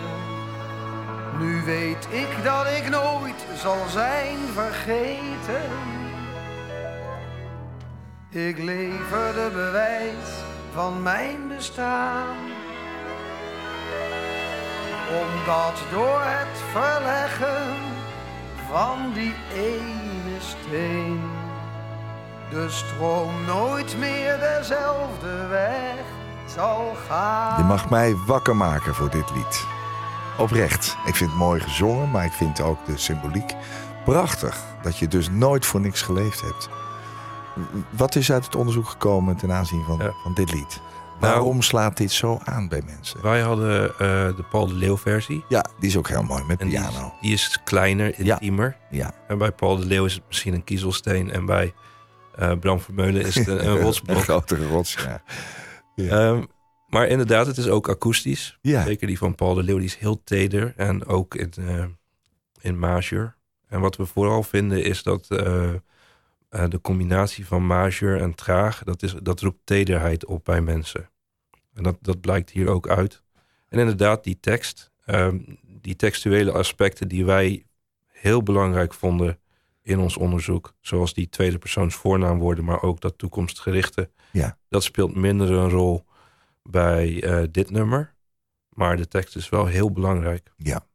Nu 1.39 1.61
weet 1.63 2.07
ik 2.11 2.43
dat 2.43 2.65
ik 2.67 2.89
nooit 2.89 3.45
zal 3.57 3.87
zijn 3.89 4.37
vergeten. 4.53 5.61
Ik 8.29 8.57
lever 8.57 9.33
de 9.33 9.49
bewijs 9.53 10.43
van 10.73 11.01
mijn 11.01 11.47
bestaan. 11.47 12.35
Omdat 15.09 15.73
door 15.91 16.21
het 16.21 16.61
verleggen 16.71 17.75
van 18.69 19.13
die 19.13 19.33
ene 19.53 20.39
steen 20.39 21.21
de 22.49 22.69
stroom 22.69 23.45
nooit 23.45 23.97
meer 23.97 24.39
dezelfde 24.39 25.47
weg 25.47 25.95
zal 26.47 26.95
gaan. 27.07 27.57
Je 27.57 27.63
mag 27.63 27.89
mij 27.89 28.15
wakker 28.25 28.55
maken 28.55 28.95
voor 28.95 29.09
dit 29.09 29.31
lied. 29.35 29.65
Oprecht. 30.37 30.97
Ik 31.05 31.15
vind 31.15 31.29
het 31.29 31.39
mooi 31.39 31.61
gezongen, 31.61 32.11
maar 32.11 32.25
ik 32.25 32.31
vind 32.31 32.61
ook 32.61 32.85
de 32.85 32.97
symboliek 32.97 33.53
prachtig 34.05 34.57
dat 34.81 34.97
je 34.97 35.07
dus 35.07 35.29
nooit 35.29 35.65
voor 35.65 35.81
niks 35.81 36.01
geleefd 36.01 36.41
hebt. 36.41 36.69
Wat 37.89 38.15
is 38.15 38.31
uit 38.31 38.45
het 38.45 38.55
onderzoek 38.55 38.87
gekomen 38.87 39.35
ten 39.37 39.51
aanzien 39.51 39.83
van, 39.83 39.97
Ja. 39.97 40.11
van 40.23 40.33
dit 40.33 40.53
lied? 40.53 40.81
Waarom 41.19 41.61
slaat 41.61 41.97
dit 41.97 42.11
zo 42.11 42.39
aan 42.43 42.67
bij 42.67 42.81
mensen? 42.85 43.21
Wij 43.21 43.41
hadden 43.41 43.89
eh, 43.89 43.97
de 44.35 44.43
Paul 44.51 44.67
de 44.67 44.73
Leeuw 44.73 44.97
versie. 44.97 45.43
Ja, 45.49 45.65
die 45.79 45.89
is 45.89 45.97
ook 45.97 46.07
heel 46.07 46.23
mooi 46.23 46.43
met 46.43 46.59
En 46.61 46.67
die 46.67 46.77
piano. 46.79 47.05
is, 47.05 47.11
die 47.21 47.33
is 47.33 47.59
kleiner, 47.63 48.19
intiemer. 48.19 48.77
Ja, 48.89 49.13
En 49.27 49.37
bij 49.37 49.51
Paul 49.51 49.75
de 49.77 49.85
Leeuw 49.85 50.05
is 50.05 50.13
het 50.13 50.23
misschien 50.27 50.53
een 50.53 50.63
kiezelsteen. 50.63 51.31
En 51.31 51.45
bij 51.45 51.73
eh, 52.35 52.51
Bram 52.59 52.79
Vermeulen 52.79 53.21
is 53.25 53.35
het 53.35 53.47
een, 53.47 53.67
een 53.67 53.93
een 54.05 54.21
grotere 54.21 54.67
rots. 54.67 54.97
Ja. 55.95 56.09
Ehm, 56.09 56.43
maar 56.87 57.07
inderdaad, 57.07 57.47
het 57.47 57.57
is 57.57 57.67
ook 57.67 57.89
akoestisch. 57.89 58.57
Ja. 58.61 58.83
Zeker 58.83 59.07
die 59.07 59.17
van 59.17 59.35
Paul 59.35 59.53
de 59.53 59.63
Leeuw, 59.63 59.77
die 59.77 59.85
is 59.85 59.95
heel 59.95 60.21
teder. 60.23 60.73
En 60.75 61.05
ook 61.05 61.35
in, 61.35 61.51
eh, 61.59 61.83
in 62.61 62.79
majeur. 62.79 63.35
En 63.67 63.79
wat 63.79 63.95
we 63.95 64.05
vooral 64.05 64.43
vinden 64.43 64.83
is 64.83 65.03
dat 65.03 65.27
eh, 66.49 66.67
de 66.67 66.81
combinatie 66.81 67.45
van 67.45 67.65
majeur 67.65 68.21
en 68.21 68.35
traag... 68.35 68.83
Dat, 68.83 69.03
is, 69.03 69.13
dat 69.13 69.39
roept 69.41 69.59
tederheid 69.63 70.25
op 70.25 70.45
bij 70.45 70.61
mensen. 70.61 71.09
En 71.73 71.83
dat, 71.83 71.97
dat 72.01 72.21
blijkt 72.21 72.49
hier 72.49 72.67
ook 72.69 72.87
uit. 72.87 73.23
En 73.69 73.79
inderdaad, 73.79 74.23
die 74.23 74.39
tekst, 74.39 74.91
ehm, 75.05 75.39
die 75.63 75.95
textuele 75.95 76.51
aspecten 76.51 77.07
die 77.07 77.25
wij 77.25 77.65
heel 78.07 78.43
belangrijk 78.43 78.93
vonden 78.93 79.39
in 79.81 79.99
ons 79.99 80.17
onderzoek, 80.17 80.73
zoals 80.81 81.13
die 81.13 81.29
tweede 81.29 81.57
persoons 81.57 81.95
voornaamwoorden, 81.95 82.63
maar 82.63 82.81
ook 82.81 83.01
dat 83.01 83.17
toekomstgerichte, 83.17 84.09
Ja. 84.31 84.57
dat 84.69 84.83
speelt 84.83 85.15
minder 85.15 85.51
een 85.51 85.69
rol 85.69 86.05
bij 86.63 87.23
eh, 87.23 87.43
dit 87.51 87.69
nummer. 87.69 88.15
Maar 88.69 88.97
de 88.97 89.07
tekst 89.07 89.35
is 89.35 89.49
wel 89.49 89.65
heel 89.65 89.91
belangrijk. 89.91 90.51
Ja, 90.57 90.85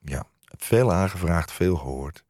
ja. 0.00 0.26
Veel 0.58 0.92
aangevraagd, 0.92 1.52
veel 1.52 1.76
gehoord. 1.76 2.24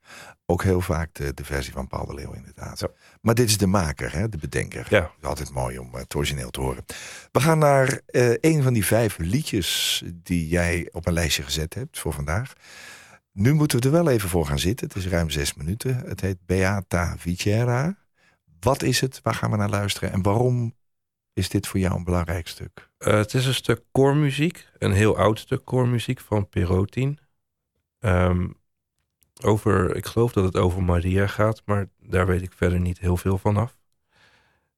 Ook 0.49 0.63
heel 0.63 0.81
vaak 0.81 1.15
de, 1.15 1.35
de 1.35 1.45
versie 1.45 1.73
van 1.73 1.87
Paul 1.87 2.07
de 2.07 2.15
Leeuw 2.15 2.33
inderdaad. 2.33 2.81
Ja. 2.81 2.89
Maar 3.21 3.35
dit 3.35 3.49
is 3.49 3.59
de 3.59 3.67
maker, 3.67 4.13
hè, 4.13 4.29
de 4.29 4.39
bedenker. 4.39 4.87
Ja. 4.91 5.11
Altijd 5.23 5.53
mooi 5.53 5.79
om 5.79 5.95
het 5.95 6.15
origineel 6.15 6.51
te 6.51 6.61
horen. 6.61 6.85
We 7.33 7.41
gaan 7.41 7.59
naar 7.59 8.01
eh, 8.07 8.35
een 8.41 8.63
van 8.63 8.73
die 8.73 8.85
vijf 8.85 9.19
liedjes 9.19 10.03
die 10.15 10.49
jij 10.49 10.89
op 10.93 11.07
een 11.07 11.13
lijstje 11.13 11.43
gezet 11.43 11.75
hebt 11.75 11.99
voor 11.99 12.13
vandaag. 12.13 12.53
Nu 13.33 13.53
moeten 13.53 13.79
we 13.81 13.87
er 13.87 13.93
wel 13.93 14.09
even 14.09 14.29
voor 14.29 14.47
gaan 14.47 14.59
zitten. 14.59 14.87
Het 14.87 14.97
is 14.97 15.07
ruim 15.07 15.31
zes 15.31 15.55
minuten. 15.55 15.97
Het 15.97 16.21
heet 16.21 16.47
Beata 16.47 17.15
Vicera. 17.19 17.97
Wat 18.61 18.83
is 18.83 19.01
het? 19.01 19.21
Waar 19.23 19.35
gaan 19.35 19.51
we 19.51 19.57
naar 19.57 19.69
luisteren? 19.69 20.13
En 20.13 20.23
waarom 20.23 20.75
is 21.33 21.49
dit 21.49 21.67
voor 21.67 21.81
jou 21.81 21.97
een 21.97 22.05
belangrijk 22.05 22.49
stuk? 22.49 22.91
Eh, 22.99 23.17
het 23.17 23.35
is 23.35 23.47
een 23.47 23.55
stuk 23.55 23.83
koormuziek, 23.93 24.69
een 24.79 24.93
heel 24.93 25.17
oud 25.17 25.39
stuk 25.39 25.65
koormuziek 25.65 26.21
van 26.21 26.49
Perotin. 26.49 27.19
Ehm, 27.99 28.49
over, 29.45 29.97
ik 29.97 30.07
geloof 30.07 30.33
dat 30.33 30.45
het 30.45 30.57
over 30.57 30.83
Maria 30.83 31.27
gaat, 31.27 31.63
maar 31.65 31.89
daar 32.01 32.27
weet 32.27 32.43
ik 32.43 32.53
verder 32.53 32.81
niet 32.81 32.99
heel 32.99 33.17
veel 33.17 33.39
van 33.39 33.57
af. 33.57 33.77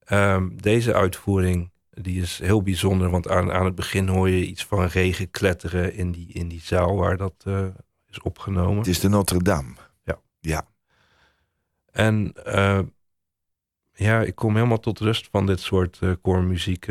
Ehm, 0.05 0.49
deze 0.57 0.95
uitvoering 0.95 1.71
die 1.91 2.23
is 2.23 2.39
heel 2.39 2.63
bijzonder, 2.63 3.11
want 3.11 3.29
aan, 3.29 3.53
aan 3.53 3.65
het 3.65 3.75
begin 3.75 4.09
hoor 4.09 4.29
je 4.29 4.47
iets 4.47 4.65
van 4.65 4.85
regen 4.85 5.31
kletteren 5.31 5.95
in 5.95 6.13
die, 6.13 6.33
in 6.33 6.49
die 6.49 6.61
zaal 6.61 6.97
waar 6.97 7.17
dat 7.17 7.35
eh, 7.45 7.67
is 8.07 8.21
opgenomen. 8.21 8.79
Het 8.79 8.87
is 8.87 9.01
de 9.01 9.09
Notre 9.09 9.43
Dame. 9.43 9.75
Ja. 10.03 10.21
Ja, 10.41 10.67
En 11.91 12.33
eh, 12.45 12.81
ja, 13.93 14.21
ik 14.21 14.35
kom 14.35 14.55
helemaal 14.55 14.81
tot 14.81 14.99
rust 14.99 15.29
van 15.31 15.47
dit 15.47 15.61
soort 15.61 15.99
eh 16.01 16.13
koormuziek. 16.23 16.87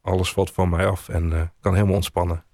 alles 0.00 0.32
valt 0.32 0.52
van 0.52 0.68
mij 0.68 0.86
af 0.86 1.08
en 1.08 1.52
kan 1.60 1.74
helemaal 1.74 1.94
ontspannen. 1.94 2.44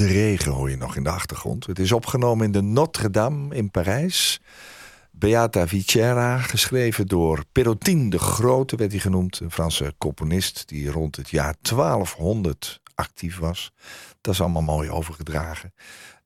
De 0.00 0.06
regen 0.06 0.52
hoor 0.52 0.70
je 0.70 0.76
nog 0.76 0.96
in 0.96 1.02
de 1.02 1.10
achtergrond. 1.10 1.66
Het 1.66 1.78
is 1.78 1.92
opgenomen 1.92 2.46
in 2.46 2.52
de 2.52 2.60
Notre-Dame 2.62 3.54
in 3.54 3.70
Parijs. 3.70 4.40
Beata 5.10 5.66
Vicera, 5.66 6.38
geschreven 6.38 7.06
door 7.06 7.44
Perrotin 7.52 8.10
de 8.10 8.18
Grote, 8.18 8.76
werd 8.76 8.90
hij 8.90 9.00
genoemd. 9.00 9.40
Een 9.40 9.50
Franse 9.50 9.94
componist 9.98 10.68
die 10.68 10.90
rond 10.90 11.16
het 11.16 11.30
jaar 11.30 11.54
1200 11.62 12.80
actief 12.94 13.38
was. 13.38 13.72
Dat 14.20 14.34
is 14.34 14.40
allemaal 14.40 14.62
mooi 14.62 14.90
overgedragen. 14.90 15.72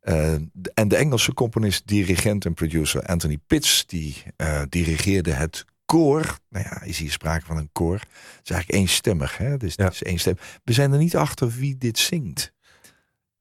Eh, 0.00 0.32
en 0.74 0.88
de 0.88 0.96
Engelse 0.96 1.34
componist, 1.34 1.86
dirigent 1.86 2.44
en 2.44 2.54
producer 2.54 3.02
Anthony 3.02 3.38
Pitts... 3.46 3.86
die 3.86 4.22
eh, 4.36 4.62
dirigeerde 4.68 5.32
het 5.32 5.64
koor. 5.84 6.38
Nou 6.48 6.64
ja, 6.64 6.82
is 6.82 6.98
hier 6.98 7.10
sprake 7.12 7.46
van 7.46 7.56
een 7.56 7.70
koor. 7.72 7.98
Het 7.98 8.40
is 8.44 8.50
eigenlijk 8.50 8.80
eenstemmig, 8.80 9.36
hè? 9.36 9.56
Dus 9.56 9.74
Ja. 9.74 9.84
het 9.84 9.94
is 9.94 10.02
één 10.02 10.18
stem. 10.18 10.36
We 10.64 10.72
zijn 10.72 10.92
er 10.92 10.98
niet 10.98 11.16
achter 11.16 11.50
wie 11.50 11.76
dit 11.78 11.98
zingt. 11.98 12.52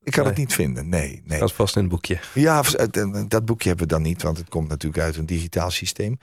Ik 0.04 0.12
kan 0.12 0.26
het 0.26 0.38
niet 0.38 0.54
vinden, 0.54 0.90
nee. 0.90 1.22
nee. 1.26 1.40
Dat 1.40 1.50
is 1.50 1.56
vast 1.56 1.76
in 1.76 1.82
het 1.82 1.92
boekje. 1.92 2.20
Ja, 2.34 2.62
het- 2.62 2.98
eh, 2.98 3.22
dat 3.28 3.46
boekje 3.46 3.68
hebben 3.70 3.88
we 3.88 3.94
dan 3.94 4.02
niet, 4.02 4.22
want 4.22 4.38
het 4.38 4.50
komt 4.50 4.68
natuurlijk 4.70 5.04
uit 5.04 5.16
een 5.18 5.26
digitaal 5.26 5.72
systeem. 5.72 6.18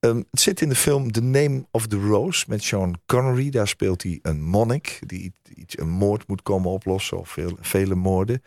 Ehm, 0.00 0.16
het 0.30 0.40
zit 0.40 0.60
in 0.60 0.68
de 0.68 0.74
film 0.74 1.12
The 1.12 1.22
Name 1.22 1.66
of 1.70 1.86
the 1.86 1.96
Rose 2.00 2.44
met 2.48 2.62
Sean 2.62 2.94
Connery. 3.06 3.50
Daar 3.50 3.68
speelt 3.68 4.02
hij 4.02 4.18
een 4.22 4.42
monnik 4.42 4.98
die 5.06 5.32
iets- 5.54 5.78
een 5.78 5.88
moord 5.90 6.28
moet 6.28 6.42
komen 6.42 6.70
oplossen, 6.70 7.18
of 7.18 7.28
veel, 7.28 7.56
vele 7.60 7.94
moorden. 7.94 8.42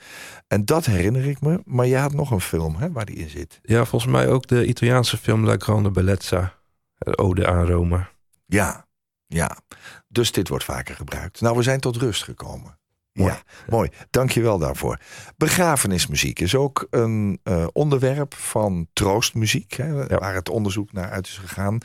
En 0.47 0.65
dat 0.65 0.85
herinner 0.85 1.25
ik 1.25 1.41
me. 1.41 1.61
Maar 1.65 1.85
je 1.87 1.97
had 1.97 2.13
nog 2.13 2.31
een 2.31 2.41
film 2.41 2.75
hè, 2.75 2.91
waar 2.91 3.05
die 3.05 3.15
in 3.15 3.29
zit. 3.29 3.59
Ja, 3.63 3.85
volgens 3.85 4.11
mij 4.11 4.27
ook 4.29 4.47
de 4.47 4.65
Italiaanse 4.65 5.17
film 5.17 5.45
La 5.45 5.55
Grande 5.57 5.91
Bellezza. 5.91 6.55
De 6.97 7.17
Ode 7.17 7.47
aan 7.47 7.65
Rome. 7.65 8.07
Ja, 8.45 8.85
ja. 9.27 9.57
Dus 10.07 10.31
dit 10.31 10.47
wordt 10.49 10.63
vaker 10.63 10.95
gebruikt. 10.95 11.41
Nou, 11.41 11.55
we 11.57 11.63
zijn 11.63 11.79
tot 11.79 11.95
rust 11.95 12.23
gekomen. 12.23 12.77
Mooi. 13.17 13.31
Ja, 13.31 13.41
mooi. 13.69 13.89
Dank 14.09 14.31
je 14.31 14.41
wel 14.41 14.57
daarvoor. 14.57 14.99
Begrafenismuziek 15.37 16.39
is 16.39 16.55
ook 16.55 16.87
een 16.89 17.39
eh, 17.43 17.67
onderwerp 17.73 18.33
van 18.33 18.87
troostmuziek, 18.93 19.73
hè, 19.73 20.07
waar 20.07 20.35
het 20.35 20.49
onderzoek 20.49 20.91
naar 20.91 21.09
uit 21.09 21.27
is 21.27 21.37
gegaan. 21.37 21.77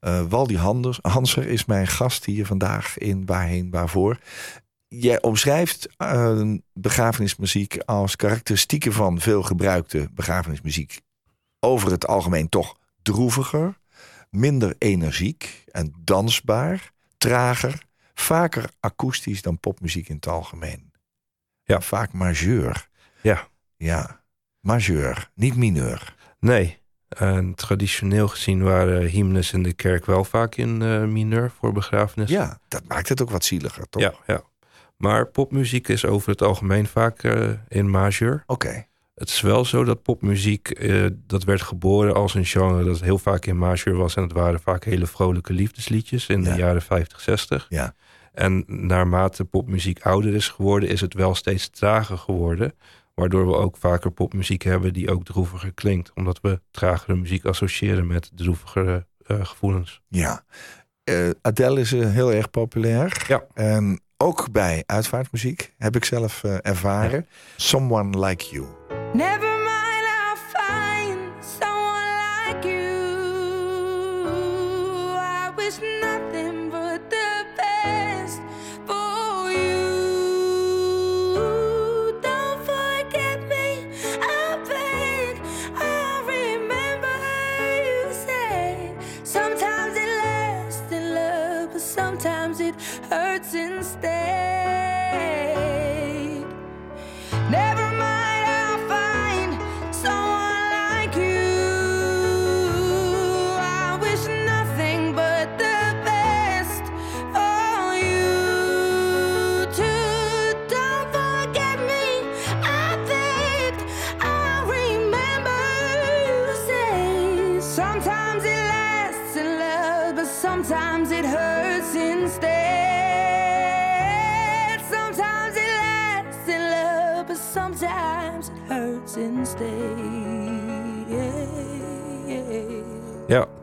Eh 0.00 0.22
Waldi 0.28 0.56
Hanser 1.02 1.46
is 1.46 1.64
mijn 1.64 1.86
gast 1.86 2.24
hier 2.24 2.46
vandaag 2.46 2.98
in 2.98 3.26
Waarheen 3.26 3.70
Waarvoor. 3.70 4.18
Jij 4.88 5.22
omschrijft 5.22 5.88
eh, 5.96 6.52
begrafenismuziek 6.72 7.78
als 7.84 8.16
karakteristieken 8.16 8.92
van 8.92 9.20
veel 9.20 9.42
gebruikte 9.42 10.08
begrafenismuziek 10.14 11.00
over 11.60 11.90
het 11.90 12.06
algemeen 12.06 12.48
toch 12.48 12.76
droeviger, 13.02 13.78
minder 14.30 14.74
energiek 14.78 15.64
en 15.70 15.94
dansbaar, 16.04 16.92
trager, 17.18 17.82
vaker 18.14 18.70
akoestisch 18.80 19.42
dan 19.42 19.58
popmuziek 19.58 20.08
in 20.08 20.14
het 20.14 20.26
algemeen. 20.26 20.92
Ja. 21.64 21.80
Vaak 21.80 22.12
majeur. 22.12 22.88
Ja. 23.20 23.48
Ja, 23.76 24.22
majeur, 24.60 25.30
niet 25.34 25.56
mineur. 25.56 26.14
Nee. 26.38 26.80
En 27.08 27.54
traditioneel 27.54 28.28
gezien 28.28 28.62
waren 28.62 29.06
hymnes 29.06 29.52
in 29.52 29.62
de 29.62 29.72
kerk 29.72 30.06
wel 30.06 30.24
vaak 30.24 30.54
in 30.54 30.82
eh, 30.82 31.04
mineur 31.04 31.50
voor 31.50 31.72
begrafenis. 31.72 32.30
Ja, 32.30 32.58
dat 32.68 32.82
maakt 32.88 33.08
het 33.08 33.22
ook 33.22 33.30
wat 33.30 33.44
zieliger, 33.44 33.88
toch? 33.88 34.02
Ja, 34.02 34.14
ja. 34.26 34.42
Maar 34.96 35.26
popmuziek 35.26 35.88
is 35.88 36.04
over 36.04 36.30
het 36.30 36.42
algemeen 36.42 36.86
vaak 36.86 37.22
eh, 37.22 37.50
in 37.68 37.90
majeur. 37.90 38.42
Oké. 38.46 38.86
Het 39.14 39.28
is 39.28 39.40
wel 39.40 39.64
zo 39.64 39.84
dat 39.84 40.02
popmuziek, 40.02 40.70
eh, 40.70 41.06
dat 41.26 41.44
werd 41.44 41.62
geboren 41.62 42.14
als 42.14 42.34
een 42.34 42.44
genre 42.44 42.84
dat 42.84 43.00
heel 43.00 43.18
vaak 43.18 43.46
in 43.46 43.58
majeur 43.58 43.96
was. 43.96 44.16
En 44.16 44.22
het 44.22 44.32
waren 44.32 44.60
vaak 44.60 44.84
hele 44.84 45.06
vrolijke 45.06 45.52
liefdesliedjes 45.52 46.26
in 46.26 46.42
Ja. 46.42 46.52
de 46.54 46.58
jaren 46.60 46.82
50, 46.82 47.20
60. 47.20 47.66
Ja. 47.68 47.94
En 48.32 48.64
naarmate 48.66 49.44
popmuziek 49.44 50.02
ouder 50.06 50.34
is 50.34 50.48
geworden, 50.48 50.88
is 50.88 51.00
het 51.00 51.14
wel 51.14 51.34
steeds 51.34 51.68
trager 51.68 52.18
geworden. 52.18 52.74
Waardoor 53.14 53.46
we 53.46 53.54
ook 53.54 53.76
vaker 53.76 54.10
popmuziek 54.10 54.62
hebben 54.62 54.92
die 54.92 55.10
ook 55.10 55.24
droeviger 55.24 55.72
klinkt. 55.72 56.10
Omdat 56.14 56.38
we 56.42 56.60
tragere 56.70 57.16
muziek 57.16 57.44
associëren 57.44 58.06
met 58.06 58.30
droevigere 58.34 59.06
eh, 59.26 59.44
gevoelens. 59.44 60.00
Ja. 60.08 60.44
Eh, 61.04 61.30
Adele 61.42 61.80
is 61.80 61.90
heel 61.90 62.32
erg 62.32 62.50
populair. 62.50 63.24
Ja. 63.28 63.44
En 63.54 64.00
ook 64.16 64.52
bij 64.52 64.82
uitvaartmuziek 64.86 65.74
heb 65.78 65.96
ik 65.96 66.04
zelf 66.04 66.44
ervaren. 66.44 67.26
Someone 67.56 68.26
Like 68.26 68.44
You. 68.50 68.66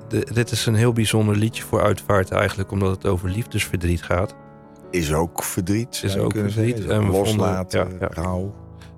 Dit 0.10 0.52
is 0.52 0.66
een 0.66 0.76
heel 0.76 0.94
bijzonder 0.94 1.36
liedje 1.36 1.64
voor 1.64 1.82
uitvaart 1.82 2.32
eigenlijk, 2.32 2.72
omdat 2.72 2.90
het 2.92 3.06
over 3.06 3.30
liefdesverdriet 3.30 4.02
gaat. 4.04 4.36
Is 4.92 5.14
ook 5.14 5.44
verdriet. 5.44 6.02
Is 6.04 6.18
ook 6.18 6.34
verdriet. 6.34 6.80
En 6.80 7.02
vonden- 7.02 7.12
Loslaten, 7.12 7.90
ja, 7.90 7.98
ja. 8.00 8.08
rouw. 8.14 8.56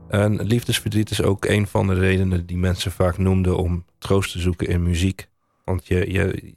En 0.07 0.41
liefdesverdriet 0.41 1.09
is 1.11 1.21
ook 1.21 1.45
een 1.45 1.67
van 1.67 1.87
de 1.87 1.93
redenen 1.93 2.45
die 2.45 2.57
mensen 2.57 2.91
vaak 2.91 3.17
noemden 3.17 3.57
om 3.57 3.85
troost 3.97 4.31
te 4.31 4.39
zoeken 4.39 4.67
in 4.67 4.83
muziek. 4.83 5.27
Want 5.63 5.87
je, 5.87 6.11
je, 6.11 6.53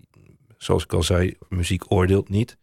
zoals 0.58 0.84
ik 0.84 0.92
al 0.92 1.02
zei, 1.02 1.36
muziek 1.48 1.82
oordeelt 1.92 2.28
niet. 2.28 2.56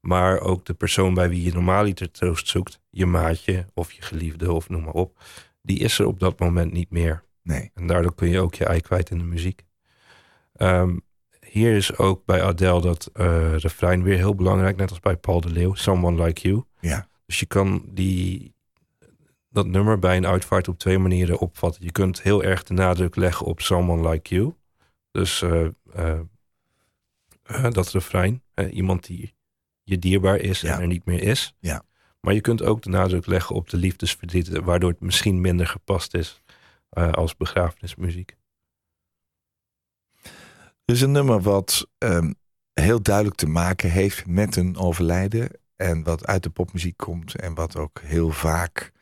Maar 0.00 0.40
ook 0.40 0.64
de 0.66 0.74
persoon 0.74 1.14
bij 1.14 1.28
wie 1.28 1.42
je 1.42 1.52
normaaliter 1.52 2.10
troost 2.10 2.48
zoekt, 2.48 2.80
je 2.90 3.06
maatje 3.06 3.66
of 3.74 3.92
je 3.92 4.02
geliefde 4.02 4.52
of 4.52 4.68
noem 4.68 4.82
maar 4.82 4.92
op, 4.92 5.18
die 5.62 5.78
is 5.78 5.98
er 5.98 6.06
op 6.06 6.20
dat 6.20 6.38
moment 6.38 6.72
niet 6.72 6.90
meer. 6.90 7.22
Nee. 7.42 7.70
En 7.74 7.86
daardoor 7.86 8.14
kun 8.14 8.28
je 8.28 8.40
ook 8.40 8.54
je 8.54 8.64
ei 8.64 8.80
kwijt 8.80 9.10
in 9.10 9.18
de 9.18 9.24
muziek. 9.24 9.62
Ehm, 10.56 10.96
hier 11.50 11.76
is 11.76 11.96
ook 11.96 12.24
bij 12.24 12.42
Adele 12.42 12.80
dat 12.80 13.10
eh 13.12 13.56
refrein 13.56 14.02
weer 14.02 14.16
heel 14.16 14.34
belangrijk, 14.34 14.76
net 14.76 14.90
als 14.90 15.00
bij 15.00 15.16
Paul 15.16 15.40
de 15.40 15.50
Leeuw, 15.50 15.74
Someone 15.74 16.24
Like 16.24 16.48
You. 16.48 16.64
Ja. 16.80 17.08
Dus 17.26 17.40
je 17.40 17.46
kan 17.46 17.84
die, 17.88 18.54
dat 19.50 19.66
nummer 19.66 19.98
bij 19.98 20.16
een 20.16 20.26
uitvaart 20.26 20.68
op 20.68 20.78
twee 20.78 20.98
manieren 20.98 21.38
opvatten. 21.38 21.84
Je 21.84 21.92
kunt 21.92 22.22
heel 22.22 22.42
erg 22.42 22.62
de 22.62 22.74
nadruk 22.74 23.16
leggen 23.16 23.46
op 23.46 23.60
Someone 23.60 24.08
Like 24.10 24.34
You. 24.34 24.54
Dus 25.10 25.42
eh, 25.42 25.66
eh, 25.92 27.70
dat 27.72 27.90
refrein, 27.90 28.42
iemand 28.70 29.06
die 29.06 29.34
je 29.82 29.98
dierbaar 29.98 30.36
is 30.36 30.60
Ja. 30.60 30.74
en 30.74 30.80
er 30.80 30.86
niet 30.86 31.04
meer 31.04 31.22
is. 31.22 31.54
Ja. 31.58 31.82
Maar 32.20 32.34
je 32.34 32.40
kunt 32.40 32.62
ook 32.62 32.82
de 32.82 32.90
nadruk 32.90 33.26
leggen 33.26 33.54
op 33.54 33.70
de 33.70 33.76
liefdesverdriet, 33.76 34.48
waardoor 34.58 34.90
het 34.90 35.00
misschien 35.00 35.40
minder 35.40 35.66
gepast 35.66 36.14
is 36.14 36.42
als 36.90 37.36
begrafenismuziek. 37.36 38.36
Is 40.90 41.00
een 41.00 41.12
nummer 41.12 41.40
wat 41.40 41.86
ehm, 41.98 42.32
heel 42.72 43.02
duidelijk 43.02 43.36
te 43.36 43.48
maken 43.48 43.90
heeft 43.90 44.26
met 44.26 44.56
een 44.56 44.76
overlijden. 44.76 45.50
En 45.76 46.02
wat 46.02 46.26
uit 46.26 46.42
de 46.42 46.50
popmuziek 46.50 46.96
komt. 46.96 47.34
En 47.34 47.54
wat 47.54 47.76
ook 47.76 48.00
heel 48.02 48.30
vaak 48.30 48.92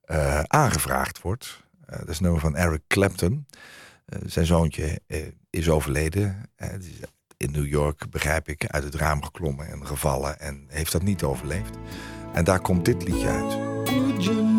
eh, 0.00 0.40
aangevraagd 0.40 1.20
wordt. 1.20 1.64
Eh, 1.86 1.98
dat 1.98 2.08
is 2.08 2.16
een 2.16 2.22
nummer 2.22 2.40
van 2.40 2.56
Eric 2.56 2.82
Clapton. 2.86 3.46
Eh, 4.04 4.18
zijn 4.24 4.46
zoontje 4.46 5.00
is 5.50 5.68
overleden. 5.68 6.50
In 7.36 7.50
New 7.50 7.66
York, 7.66 8.10
begrijp 8.10 8.48
ik, 8.48 8.66
uit 8.66 8.84
het 8.84 8.94
raam 8.94 9.22
geklommen 9.22 9.68
en 9.68 9.86
gevallen. 9.86 10.40
En 10.40 10.64
heeft 10.68 10.92
dat 10.92 11.02
niet 11.02 11.22
overleefd. 11.22 11.76
En 12.32 12.44
daar 12.44 12.60
komt 12.60 12.84
dit 12.84 13.08
liedje 13.08 13.28
uit. 13.28 14.55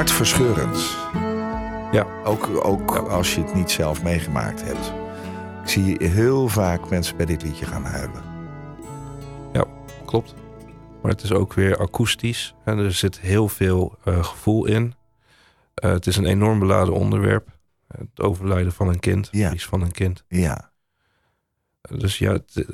Hartverscheurend. 0.00 0.96
Ja. 1.92 2.06
Ook, 2.24 2.64
ook 2.64 2.96
als 2.96 3.34
je 3.34 3.42
het 3.42 3.54
niet 3.54 3.70
zelf 3.70 4.02
meegemaakt 4.02 4.62
hebt. 4.62 4.92
Ik 5.62 5.68
zie 5.68 6.08
heel 6.08 6.48
vaak 6.48 6.90
mensen 6.90 7.16
bij 7.16 7.26
dit 7.26 7.42
liedje 7.42 7.66
gaan 7.66 7.84
huilen. 7.84 8.22
Klopt. 10.06 10.34
Maar 11.02 11.10
het 11.10 11.22
is 11.22 11.32
ook 11.32 11.52
weer 11.52 11.78
akoestisch. 11.78 12.54
En 12.64 12.78
er 12.78 12.92
zit 12.92 13.20
heel 13.20 13.48
veel 13.48 13.98
eh, 14.04 14.24
gevoel 14.24 14.66
in. 14.66 14.94
Eh, 15.74 15.90
het 15.90 16.06
is 16.06 16.16
een 16.16 16.26
enorm 16.26 16.58
beladen 16.58 16.94
onderwerp. 16.94 17.48
Het 17.86 18.20
overlijden 18.20 18.72
van 18.72 18.88
een 18.88 19.00
kind. 19.00 19.28
Ja. 19.30 19.42
Verlies 19.42 19.66
van 19.66 19.82
een 19.82 19.92
kind. 19.92 20.24
Ja, 20.28 20.72
Dus 21.80 22.18
ja, 22.18 22.32
het, 22.32 22.66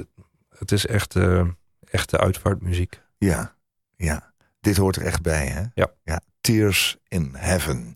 het 0.59 0.73
is 0.73 0.87
echt 0.87 1.17
eh, 1.17 1.49
echte 1.85 2.19
uitvaartmuziek. 2.19 3.01
ja, 3.19 3.55
ja. 3.97 4.35
Dit 4.61 4.77
hoort 4.77 4.97
er 4.97 5.03
echt 5.03 5.23
bij, 5.23 5.47
hè? 5.47 5.63
Ja. 5.75 5.91
ja. 6.05 6.21
Tears 6.47 6.97
in 7.09 7.31
Heaven. 7.37 7.95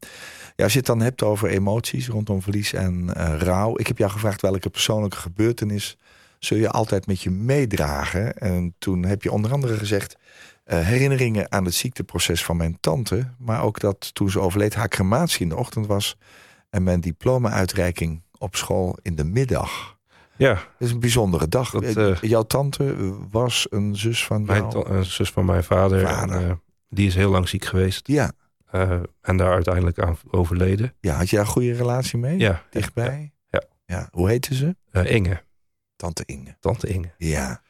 Ja, 0.57 0.65
als 0.65 0.73
je 0.73 0.79
het 0.79 0.87
dan 0.89 1.01
hebt 1.01 1.23
over 1.23 1.49
emoties 1.49 2.09
rondom 2.09 2.43
verlies 2.43 2.73
en 2.73 3.15
eh, 3.15 3.35
rouw. 3.39 3.79
Ik 3.79 3.87
heb 3.87 3.99
jou 3.99 4.11
gevraagd 4.11 4.41
welke 4.41 4.71
persoonlijke 4.71 5.17
gebeurtenis 5.17 5.97
zul 6.39 6.59
je 6.59 6.71
altijd 6.71 7.07
met 7.07 7.23
je 7.23 7.31
meedragen. 7.31 8.37
En 8.39 8.75
toen 8.79 9.05
heb 9.05 9.23
je 9.23 9.33
onder 9.33 9.53
andere 9.53 9.77
gezegd... 9.77 10.17
eh, 10.65 10.81
herinneringen 10.81 11.53
aan 11.53 11.65
het 11.65 11.75
ziekteproces 11.75 12.45
van 12.45 12.57
mijn 12.57 12.77
tante. 12.81 13.31
Maar 13.39 13.63
ook 13.63 13.81
dat 13.81 14.15
toen 14.15 14.31
ze 14.31 14.41
overleed 14.41 14.75
haar 14.75 14.89
crematie 14.89 15.41
in 15.43 15.49
de 15.49 15.57
ochtend 15.57 15.87
was... 15.87 16.17
en 16.71 16.83
mijn 16.83 17.01
diploma-uitreiking 17.01 18.23
op 18.39 18.57
school 18.57 18.99
in 19.03 19.15
de 19.15 19.25
middag. 19.25 19.99
Ja, 20.37 20.55
Dat 20.55 20.63
is 20.89 20.91
een 20.91 21.01
bijzondere 21.01 21.49
dag. 21.49 21.71
Dat, 21.71 21.83
Eh, 21.97 22.17
Jouw 22.21 22.43
tante 22.43 22.95
was 23.31 23.67
een 23.71 23.97
zus 23.97 24.25
van 24.25 24.45
mijn 24.45 24.65
een 24.97 25.05
zus 25.05 25.31
van 25.31 25.45
mijn 25.45 25.65
vader. 25.65 26.01
Vader. 26.01 26.49
En, 26.49 26.61
die 26.89 27.07
is 27.07 27.15
heel 27.15 27.31
lang 27.31 27.49
ziek 27.49 27.65
geweest. 27.65 28.07
Ja. 28.07 28.33
Eh, 28.71 29.01
en 29.21 29.37
daar 29.37 29.53
uiteindelijk 29.53 29.99
aan 29.99 30.19
overleden. 30.31 30.95
ja, 31.01 31.15
had 31.15 31.31
je 31.31 31.37
daar 31.37 31.45
een 31.45 31.51
goede 31.51 31.73
relatie 31.73 32.19
mee? 32.19 32.39
Ja, 32.39 32.63
Dichtbij? 32.71 33.33
Ja. 33.49 33.63
ja. 33.87 34.09
Hoe 34.13 34.29
heette 34.29 34.55
ze? 34.55 34.77
Eh, 34.91 35.11
Inge, 35.15 35.43
Tante 35.97 36.23
Inge. 36.27 36.57
tante 36.61 36.87
Inge. 36.87 37.15
Ja. 37.19 37.63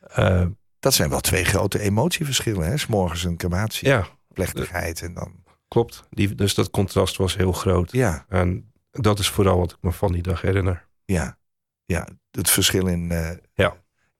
Eh, 0.00 0.46
Dat 0.78 0.94
zijn 0.94 1.10
wel 1.10 1.20
twee 1.20 1.44
grote 1.44 1.78
emotieverschillen, 1.78 2.66
hè? 2.66 2.76
's 2.76 2.86
morgens 2.86 3.24
een 3.24 3.36
crematie, 3.36 3.88
ja, 3.88 4.06
plechtigheid 4.32 5.02
en 5.02 5.14
dan... 5.14 5.44
klopt. 5.68 6.04
Die, 6.10 6.34
dus 6.34 6.54
dat 6.54 6.70
contrast 6.70 7.16
was 7.16 7.36
heel 7.36 7.52
groot. 7.52 7.92
Ja, 7.92 8.24
En 8.28 8.72
dat 8.90 9.18
is 9.18 9.28
vooral 9.28 9.58
wat 9.58 9.70
ik 9.70 9.76
me 9.80 9.92
van 9.92 10.12
die 10.12 10.22
dag 10.22 10.40
herinner. 10.40 10.88
ja, 11.04 11.38
ja. 11.84 12.08
Het 12.30 12.50
verschil 12.50 12.86
in... 12.86 13.08
Ja. 13.54 13.76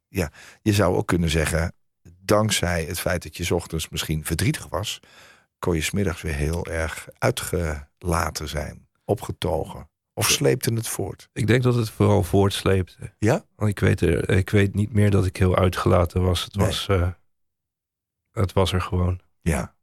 ja. 0.09 0.31
Je 0.63 0.73
zou 0.73 0.97
ook 0.97 1.07
kunnen 1.07 1.31
zeggen, 1.31 1.73
dankzij 2.21 2.85
het 2.85 3.01
feit 3.01 3.23
dat 3.23 3.37
je 3.37 3.55
ochtends 3.55 3.89
misschien 3.89 4.25
verdrietig 4.25 4.69
was... 4.69 5.01
kon 5.63 5.75
je 5.75 5.81
smiddags 5.83 6.23
weer 6.23 6.35
heel 6.35 6.67
erg 6.67 7.09
uitgelaten 7.19 8.49
zijn, 8.49 8.89
opgetogen. 9.05 9.91
Of 10.15 10.31
sleepte 10.31 10.73
het 10.75 10.89
voort? 10.89 11.29
Ik 11.33 11.47
denk 11.47 11.63
dat 11.63 11.75
het 11.75 11.91
vooral 11.91 12.23
voortsleepte. 12.23 13.15
Ja? 13.19 13.45
Want 13.57 13.71
ik 13.71 13.79
weet, 13.79 14.01
er, 14.01 14.31
ik 14.31 14.51
weet 14.51 14.75
niet 14.75 14.93
meer 14.93 15.11
dat 15.11 15.27
ik 15.27 15.37
heel 15.37 15.57
uitgelaten 15.57 16.23
was. 16.23 16.45
Het, 16.45 16.55
Nee. 16.55 16.67
was 16.67 16.89
eh, 16.89 17.11
het 18.33 18.53
was 18.53 18.73
er 18.73 18.81
gewoon. 18.81 19.21
Ja. 19.41 19.75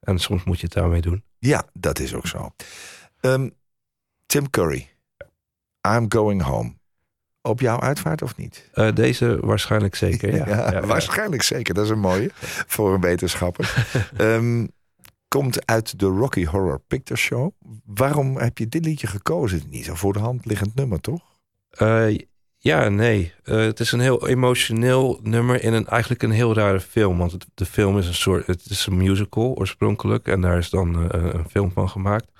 En 0.00 0.18
soms 0.18 0.44
moet 0.44 0.56
je 0.60 0.64
het 0.64 0.72
daarmee 0.74 1.00
doen. 1.00 1.24
Ja, 1.38 1.68
dat 1.72 1.98
is 1.98 2.14
ook 2.14 2.26
zo. 2.26 2.54
Ehm, 3.20 3.48
Tim 4.26 4.50
Curry, 4.50 4.88
I'm 5.88 6.12
Going 6.12 6.42
Home. 6.42 6.74
Op 7.42 7.60
jouw 7.60 7.80
uitvaart 7.80 8.22
of 8.22 8.36
niet? 8.36 8.68
Eh, 8.72 8.92
deze 8.94 9.38
waarschijnlijk 9.40 9.94
zeker. 9.94 10.34
Ja, 10.36 10.48
Ja, 10.48 10.72
ja. 10.72 10.86
waarschijnlijk 10.86 11.42
zeker. 11.42 11.74
Dat 11.74 11.84
is 11.84 11.90
een 11.90 11.98
mooie 12.00 12.30
voor 12.66 12.94
een 12.94 13.00
wetenschapper. 13.00 13.86
Ehm, 14.16 14.66
komt 15.28 15.66
uit 15.66 15.98
de 15.98 16.06
Rocky 16.06 16.44
Horror 16.44 16.80
Picture 16.86 17.20
Show. 17.20 17.50
Waarom 17.84 18.36
heb 18.38 18.58
je 18.58 18.68
dit 18.68 18.84
liedje 18.84 19.06
gekozen? 19.06 19.62
Niet 19.68 19.84
zo 19.84 19.94
voor 19.94 20.12
de 20.12 20.18
hand 20.18 20.44
liggend 20.44 20.74
nummer, 20.74 21.00
toch? 21.00 21.20
Eh, 21.70 22.18
ja, 22.58 22.88
nee. 22.88 23.34
Eh, 23.44 23.56
het 23.56 23.80
is 23.80 23.92
een 23.92 24.00
heel 24.00 24.28
emotioneel 24.28 25.20
nummer 25.22 25.62
in 25.62 25.72
een 25.72 25.86
eigenlijk 25.86 26.22
een 26.22 26.30
heel 26.30 26.54
rare 26.54 26.80
film. 26.80 27.18
Want 27.18 27.32
het, 27.32 27.46
de 27.54 27.66
film 27.66 27.98
is 27.98 28.06
een 28.06 28.14
soort, 28.14 28.46
het 28.46 28.64
is 28.70 28.86
een 28.86 28.96
musical 28.96 29.54
oorspronkelijk 29.54 30.28
en 30.28 30.40
daar 30.40 30.58
is 30.58 30.70
dan 30.70 31.12
een 31.14 31.48
film 31.48 31.72
van 31.72 31.88
gemaakt. 31.88 32.30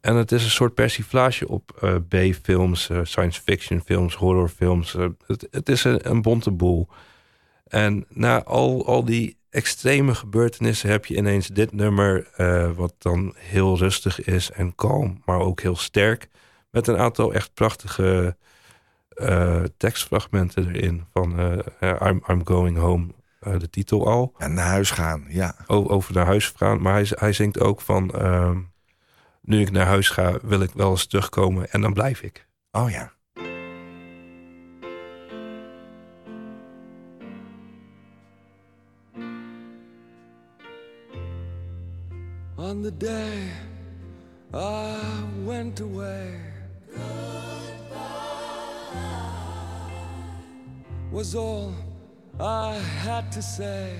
En 0.00 0.16
het 0.16 0.32
is 0.32 0.44
een 0.44 0.50
soort 0.50 0.74
persiflage 0.74 1.48
op 1.48 1.72
eh, 1.80 1.94
B-films, 2.08 2.88
eh, 2.90 3.00
science 3.02 3.40
fiction 3.42 3.82
films, 3.84 4.14
horrorfilms. 4.14 4.94
Eh, 4.94 5.06
het, 5.26 5.48
het 5.50 5.68
is 5.68 5.84
een, 5.84 6.10
een 6.10 6.22
bonte 6.22 6.50
boel. 6.50 6.88
En 7.66 8.06
na 8.08 8.42
al, 8.42 8.86
al 8.86 9.04
die 9.04 9.36
extreme 9.50 10.14
gebeurtenissen 10.14 10.90
heb 10.90 11.06
je 11.06 11.16
ineens 11.16 11.46
dit 11.48 11.72
nummer, 11.72 12.28
wat 12.76 12.94
dan 12.98 13.34
heel 13.36 13.78
rustig 13.78 14.24
is 14.24 14.50
en 14.50 14.74
kalm, 14.74 15.22
maar 15.24 15.38
ook 15.38 15.60
heel 15.60 15.76
sterk. 15.76 16.28
Met 16.70 16.86
een 16.86 16.96
aantal 16.96 17.32
echt 17.34 17.54
prachtige 17.54 18.36
tekstfragmenten 19.76 20.68
erin. 20.74 21.04
Van 21.12 21.40
I'm, 21.80 22.22
I'm 22.28 22.46
Going 22.46 22.76
Home, 22.76 23.06
de 23.40 23.70
titel 23.70 24.08
al. 24.08 24.34
Ja, 24.38 24.46
naar 24.46 24.66
huis 24.66 24.90
gaan, 24.90 25.24
ja. 25.28 25.54
O- 25.66 25.88
over 25.88 26.14
naar 26.14 26.26
huis 26.26 26.52
gaan. 26.56 26.82
Maar 26.82 26.92
hij, 26.92 27.06
hij 27.08 27.32
zingt 27.32 27.60
ook 27.60 27.80
van... 27.80 28.10
nu 29.40 29.60
ik 29.60 29.70
naar 29.70 29.86
huis 29.86 30.08
ga, 30.08 30.38
wil 30.42 30.60
ik 30.60 30.70
wel 30.74 30.90
eens 30.90 31.06
terugkomen 31.06 31.70
en 31.70 31.80
dan 31.80 31.92
blijf 31.92 32.22
ik. 32.22 32.48
Oh 32.70 32.90
ja. 32.90 33.12
On 42.56 42.82
the 42.82 42.96
day 42.96 43.50
I 44.54 44.96
went 45.44 45.80
away, 45.80 46.40
was 51.10 51.34
all 51.34 51.72
I 52.38 52.78
had 52.78 53.32
to 53.32 53.40
say. 53.40 53.92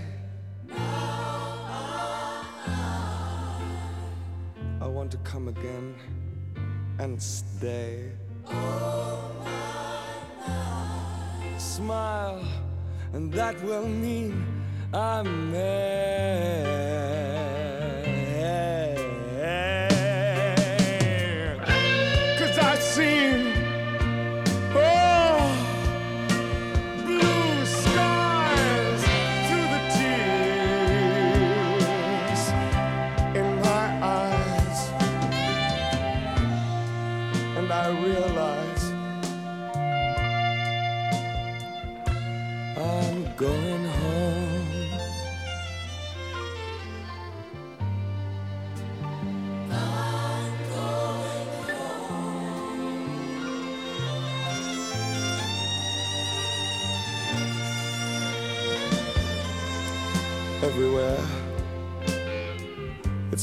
I 4.82 4.86
want 4.86 5.10
to 5.10 5.18
come 5.18 5.48
again 5.48 5.94
and 6.98 7.22
stay. 7.22 8.12
Smile, 11.58 12.42
and 13.12 13.30
that 13.32 13.62
will 13.62 13.86
mean 13.86 14.46
I'm 14.94 15.52
mad. 15.52 16.80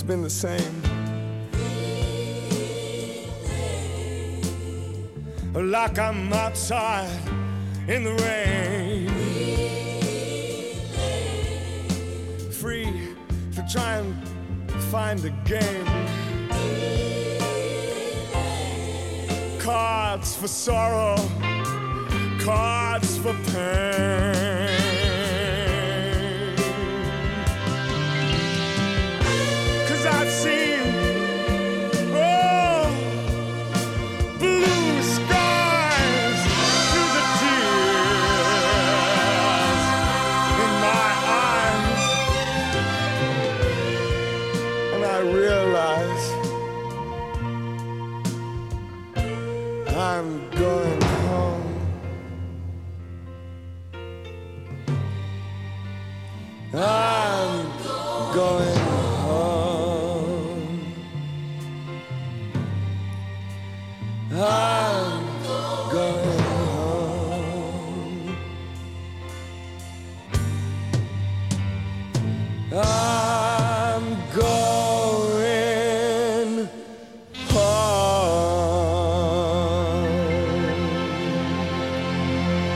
Been 0.08 0.22
the 0.22 0.30
same. 0.30 0.82
Like 5.54 6.00
I'm 6.00 6.32
outside 6.32 7.20
in 7.90 8.06
the 8.06 8.14
rain. 8.24 9.10
Free 12.52 12.86
to 13.56 13.66
try 13.70 13.98
and 13.98 14.16
find 14.84 15.26
a 15.26 15.32
game. 15.44 15.86
Cards 19.60 20.38
for 20.38 20.48
sorrow, 20.48 21.18
cards 22.40 23.18
for 23.18 23.36
pain. 23.52 24.67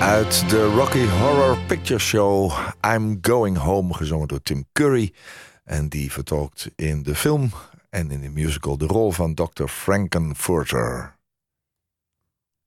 Uit 0.02 0.50
de 0.50 0.66
Rocky 0.66 1.06
Horror 1.06 1.58
Picture 1.68 2.00
Show 2.00 2.52
I'm 2.86 3.18
Going 3.22 3.58
Home, 3.58 3.94
gezongen 3.94 4.28
door 4.28 4.42
Tim 4.42 4.66
Curry. 4.72 5.14
En 5.64 5.90
die 5.90 6.12
vertolkt 6.12 6.72
in 6.76 7.04
de 7.04 7.16
film 7.16 7.52
en 7.90 8.12
in 8.12 8.22
de 8.22 8.30
musical 8.30 8.78
de 8.78 8.86
rol 8.86 9.12
van 9.12 9.34
Dr. 9.34 9.66
Frankenfurter. 9.66 11.16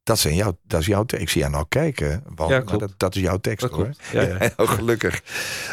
Dat, 0.03 0.19
zijn 0.19 0.35
jouw, 0.35 0.59
dat 0.63 0.81
is 0.81 0.87
jouw 0.87 1.05
tekst. 1.05 1.23
Ik 1.23 1.31
zie 1.31 1.41
jou 1.41 1.53
nou 1.53 1.65
kijken. 1.69 2.23
Want, 2.35 2.51
Ja, 2.51 2.61
dat, 2.61 2.95
dat 2.97 3.15
is 3.15 3.23
jouw 3.23 3.39
tekst 3.39 3.61
Dat 3.61 3.71
hoor. 3.71 3.91
Ja, 4.13 4.23
ja. 4.23 4.37
heel 4.39 4.67
gelukkig. 4.77 5.23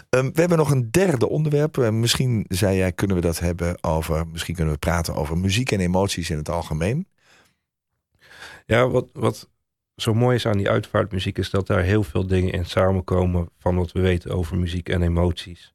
Ehm, 0.10 0.26
we 0.34 0.40
hebben 0.40 0.58
nog 0.58 0.72
een 0.72 0.92
derde 0.92 1.30
onderwerp. 1.30 1.78
Eh, 1.78 1.90
misschien 1.90 2.46
zei 2.48 2.78
jij, 2.78 2.92
kunnen 2.92 3.16
we 3.16 3.22
dat 3.22 3.40
hebben 3.40 3.84
over. 3.84 4.28
Misschien 4.28 4.56
kunnen 4.56 4.74
we 4.74 4.80
praten 4.80 5.16
over 5.16 5.38
muziek 5.38 5.72
en 5.72 5.80
emoties 5.80 6.30
in 6.30 6.38
het 6.38 6.50
algemeen. 6.50 7.08
Ja, 8.66 8.88
wat, 8.88 9.08
wat 9.14 9.50
zo 9.96 10.14
mooi 10.14 10.36
is 10.36 10.46
aan 10.46 10.58
die 10.58 10.70
uitvaartmuziek 10.70 11.38
is 11.38 11.50
dat 11.50 11.68
daar 11.68 11.84
heel 11.84 12.04
veel 12.04 12.28
dingen 12.28 12.52
in 12.52 12.66
samenkomen 12.66 13.50
van 13.58 13.76
wat 13.76 13.92
we 13.92 14.00
weten 14.00 14.32
over 14.32 14.58
muziek 14.58 14.90
en 14.90 15.02
emoties. 15.02 15.74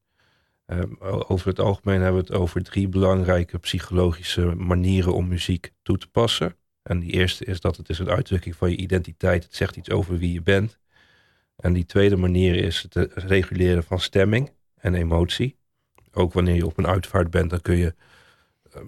Ehm, 0.66 0.94
over 1.28 1.48
het 1.48 1.60
algemeen 1.60 2.00
hebben 2.00 2.20
we 2.22 2.26
het 2.32 2.40
over 2.40 2.62
drie 2.62 2.88
belangrijke 2.88 3.58
psychologische 3.58 4.54
manieren 4.54 5.14
om 5.14 5.28
muziek 5.28 5.72
toe 5.82 5.98
te 5.98 6.08
passen. 6.08 6.56
En 6.82 6.98
die 6.98 7.12
eerste 7.12 7.44
is 7.44 7.60
dat 7.60 7.76
het 7.76 7.88
is 7.88 7.98
een 7.98 8.10
uitdrukking 8.10 8.56
van 8.56 8.70
je 8.70 8.76
identiteit. 8.76 9.44
Het 9.44 9.54
zegt 9.54 9.76
iets 9.76 9.90
over 9.90 10.18
wie 10.18 10.32
je 10.32 10.42
bent. 10.42 10.78
En 11.56 11.72
die 11.72 11.86
tweede 11.86 12.16
manier 12.16 12.54
is 12.54 12.82
het 12.82 12.96
eh, 12.96 13.04
reguleren 13.14 13.84
van 13.84 14.00
stemming 14.00 14.52
en 14.74 14.94
emotie. 14.94 15.56
Ook 16.12 16.32
wanneer 16.32 16.54
je 16.54 16.66
op 16.66 16.78
een 16.78 16.86
uitvaart 16.86 17.30
bent, 17.30 17.50
dan 17.50 17.60
kun 17.60 17.76
je 17.76 17.94
eh, 18.72 18.80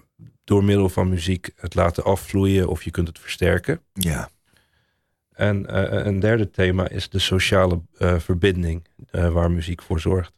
door 0.43 0.63
middel 0.63 0.89
van 0.89 1.09
muziek 1.09 1.49
het 1.55 1.75
laten 1.75 2.03
afvloeien 2.03 2.67
of 2.67 2.83
je 2.83 2.91
kunt 2.91 3.07
het 3.07 3.19
versterken. 3.19 3.81
Ja. 3.93 4.29
En 5.39 5.65
eh, 5.65 6.05
een 6.05 6.19
derde 6.19 6.49
thema 6.49 6.89
is 6.89 7.09
de 7.09 7.19
sociale 7.19 7.81
eh, 7.97 8.19
verbinding 8.19 8.87
eh, 9.11 9.29
waar 9.29 9.51
muziek 9.51 9.81
voor 9.81 9.99
zorgt. 9.99 10.33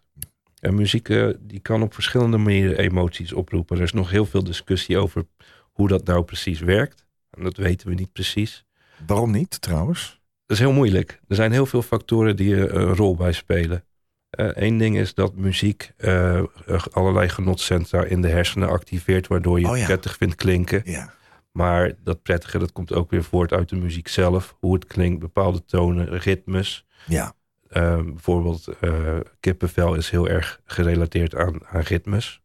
En 0.60 0.76
muziek 0.76 1.10
eh, 1.10 1.28
die 1.40 1.60
kan 1.60 1.82
op 1.82 1.94
verschillende 1.94 2.38
manieren 2.38 2.78
emoties 2.78 3.34
oproepen. 3.34 3.78
Er 3.78 3.84
is 3.84 3.94
nog 3.94 4.12
heel 4.12 4.26
veel 4.26 4.44
discussie 4.44 4.98
over 4.98 5.26
hoe 5.72 5.88
dat 5.88 6.06
nou 6.06 6.24
precies 6.24 6.60
werkt. 6.60 7.06
En 7.30 7.44
dat 7.44 7.58
weten 7.58 7.88
we 7.88 7.94
niet 7.94 8.12
precies. 8.12 8.66
Waarom 9.08 9.32
niet 9.32 9.62
trouwens? 9.62 10.20
Dat 10.46 10.58
is 10.58 10.64
heel 10.64 10.74
moeilijk. 10.74 11.20
Er 11.28 11.36
zijn 11.36 11.52
heel 11.52 11.66
veel 11.66 11.82
factoren 11.82 12.36
die 12.36 12.56
er 12.56 12.76
een 12.76 12.96
rol 12.96 13.16
bij 13.16 13.32
spelen. 13.32 13.84
Eén 14.30 14.78
ding 14.78 14.98
is 14.98 15.14
dat 15.14 15.36
muziek 15.36 15.92
eh, 15.98 16.38
eh, 16.38 16.46
allerlei 16.92 17.30
genotcentra 17.30 18.04
in 18.04 18.22
de 18.22 18.28
hersenen 18.28 18.70
activeert, 18.70 19.28
waardoor 19.28 19.60
je 19.60 19.68
Oh 19.70 19.78
ja. 19.78 19.86
prettig 19.86 20.18
vindt 20.18 20.36
klinken. 20.36 20.82
Ja. 20.86 21.14
Maar 21.52 21.94
dat 22.04 22.22
prettige, 22.22 22.58
dat 22.58 22.72
komt 22.72 22.94
ook 22.94 23.10
weer 23.10 23.24
voort 23.24 23.54
uit 23.54 23.70
de 23.70 23.76
muziek 23.76 24.08
zelf. 24.08 24.56
Hoe 24.60 24.74
het 24.74 24.86
klinkt, 24.86 25.20
bepaalde 25.20 25.66
tonen, 25.66 26.18
ritmes. 26.18 26.86
Ja. 27.08 27.34
Ehm, 27.70 28.06
bijvoorbeeld 28.06 28.68
eh, 28.68 29.20
kippenvel 29.40 29.96
is 29.96 30.10
heel 30.10 30.28
erg 30.28 30.62
gerelateerd 30.66 31.36
aan, 31.36 31.66
aan 31.66 31.82
ritmes. 31.82 32.42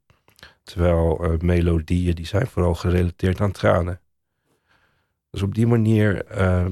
Terwijl 0.62 1.24
eh, 1.24 1.38
melodieën, 1.38 2.14
die 2.14 2.26
zijn 2.26 2.46
vooral 2.46 2.74
gerelateerd 2.74 3.40
aan 3.40 3.52
tranen. 3.52 4.00
Dus 5.30 5.42
op 5.42 5.54
die 5.54 5.66
manier 5.66 6.24
eh, 6.24 6.66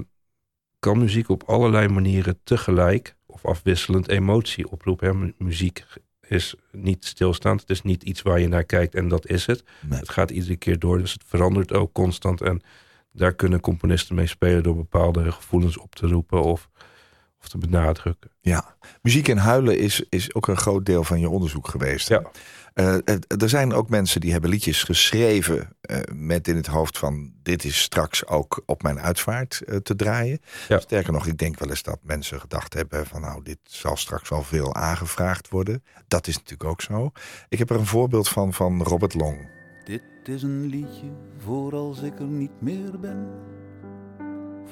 kan 0.79 0.99
muziek 0.99 1.29
op 1.29 1.43
allerlei 1.43 1.89
manieren 1.89 2.39
tegelijk 2.45 3.17
of 3.27 3.45
afwisselend 3.45 4.09
emotie 4.09 4.71
oproepen. 4.71 5.09
Hè. 5.09 5.45
Muziek 5.45 5.85
is 6.29 6.55
niet 6.71 7.05
stilstaand. 7.05 7.61
Het 7.61 7.71
is 7.71 7.83
niet 7.83 8.03
iets 8.03 8.23
waar 8.23 8.41
je 8.41 8.49
naar 8.49 8.65
kijkt 8.65 8.95
en 8.95 9.09
dat 9.09 9.27
is 9.27 9.47
het. 9.47 9.65
Nee. 9.81 9.99
Het 9.99 10.09
gaat 10.09 10.31
iedere 10.31 10.57
keer 10.57 10.79
door, 10.79 10.99
dus 10.99 11.13
het 11.13 11.23
verandert 11.27 11.73
ook 11.73 11.93
constant. 11.93 12.41
En 12.41 12.63
daar 13.13 13.35
kunnen 13.35 13.61
componisten 13.61 14.15
mee 14.15 14.27
spelen 14.27 14.63
door 14.63 14.77
bepaalde 14.77 15.33
gevoelens 15.33 15.79
op 15.79 15.95
te 15.95 16.07
roepen 16.07 16.43
of, 16.43 16.69
of 17.45 17.51
te 17.51 17.59
benadrukken. 17.59 18.31
Ja, 18.41 18.77
muziek 19.03 19.29
en 19.29 19.39
huilen 19.39 19.79
is, 19.79 20.05
is 20.09 20.35
ook 20.35 20.49
een 20.49 20.57
groot 20.57 20.87
deel 20.87 21.05
van 21.05 21.21
je 21.21 21.29
onderzoek 21.29 21.69
geweest. 21.69 22.09
hè? 22.09 22.15
Ja. 22.15 22.31
Eh, 22.75 22.97
er 23.43 23.49
zijn 23.49 23.73
ook 23.73 23.89
mensen 23.89 24.21
die 24.21 24.33
hebben 24.33 24.51
liedjes 24.51 24.83
geschreven 24.83 25.77
eh, 25.81 25.99
met 26.13 26.49
in 26.49 26.57
het 26.57 26.67
hoofd 26.67 26.99
van 26.99 27.33
dit 27.43 27.65
is 27.65 27.81
straks 27.81 28.27
ook 28.27 28.63
op 28.67 28.83
mijn 28.83 29.01
uitvaart 29.01 29.61
eh, 29.61 29.77
te 29.77 29.97
draaien. 29.97 30.41
Ja. 30.69 30.79
Sterker 30.79 31.13
nog, 31.13 31.27
ik 31.27 31.39
denk 31.39 31.59
wel 31.59 31.69
eens 31.69 31.83
dat 31.83 31.99
mensen 32.03 32.41
gedacht 32.41 32.75
hebben 32.75 33.07
van 33.07 33.21
nou 33.21 33.43
dit 33.43 33.59
zal 33.63 33.97
straks 33.97 34.29
wel 34.29 34.43
veel 34.43 34.75
aangevraagd 34.75 35.49
worden. 35.49 35.83
Dat 36.09 36.27
is 36.27 36.35
natuurlijk 36.35 36.71
ook 36.71 36.81
zo. 36.81 37.11
Ik 37.49 37.59
heb 37.59 37.71
er 37.71 37.77
een 37.77 37.87
voorbeeld 37.87 38.29
van 38.29 38.53
van 38.53 38.83
Robert 38.83 39.15
Long. 39.15 39.49
Dit 39.85 40.03
is 40.25 40.43
een 40.43 40.67
liedje 40.67 41.11
voor 41.39 41.73
als 41.73 42.03
ik 42.03 42.19
er 42.19 42.27
niet 42.27 42.61
meer 42.61 43.01
ben. 43.01 43.29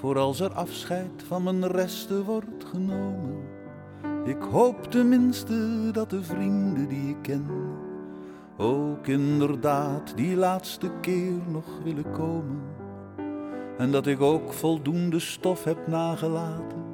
Voor 0.03 0.19
als 0.19 0.41
er 0.41 0.53
afscheid 0.53 1.23
van 1.27 1.43
mijn 1.43 1.67
resten 1.67 2.25
wordt 2.25 2.65
genomen. 2.65 3.37
Ik 4.25 4.43
hoop 4.51 4.91
tenminste 4.91 5.91
dat 5.93 6.11
de 6.11 6.23
vrienden 6.23 6.89
die 6.89 7.09
ik 7.09 7.23
ken 7.23 7.47
ook 8.57 9.07
inderdaad 9.07 10.17
die 10.17 10.37
laatste 10.37 10.91
keer 11.01 11.41
nog 11.49 11.67
willen 11.85 12.11
komen. 12.11 12.61
En 13.79 13.91
dat 13.91 14.07
ik 14.07 14.21
ook 14.21 14.53
voldoende 14.53 15.19
stof 15.19 15.65
heb 15.65 15.87
nagelaten 15.87 16.85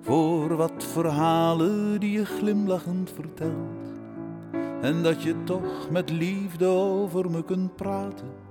voor 0.00 0.56
wat 0.56 0.84
verhalen 0.84 2.00
die 2.00 2.10
je 2.10 2.24
glimlachend 2.24 3.10
vertelt. 3.10 4.00
En 4.80 5.02
dat 5.02 5.22
je 5.22 5.34
toch 5.44 5.90
met 5.90 6.10
liefde 6.10 6.66
over 6.66 7.30
me 7.30 7.44
kunt 7.44 7.76
praten, 7.76 8.41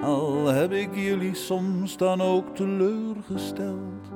al 0.00 0.46
heb 0.46 0.72
ik 0.72 0.94
jullie 0.94 1.34
soms 1.34 1.96
dan 1.96 2.20
ook 2.20 2.54
teleurgesteld. 2.54 4.10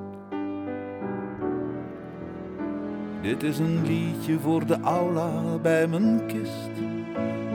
Dit 3.22 3.42
is 3.42 3.58
een 3.58 3.82
liedje 3.86 4.38
voor 4.38 4.66
de 4.66 4.80
aula 4.80 5.58
bij 5.62 5.86
mijn 5.86 6.26
kist. 6.26 6.70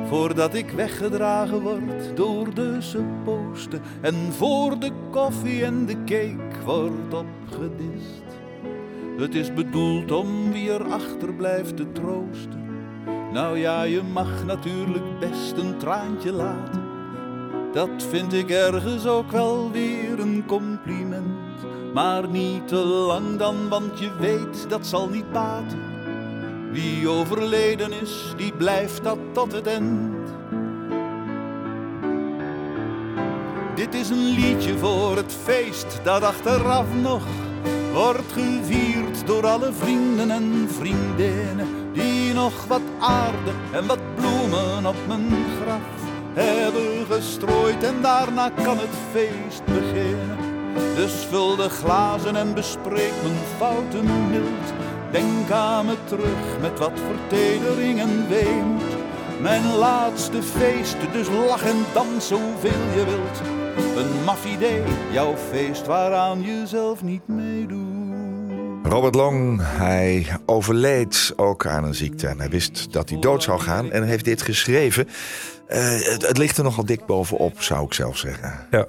Voordat 0.05 0.53
ik 0.53 0.69
weggedragen 0.69 1.61
word 1.61 2.15
door 2.17 2.53
de 2.53 2.75
supposten. 2.79 3.81
En 4.01 4.15
voor 4.15 4.79
de 4.79 4.91
koffie 5.11 5.65
en 5.65 5.85
de 5.85 6.03
cake 6.03 6.63
wordt 6.65 7.13
opgedist. 7.13 8.23
Het 9.17 9.35
is 9.35 9.53
bedoeld 9.53 10.11
om 10.11 10.51
wie 10.51 10.71
er 10.71 10.83
achterblijft 10.83 11.77
te 11.77 11.91
troosten. 11.91 12.65
Nou 13.33 13.57
ja, 13.57 13.83
je 13.83 14.01
mag 14.01 14.45
natuurlijk 14.45 15.19
best 15.19 15.57
een 15.57 15.77
traantje 15.77 16.31
laten. 16.31 16.84
Dat 17.75 18.03
vind 18.09 18.33
ik 18.33 18.49
ergens 18.49 19.05
ook 19.05 19.31
wel 19.31 19.71
weer 19.71 20.19
een 20.19 20.43
compliment. 20.47 21.63
Maar 21.93 22.29
niet 22.29 22.67
te 22.67 22.75
lang 22.75 23.37
dan, 23.37 23.69
want 23.69 23.99
je 23.99 24.11
weet 24.19 24.69
dat 24.69 24.87
zal 24.87 25.09
niet 25.09 25.31
baten. 25.31 25.79
Wie 26.71 27.09
overleden 27.09 27.91
is, 28.01 28.33
die 28.37 28.53
blijft 28.53 29.03
dat 29.03 29.17
tot 29.31 29.51
het 29.51 29.67
eind. 29.67 30.27
Dit 33.75 33.93
is 33.93 34.09
een 34.09 34.29
liedje 34.29 34.77
voor 34.77 35.15
het 35.15 35.33
feest 35.43 35.99
dat 36.03 36.23
achteraf 36.23 36.87
nog 37.01 37.23
wordt 37.93 38.31
gevierd 38.31 39.27
door 39.27 39.47
alle 39.47 39.73
vrienden 39.73 40.31
en 40.31 40.67
vriendinnen 40.69 41.67
die 41.93 42.33
nog 42.33 42.65
wat 42.67 42.81
aarde 42.99 43.51
en 43.71 43.87
wat 43.87 44.15
bloemen 44.15 44.85
op 44.85 45.07
mijn 45.07 45.45
graf 45.61 46.04
hebben 46.35 47.05
gestrooid 47.05 47.83
en 47.83 48.01
daarna 48.01 48.49
kan 48.49 48.77
het 48.77 48.95
feest 49.11 49.65
beginnen. 49.65 50.37
Dus 50.95 51.13
vul 51.13 51.55
de 51.55 51.69
glazen 51.69 52.35
en 52.35 52.53
bespreek 52.53 53.13
mijn 53.23 53.37
fouten 53.57 54.29
mild. 54.29 54.73
Denk 55.11 55.51
aan 55.51 55.85
me 55.85 55.95
terug 56.03 56.59
met 56.61 56.79
wat 56.79 56.99
vertedering 57.07 57.99
en 57.99 58.27
weemoed. 58.27 58.95
Mijn 59.41 59.75
laatste 59.75 60.43
feest, 60.43 60.97
dus 61.11 61.27
lach 61.29 61.65
en 61.65 61.85
dans 61.93 62.27
zoveel 62.27 62.83
je 62.95 63.05
wilt. 63.05 63.41
Een 63.97 64.23
maf 64.23 64.45
idee, 64.45 64.83
jouw 65.11 65.35
feest 65.35 65.85
waaraan 65.85 66.41
je 66.41 66.67
zelf 66.67 67.03
niet 67.03 67.27
meedoet. 67.27 67.84
Robert 68.89 69.15
Long, 69.15 69.59
hij 69.63 70.27
overleed 70.45 71.33
ook 71.35 71.65
aan 71.65 71.83
een 71.83 71.95
ziekte. 71.95 72.27
En 72.27 72.39
hij 72.39 72.49
wist 72.49 72.93
dat 72.93 73.09
hij 73.09 73.19
dood 73.19 73.43
zou 73.43 73.59
gaan 73.59 73.91
en 73.91 74.03
heeft 74.03 74.25
dit 74.25 74.41
geschreven. 74.41 75.07
Eh, 75.67 75.89
het, 75.89 76.27
het 76.27 76.37
ligt 76.37 76.57
er 76.57 76.63
nogal 76.63 76.85
dik 76.85 77.05
bovenop, 77.05 77.61
zou 77.61 77.85
ik 77.85 77.93
zelf 77.93 78.17
zeggen. 78.17 78.67
Ja. 78.71 78.87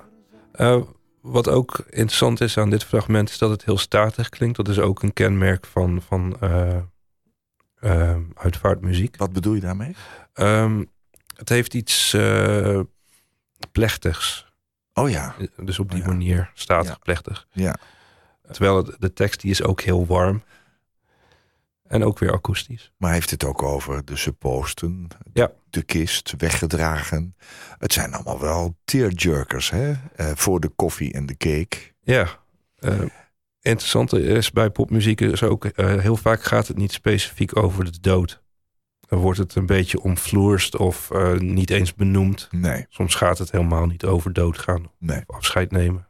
Eh, 0.53 0.81
wat 1.21 1.49
ook 1.49 1.85
interessant 1.91 2.41
is 2.41 2.59
aan 2.59 2.71
dit 2.71 2.85
fragment 2.85 3.29
is 3.29 3.39
dat 3.39 3.51
het 3.51 3.65
heel 3.65 3.79
statig 3.79 4.29
klinkt. 4.29 4.57
Dat 4.57 4.69
is 4.69 4.79
ook 4.79 5.03
een 5.03 5.13
kenmerk 5.13 5.67
van, 5.67 6.03
van 6.07 6.37
eh, 7.81 8.17
uitvaartmuziek. 8.35 9.17
Wat 9.17 9.33
bedoel 9.33 9.55
je 9.55 9.61
daarmee? 9.61 9.95
Ehm, 10.33 10.85
het 11.37 11.49
heeft 11.49 11.75
iets 11.75 12.17
plechtigs. 13.73 14.47
Oh 14.95 15.11
ja. 15.11 15.35
Dus 15.57 15.79
op 15.79 15.91
die 15.91 16.01
Oh 16.01 16.07
ja. 16.07 16.13
manier 16.13 16.51
statig 16.55 16.91
Ja. 16.91 16.99
plechtig. 17.03 17.47
Ja. 17.53 17.77
Terwijl 18.51 18.77
het, 18.77 18.97
de 18.99 19.13
tekst 19.13 19.41
die 19.41 19.51
is 19.51 19.63
ook 19.63 19.81
heel 19.81 20.07
warm. 20.07 20.43
En 21.89 22.05
ook 22.05 22.19
weer 22.19 22.33
akoestisch. 22.33 22.93
Maar 22.97 23.13
heeft 23.13 23.31
het 23.31 23.45
ook 23.45 23.63
over 23.63 24.05
de 24.05 24.17
supposten, 24.17 25.09
Ja. 25.33 25.51
de 25.71 25.83
kist, 25.83 26.35
weggedragen. 26.39 27.37
Het 27.79 27.93
zijn 27.93 28.15
allemaal 28.15 28.41
wel 28.41 28.77
tearjerkers, 28.85 29.71
hè? 29.71 29.93
Eh, 30.17 30.31
voor 30.35 30.61
de 30.61 30.69
koffie 30.69 31.13
en 31.13 31.27
de 31.27 31.37
cake. 31.37 31.77
Ja. 32.03 32.29
eh 32.79 33.01
interessante 33.61 34.23
is 34.23 34.51
bij 34.53 34.71
popmuziek 34.71 35.21
is 35.21 35.43
ook 35.43 35.65
eh, 35.65 36.01
heel 36.01 36.17
vaak 36.17 36.43
gaat 36.43 36.69
het 36.69 36.77
niet 36.77 36.93
specifiek 36.93 37.57
over 37.57 37.85
de 37.85 38.01
dood. 38.01 38.43
Dan 39.01 39.19
wordt 39.19 39.39
het 39.39 39.55
een 39.55 39.67
beetje 39.67 40.01
omvloerst 40.01 40.77
of 40.77 41.11
niet 41.39 41.71
eens 41.71 41.95
benoemd. 41.95 42.49
Nee, 42.51 42.87
Soms 42.89 43.15
gaat 43.15 43.39
het 43.39 43.51
helemaal 43.51 43.87
niet 43.87 44.05
over 44.05 44.33
doodgaan 44.33 44.91
nee. 44.99 45.23
of 45.27 45.37
afscheid 45.37 45.71
nemen. 45.71 46.09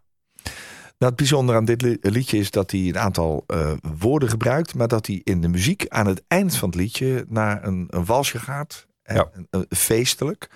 Nou, 0.99 1.13
het 1.13 1.17
bijzondere 1.17 1.59
aan 1.59 1.65
dit 1.65 1.83
li- 1.83 1.99
liedje 2.01 2.39
is 2.39 2.51
dat 2.51 2.71
hij 2.71 2.81
een 2.81 2.99
aantal 2.99 3.45
eh, 3.47 3.73
woorden 3.99 4.29
gebruikt, 4.29 4.75
maar 4.75 4.89
dat 4.89 5.07
hij 5.07 5.21
in 5.25 5.41
de 5.41 5.49
muziek 5.49 5.85
aan 5.89 6.07
het 6.07 6.23
eind 6.29 6.57
van 6.57 6.69
het 6.69 6.79
liedje 6.79 7.25
naar 7.29 7.65
een, 7.65 7.87
een 7.91 8.05
walsje 8.05 8.39
gaat. 8.39 8.87
Ja. 9.03 9.29
een, 9.33 9.47
een 9.51 9.67
feestelijk. 9.77 10.51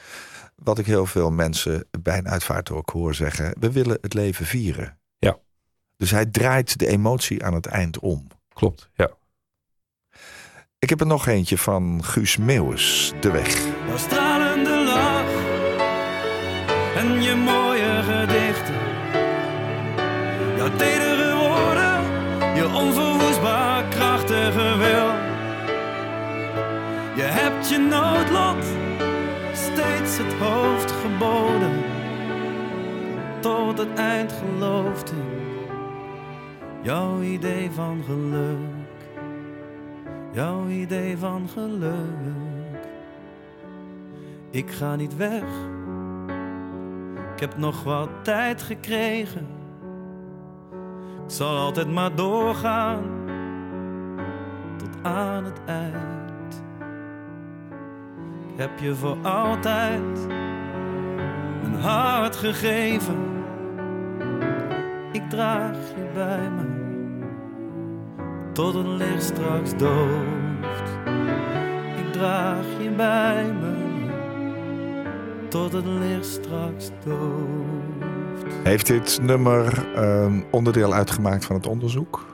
Wat 0.56 0.78
ik 0.78 0.86
heel 0.86 1.06
veel 1.06 1.30
mensen 1.30 1.84
bij 2.02 2.18
een 2.18 2.28
uitvaart 2.28 2.70
ook 2.70 2.90
hoor 2.90 3.14
zeggen. 3.14 3.54
We 3.60 3.72
willen 3.72 3.98
het 4.00 4.14
leven 4.14 4.46
vieren. 4.46 4.98
Ja. 5.18 5.38
Dus 5.96 6.10
hij 6.10 6.26
draait 6.26 6.78
de 6.78 6.86
emotie 6.86 7.44
aan 7.44 7.54
het 7.54 7.66
eind 7.66 7.98
om. 7.98 8.26
Klopt, 8.54 8.90
ja. 8.94 9.10
Ik 10.78 10.88
heb 10.88 11.00
er 11.00 11.06
nog 11.06 11.26
eentje 11.26 11.58
van 11.58 12.04
Guus 12.04 12.36
Meeuwis, 12.36 13.12
De 13.20 13.30
Weg. 13.30 13.64
Jouw 13.86 13.96
stralende 13.96 14.84
lach 14.84 15.28
en 16.96 17.22
je 17.22 17.34
mooie 17.34 18.02
gedichten. 18.02 18.39
Je 27.70 27.78
noodlot 27.78 28.64
steeds 29.52 30.18
het 30.18 30.32
hoofd 30.32 30.90
geboden. 30.90 31.82
Tot 33.40 33.78
het 33.78 33.98
eind 33.98 34.32
geloofde 34.32 35.14
jouw 36.82 37.20
idee 37.20 37.70
van 37.70 38.02
geluk. 38.06 38.58
Jouw 40.32 40.68
idee 40.68 41.18
van 41.18 41.48
geluk. 41.48 42.88
Ik 44.50 44.70
ga 44.70 44.96
niet 44.96 45.16
weg. 45.16 45.44
Ik 47.34 47.40
heb 47.40 47.56
nog 47.56 47.82
wat 47.82 48.08
tijd 48.22 48.62
gekregen. 48.62 49.46
Ik 51.24 51.30
zal 51.30 51.56
altijd 51.56 51.88
maar 51.88 52.14
doorgaan. 52.14 53.02
Tot 54.76 55.02
aan 55.02 55.44
het 55.44 55.60
eind. 55.66 56.19
Ik 58.52 58.56
heb 58.56 58.78
je 58.78 58.94
voor 58.94 59.16
altijd 59.22 60.26
mijn 61.62 61.80
hart 61.80 62.36
gegeven. 62.36 63.16
Ik 65.12 65.30
draag 65.30 65.76
je 65.76 66.10
bij 66.14 66.50
me 66.50 66.78
tot 68.52 68.74
het 68.74 68.86
licht 68.86 69.22
straks 69.22 69.76
dooft. 69.76 70.90
Ik 71.98 72.12
draag 72.12 72.64
je 72.82 72.90
bij 72.90 73.52
me 73.60 73.88
tot 75.48 75.72
het 75.72 75.86
licht 75.86 76.26
straks 76.26 76.90
dooft. 77.04 78.54
Heeft 78.62 78.86
dit 78.86 79.18
nummer 79.22 79.96
een 79.98 80.44
onderdeel 80.50 80.94
uitgemaakt 80.94 81.44
van 81.44 81.56
het 81.56 81.66
onderzoek? 81.66 82.26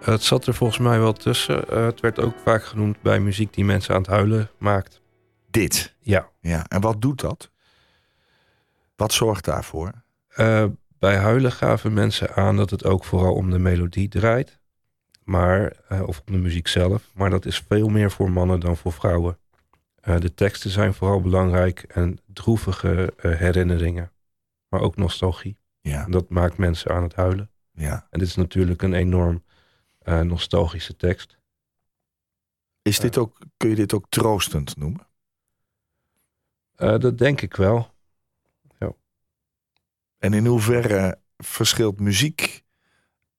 Het 0.00 0.22
zat 0.22 0.46
er 0.46 0.54
volgens 0.54 0.78
mij 0.78 0.98
wel 0.98 1.12
tussen. 1.12 1.68
Eh, 1.68 1.84
het 1.84 2.00
werd 2.00 2.20
ook 2.20 2.34
vaak 2.44 2.64
genoemd 2.64 3.02
bij 3.02 3.20
muziek 3.20 3.54
die 3.54 3.64
mensen 3.64 3.94
aan 3.94 4.00
het 4.00 4.10
huilen 4.10 4.50
maakt. 4.58 5.00
Dit. 5.50 5.94
Ja. 6.00 6.28
Ja, 6.40 6.66
en 6.68 6.80
wat 6.80 7.00
doet 7.02 7.20
dat? 7.20 7.50
Wat 8.96 9.12
zorgt 9.12 9.44
daarvoor? 9.44 9.92
Eh, 10.28 10.64
bij 10.98 11.16
huilen 11.16 11.52
gaven 11.52 11.92
mensen 11.92 12.34
aan 12.34 12.56
dat 12.56 12.70
het 12.70 12.84
ook 12.84 13.04
vooral 13.04 13.34
om 13.34 13.50
de 13.50 13.58
melodie 13.58 14.08
draait. 14.08 14.58
Maar, 15.24 15.72
eh, 15.88 16.02
of 16.02 16.22
om 16.26 16.32
de 16.32 16.38
muziek 16.38 16.68
zelf. 16.68 17.10
Maar 17.14 17.30
dat 17.30 17.44
is 17.44 17.64
veel 17.68 17.88
meer 17.88 18.10
voor 18.10 18.30
mannen 18.30 18.60
dan 18.60 18.76
voor 18.76 18.92
vrouwen. 18.92 19.38
Eh, 20.00 20.18
de 20.18 20.34
teksten 20.34 20.70
zijn 20.70 20.94
vooral 20.94 21.20
belangrijk 21.20 21.82
en 21.82 22.18
droevige 22.26 23.12
herinneringen. 23.18 24.12
Maar 24.68 24.80
ook 24.80 24.96
nostalgie. 24.96 25.58
Ja, 25.80 26.04
En 26.04 26.10
dat 26.10 26.28
maakt 26.28 26.56
mensen 26.58 26.90
aan 26.90 27.02
het 27.02 27.14
huilen. 27.14 27.50
ja. 27.72 28.06
En 28.10 28.18
dit 28.18 28.28
is 28.28 28.36
natuurlijk 28.36 28.82
een 28.82 28.94
enorm 28.94 29.44
nostalgische 30.22 30.96
tekst. 30.96 31.38
Is 32.82 32.98
dit 33.00 33.18
ook, 33.18 33.38
kun 33.56 33.68
je 33.68 33.74
dit 33.74 33.94
ook 33.94 34.06
troostend 34.08 34.76
noemen? 34.76 35.07
Eh, 36.78 36.98
dat 36.98 37.18
denk 37.18 37.40
ik 37.40 37.56
wel. 37.56 37.96
En 40.18 40.32
in 40.32 40.46
hoeverre 40.46 41.18
verschilt 41.36 42.00
muziek 42.00 42.62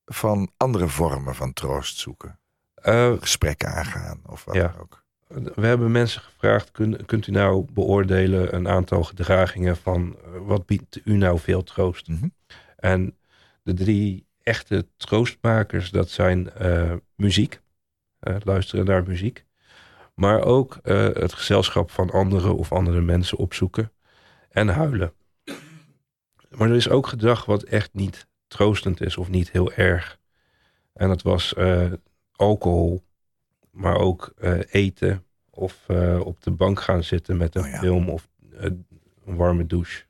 van 0.06 0.52
andere 0.58 0.88
vormen 0.88 1.36
van 1.36 1.54
troost 1.54 1.98
zoeken? 1.98 2.40
Eh, 2.74 3.14
Gesprekken 3.20 3.68
aangaan 3.74 4.22
of 4.26 4.46
wat 4.46 4.56
Ja. 4.56 4.76
ook. 4.80 5.04
We 5.28 5.68
hebben 5.68 5.92
mensen 5.92 6.22
gevraagd, 6.22 6.72
kun, 6.72 7.06
kunt 7.06 7.28
u 7.28 7.32
nou 7.32 7.66
beoordelen 7.74 8.56
een 8.56 8.68
aantal 8.68 9.04
gedragingen 9.04 9.78
van 9.78 10.18
eh, 10.24 10.30
wat 10.42 10.66
biedt 10.66 11.02
u 11.06 11.18
nou 11.18 11.40
veel 11.40 11.64
troost? 11.64 12.08
Mhm. 12.08 12.28
En 12.76 13.18
de 13.64 13.74
drie 13.74 14.26
echte 14.44 14.88
troostmakers, 14.98 15.90
dat 15.90 16.10
zijn 16.10 16.52
muziek, 17.16 17.62
luisteren 18.44 18.86
naar 18.86 19.04
muziek, 19.04 19.46
maar 20.20 20.44
ook 20.44 20.80
eh, 20.84 21.04
het 21.14 21.34
gezelschap 21.34 21.92
van 21.92 22.10
anderen 22.10 22.56
of 22.56 22.72
andere 22.72 23.02
mensen 23.02 23.38
opzoeken 23.38 23.92
en 24.50 24.68
huilen. 24.68 25.14
Maar 26.50 26.70
er 26.70 26.76
is 26.76 26.90
ook 26.90 27.08
gedrag 27.08 27.46
wat 27.46 27.64
echt 27.64 27.94
niet 27.94 28.28
troostend 28.48 29.02
is 29.02 29.18
of 29.18 29.30
niet 29.30 29.52
heel 29.52 29.72
erg. 29.72 30.20
En 30.94 31.08
dat 31.08 31.22
was 31.22 31.54
eh, 31.54 31.92
alcohol, 32.32 33.04
maar 33.72 33.96
ook 33.96 34.34
eh, 34.38 34.60
eten 34.70 35.26
of 35.50 35.86
op 36.20 36.42
de 36.42 36.52
bank 36.52 36.82
gaan 36.82 37.04
zitten 37.04 37.38
met 37.38 37.56
een 37.56 37.64
Oh 37.64 37.70
ja. 37.70 37.80
film 37.80 38.10
of 38.10 38.30
een 38.60 39.36
warme 39.36 39.66
douche. 39.66 40.04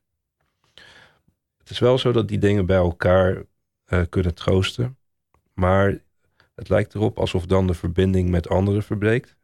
Het 1.57 1.70
is 1.70 1.80
wel 1.80 1.97
zo 1.97 2.12
dat 2.12 2.28
die 2.28 2.38
dingen 2.39 2.66
bij 2.66 2.78
elkaar 2.78 3.43
kunnen 4.10 4.34
troosten, 4.34 4.97
maar 5.53 5.97
het 6.55 6.70
lijkt 6.70 6.95
erop 6.95 7.20
alsof 7.20 7.45
dan 7.45 7.68
de 7.68 7.74
verbinding 7.74 8.30
met 8.30 8.49
anderen 8.49 8.84
verbreekt. 8.84 9.38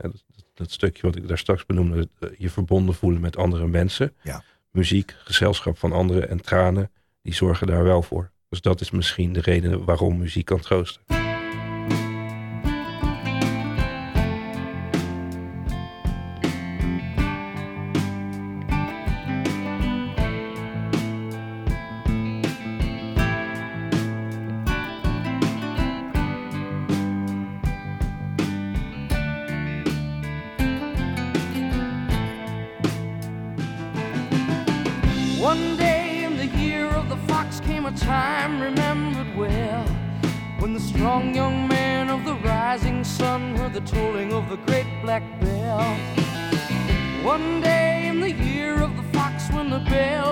Dat 0.55 0.71
stukje 0.71 1.01
wat 1.01 1.15
ik 1.15 1.27
daar 1.27 1.37
straks 1.37 1.65
benoemde, 1.65 2.09
eh, 2.19 2.29
je 2.37 2.49
verbonden 2.49 2.95
voelen 2.95 3.21
met 3.21 3.37
andere 3.37 3.67
mensen. 3.67 4.13
Ja. 4.21 4.43
Muziek, 4.71 5.15
gezelschap 5.23 5.77
van 5.77 5.91
anderen 5.91 6.29
en 6.29 6.41
tranen, 6.41 6.91
die 7.21 7.33
zorgen 7.33 7.67
daar 7.67 7.83
wel 7.83 8.01
voor. 8.01 8.31
Dus 8.49 8.61
dat 8.61 8.81
is 8.81 8.91
misschien 8.91 9.33
de 9.33 9.41
reden 9.41 9.85
waarom 9.85 10.17
muziek 10.17 10.45
kan 10.45 10.59
troosten. 10.59 11.14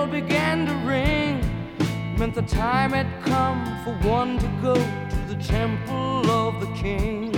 Began 0.06 0.66
to 0.66 0.74
ring 0.86 1.40
meant 2.18 2.34
the 2.34 2.42
time 2.42 2.92
had 2.92 3.08
come 3.24 3.60
for 3.84 3.92
one 4.08 4.38
to 4.38 4.46
go 4.62 4.74
to 4.74 5.34
the 5.34 5.42
temple 5.42 6.30
of 6.30 6.60
the 6.60 6.72
king. 6.74 7.32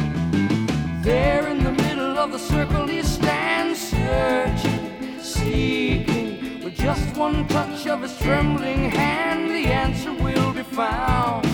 There 1.03 1.49
in 1.49 1.64
the 1.64 1.73
middle 1.73 2.19
of 2.19 2.31
the 2.33 2.39
circle 2.39 2.87
he 2.87 3.03
stands 3.03 3.81
searching, 3.81 5.21
seeking. 5.21 6.62
With 6.62 6.77
just 6.77 7.17
one 7.17 7.49
touch 7.49 7.87
of 7.87 8.03
his 8.03 8.17
trembling 8.19 8.91
hand, 8.91 9.51
the 9.51 9.67
answer 9.67 10.12
will 10.12 10.53
be 10.53 10.62
found. 10.62 11.45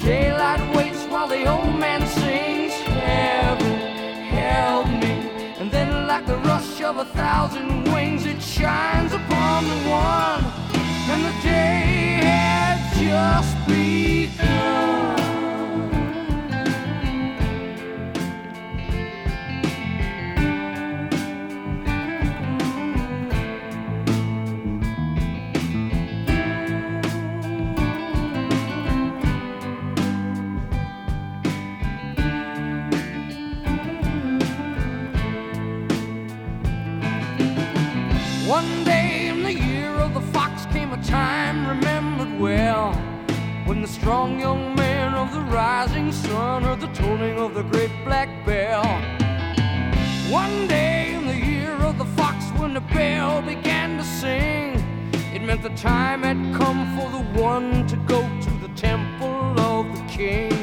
Daylight 0.00 0.62
waits 0.76 1.04
while 1.04 1.28
the 1.28 1.46
old 1.46 1.78
man 1.78 2.06
sings, 2.06 2.72
Heaven, 2.72 3.78
help 4.40 4.86
me. 4.86 5.14
And 5.58 5.70
then, 5.70 6.06
like 6.06 6.26
the 6.26 6.36
rush 6.38 6.82
of 6.82 6.98
a 6.98 7.04
thousand 7.04 7.87
shines 8.58 9.12
upon 9.12 9.62
the 9.68 9.76
one, 9.88 10.44
and 11.10 11.24
the 11.24 11.42
day 11.42 12.18
had 12.26 12.78
just 12.98 13.56
begun. 13.68 15.17
Strong 44.08 44.40
young 44.40 44.74
man 44.74 45.12
of 45.12 45.34
the 45.34 45.40
rising 45.54 46.10
sun 46.10 46.62
heard 46.62 46.80
the 46.80 46.86
tolling 46.94 47.38
of 47.38 47.52
the 47.52 47.62
great 47.64 47.90
black 48.06 48.30
bell. 48.46 48.82
One 50.32 50.66
day 50.66 51.12
in 51.12 51.26
the 51.26 51.36
year 51.36 51.74
of 51.82 51.98
the 51.98 52.06
fox 52.16 52.46
when 52.58 52.72
the 52.72 52.80
bell 52.80 53.42
began 53.42 53.98
to 53.98 54.04
sing, 54.04 54.82
it 55.34 55.42
meant 55.42 55.62
the 55.62 55.76
time 55.76 56.22
had 56.22 56.38
come 56.56 56.80
for 56.96 57.10
the 57.10 57.24
one 57.38 57.86
to 57.86 57.96
go 58.14 58.22
to 58.46 58.50
the 58.66 58.72
temple 58.74 59.60
of 59.60 59.84
the 59.94 60.02
king. 60.06 60.56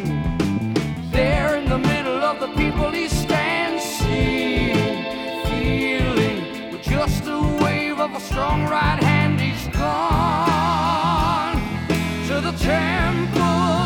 There 1.11 1.55
in 1.55 1.69
the 1.69 1.77
middle 1.77 2.23
of 2.23 2.39
the 2.39 2.47
people 2.55 2.89
he 2.89 3.07
stands, 3.07 3.83
seeing, 3.83 5.03
feeling, 5.51 6.71
with 6.71 6.81
just 6.81 7.25
a 7.27 7.39
wave 7.63 7.99
of 7.99 8.11
a 8.15 8.19
strong 8.19 8.63
right 8.63 9.03
hand, 9.03 9.39
he's 9.39 9.67
gone 9.67 10.54
the 12.45 12.51
temple 12.59 13.84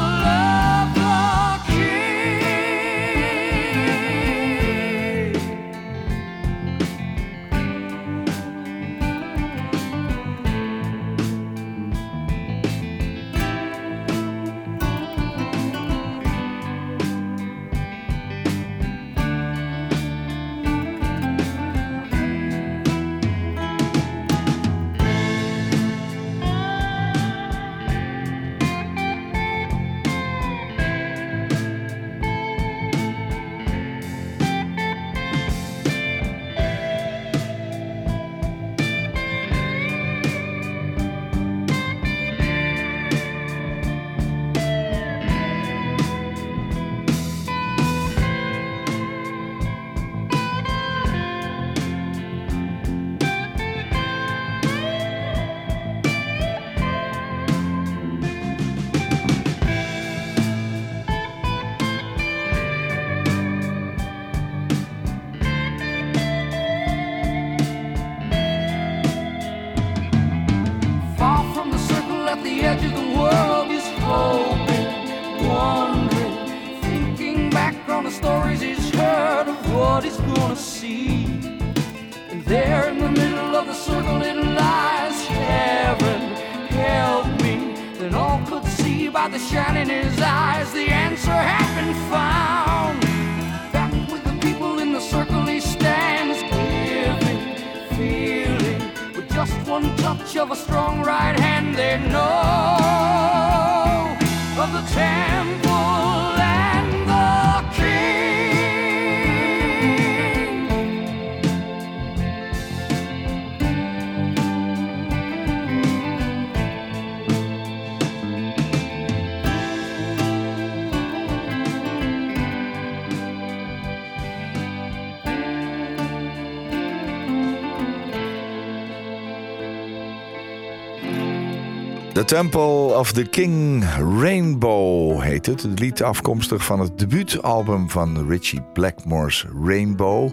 The 132.20 132.26
Temple 132.26 132.98
of 132.98 133.12
the 133.12 133.24
King 133.24 133.84
Rainbow 134.20 135.22
heet 135.22 135.46
het. 135.46 135.62
Het 135.62 135.80
lied 135.80 136.04
afkomstig 136.04 136.66
van 136.66 136.80
het 136.80 137.00
debuutalbum 137.00 137.90
van 137.90 138.28
Richie 138.28 138.62
Blackmore's 138.74 139.46
Rainbow. 139.64 140.32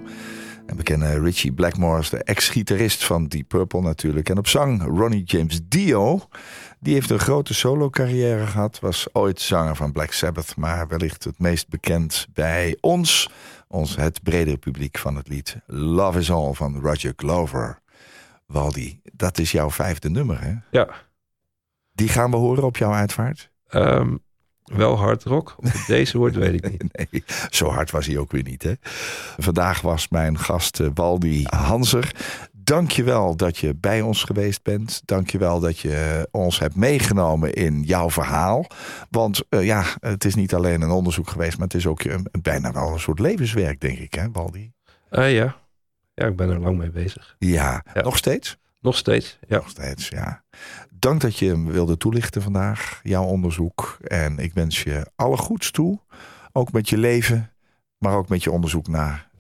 En 0.67 0.77
we 0.77 0.83
kennen 0.83 1.23
Richie 1.23 1.53
Blackmore 1.53 1.97
als 1.97 2.11
de 2.11 2.25
ex-gitarist 2.25 3.05
van 3.05 3.27
Deep 3.27 3.49
Purple 3.49 3.81
natuurlijk. 3.81 4.29
En 4.29 4.39
op 4.39 4.49
zang 4.49 4.83
Ronnie 4.83 5.25
James 5.25 5.61
Dio. 5.69 6.21
Die 6.81 6.95
heeft 6.95 7.11
een 7.11 7.19
grote 7.19 7.55
solo-carrière 7.55 8.47
gehad. 8.47 8.81
Was 8.81 9.07
ooit 9.13 9.41
zanger 9.41 9.77
van 9.77 9.93
Black 9.93 10.13
Sabbath. 10.13 10.57
Maar 10.57 10.89
wellicht 10.89 11.25
het 11.25 11.39
meest 11.39 11.69
bekend 11.69 12.27
bij 12.33 12.77
ons. 12.81 13.31
Ons 13.69 13.97
het 13.97 14.23
bredere 14.23 14.57
publiek 14.57 14.99
van 14.99 15.17
het 15.17 15.29
lied 15.29 15.57
Love 15.67 16.19
is 16.19 16.31
All 16.31 16.53
van 16.53 16.81
Roger 16.81 17.13
Glover. 17.17 17.79
Waldi, 18.47 19.01
dat 19.13 19.39
is 19.39 19.53
jouw 19.53 19.71
vijfde 19.71 20.11
nummer 20.11 20.41
hè? 20.41 20.55
Ja. 20.71 21.06
Die 21.97 22.09
gaan 22.09 22.31
we 22.31 22.37
horen 22.37 22.65
op 22.65 22.77
jouw 22.77 22.93
uitvaart? 22.93 23.51
Ehm, 23.69 24.17
wel 24.65 24.97
hard 24.97 25.25
rock. 25.25 25.55
Of 25.59 25.85
deze 25.87 26.19
wordt, 26.19 26.37
weet 26.37 26.55
ik 26.55 26.71
niet. 26.71 26.85
Nee, 27.11 27.25
zo 27.51 27.69
hard 27.69 27.91
was 27.91 28.07
hij 28.07 28.19
ook 28.19 28.31
weer 28.31 28.43
niet. 28.43 28.63
Hè? 28.63 28.73
Vandaag 29.37 29.81
was 29.81 30.09
mijn 30.09 30.39
gast 30.39 30.81
eh, 30.81 30.89
Waldi 30.95 31.45
Hanser. 31.45 32.15
Dank 32.53 32.91
je 32.91 33.03
wel 33.03 33.37
dat 33.37 33.59
je 33.59 33.75
bij 33.75 34.01
ons 34.01 34.25
geweest 34.25 34.63
bent. 34.63 35.03
Dank 35.05 35.31
je 35.31 35.39
wel 35.39 35.61
dat 35.61 35.79
je 35.79 36.29
ons 36.31 36.59
hebt 36.59 36.75
meegenomen 36.75 37.53
in 37.53 37.83
jouw 37.83 38.11
verhaal. 38.11 38.67
Want 39.11 39.43
eh, 39.49 39.65
ja, 39.65 39.85
het 40.01 40.25
is 40.25 40.35
niet 40.35 40.55
alleen 40.55 40.83
een 40.83 40.91
onderzoek 40.91 41.29
geweest... 41.29 41.59
maar 41.59 41.67
het 41.67 41.77
is 41.77 41.87
ook 41.87 42.03
een, 42.03 42.29
bijna 42.43 42.73
wel 42.73 42.93
een 42.93 43.01
soort 43.01 43.19
levenswerk, 43.19 43.81
denk 43.81 43.99
ik, 43.99 44.15
hè, 44.15 44.31
Waldi? 44.31 44.73
Eh, 45.11 45.35
ja. 45.35 45.57
ja, 46.15 46.27
ik 46.27 46.37
ben 46.37 46.51
er 46.51 46.61
lang 46.61 46.79
mee 46.79 46.91
bezig. 46.91 47.37
Ja, 47.39 47.85
nog 48.03 48.17
steeds? 48.17 48.59
Nog 48.81 48.97
steeds, 48.97 49.39
ja. 49.49 49.57
Nog 49.57 49.69
steeds, 49.69 50.09
ja. 50.09 50.45
Dank 50.91 51.21
dat 51.21 51.37
je 51.39 51.47
hem 51.47 51.67
wilde 51.67 51.97
toelichten 51.97 52.43
vandaag, 52.43 53.01
jouw 53.03 53.25
onderzoek. 53.25 53.99
En 54.01 54.39
ik 54.39 54.53
wens 54.55 54.83
je 54.83 55.11
alle 55.15 55.37
goeds 55.37 55.71
toe. 55.71 56.01
Ook 56.53 56.73
met 56.73 56.89
je 56.89 56.99
leven, 56.99 57.53
maar 57.99 58.17
ook 58.17 58.29
met 58.29 58.43
je 58.43 58.51
onderzoek 58.51 58.89
naar 58.89 59.31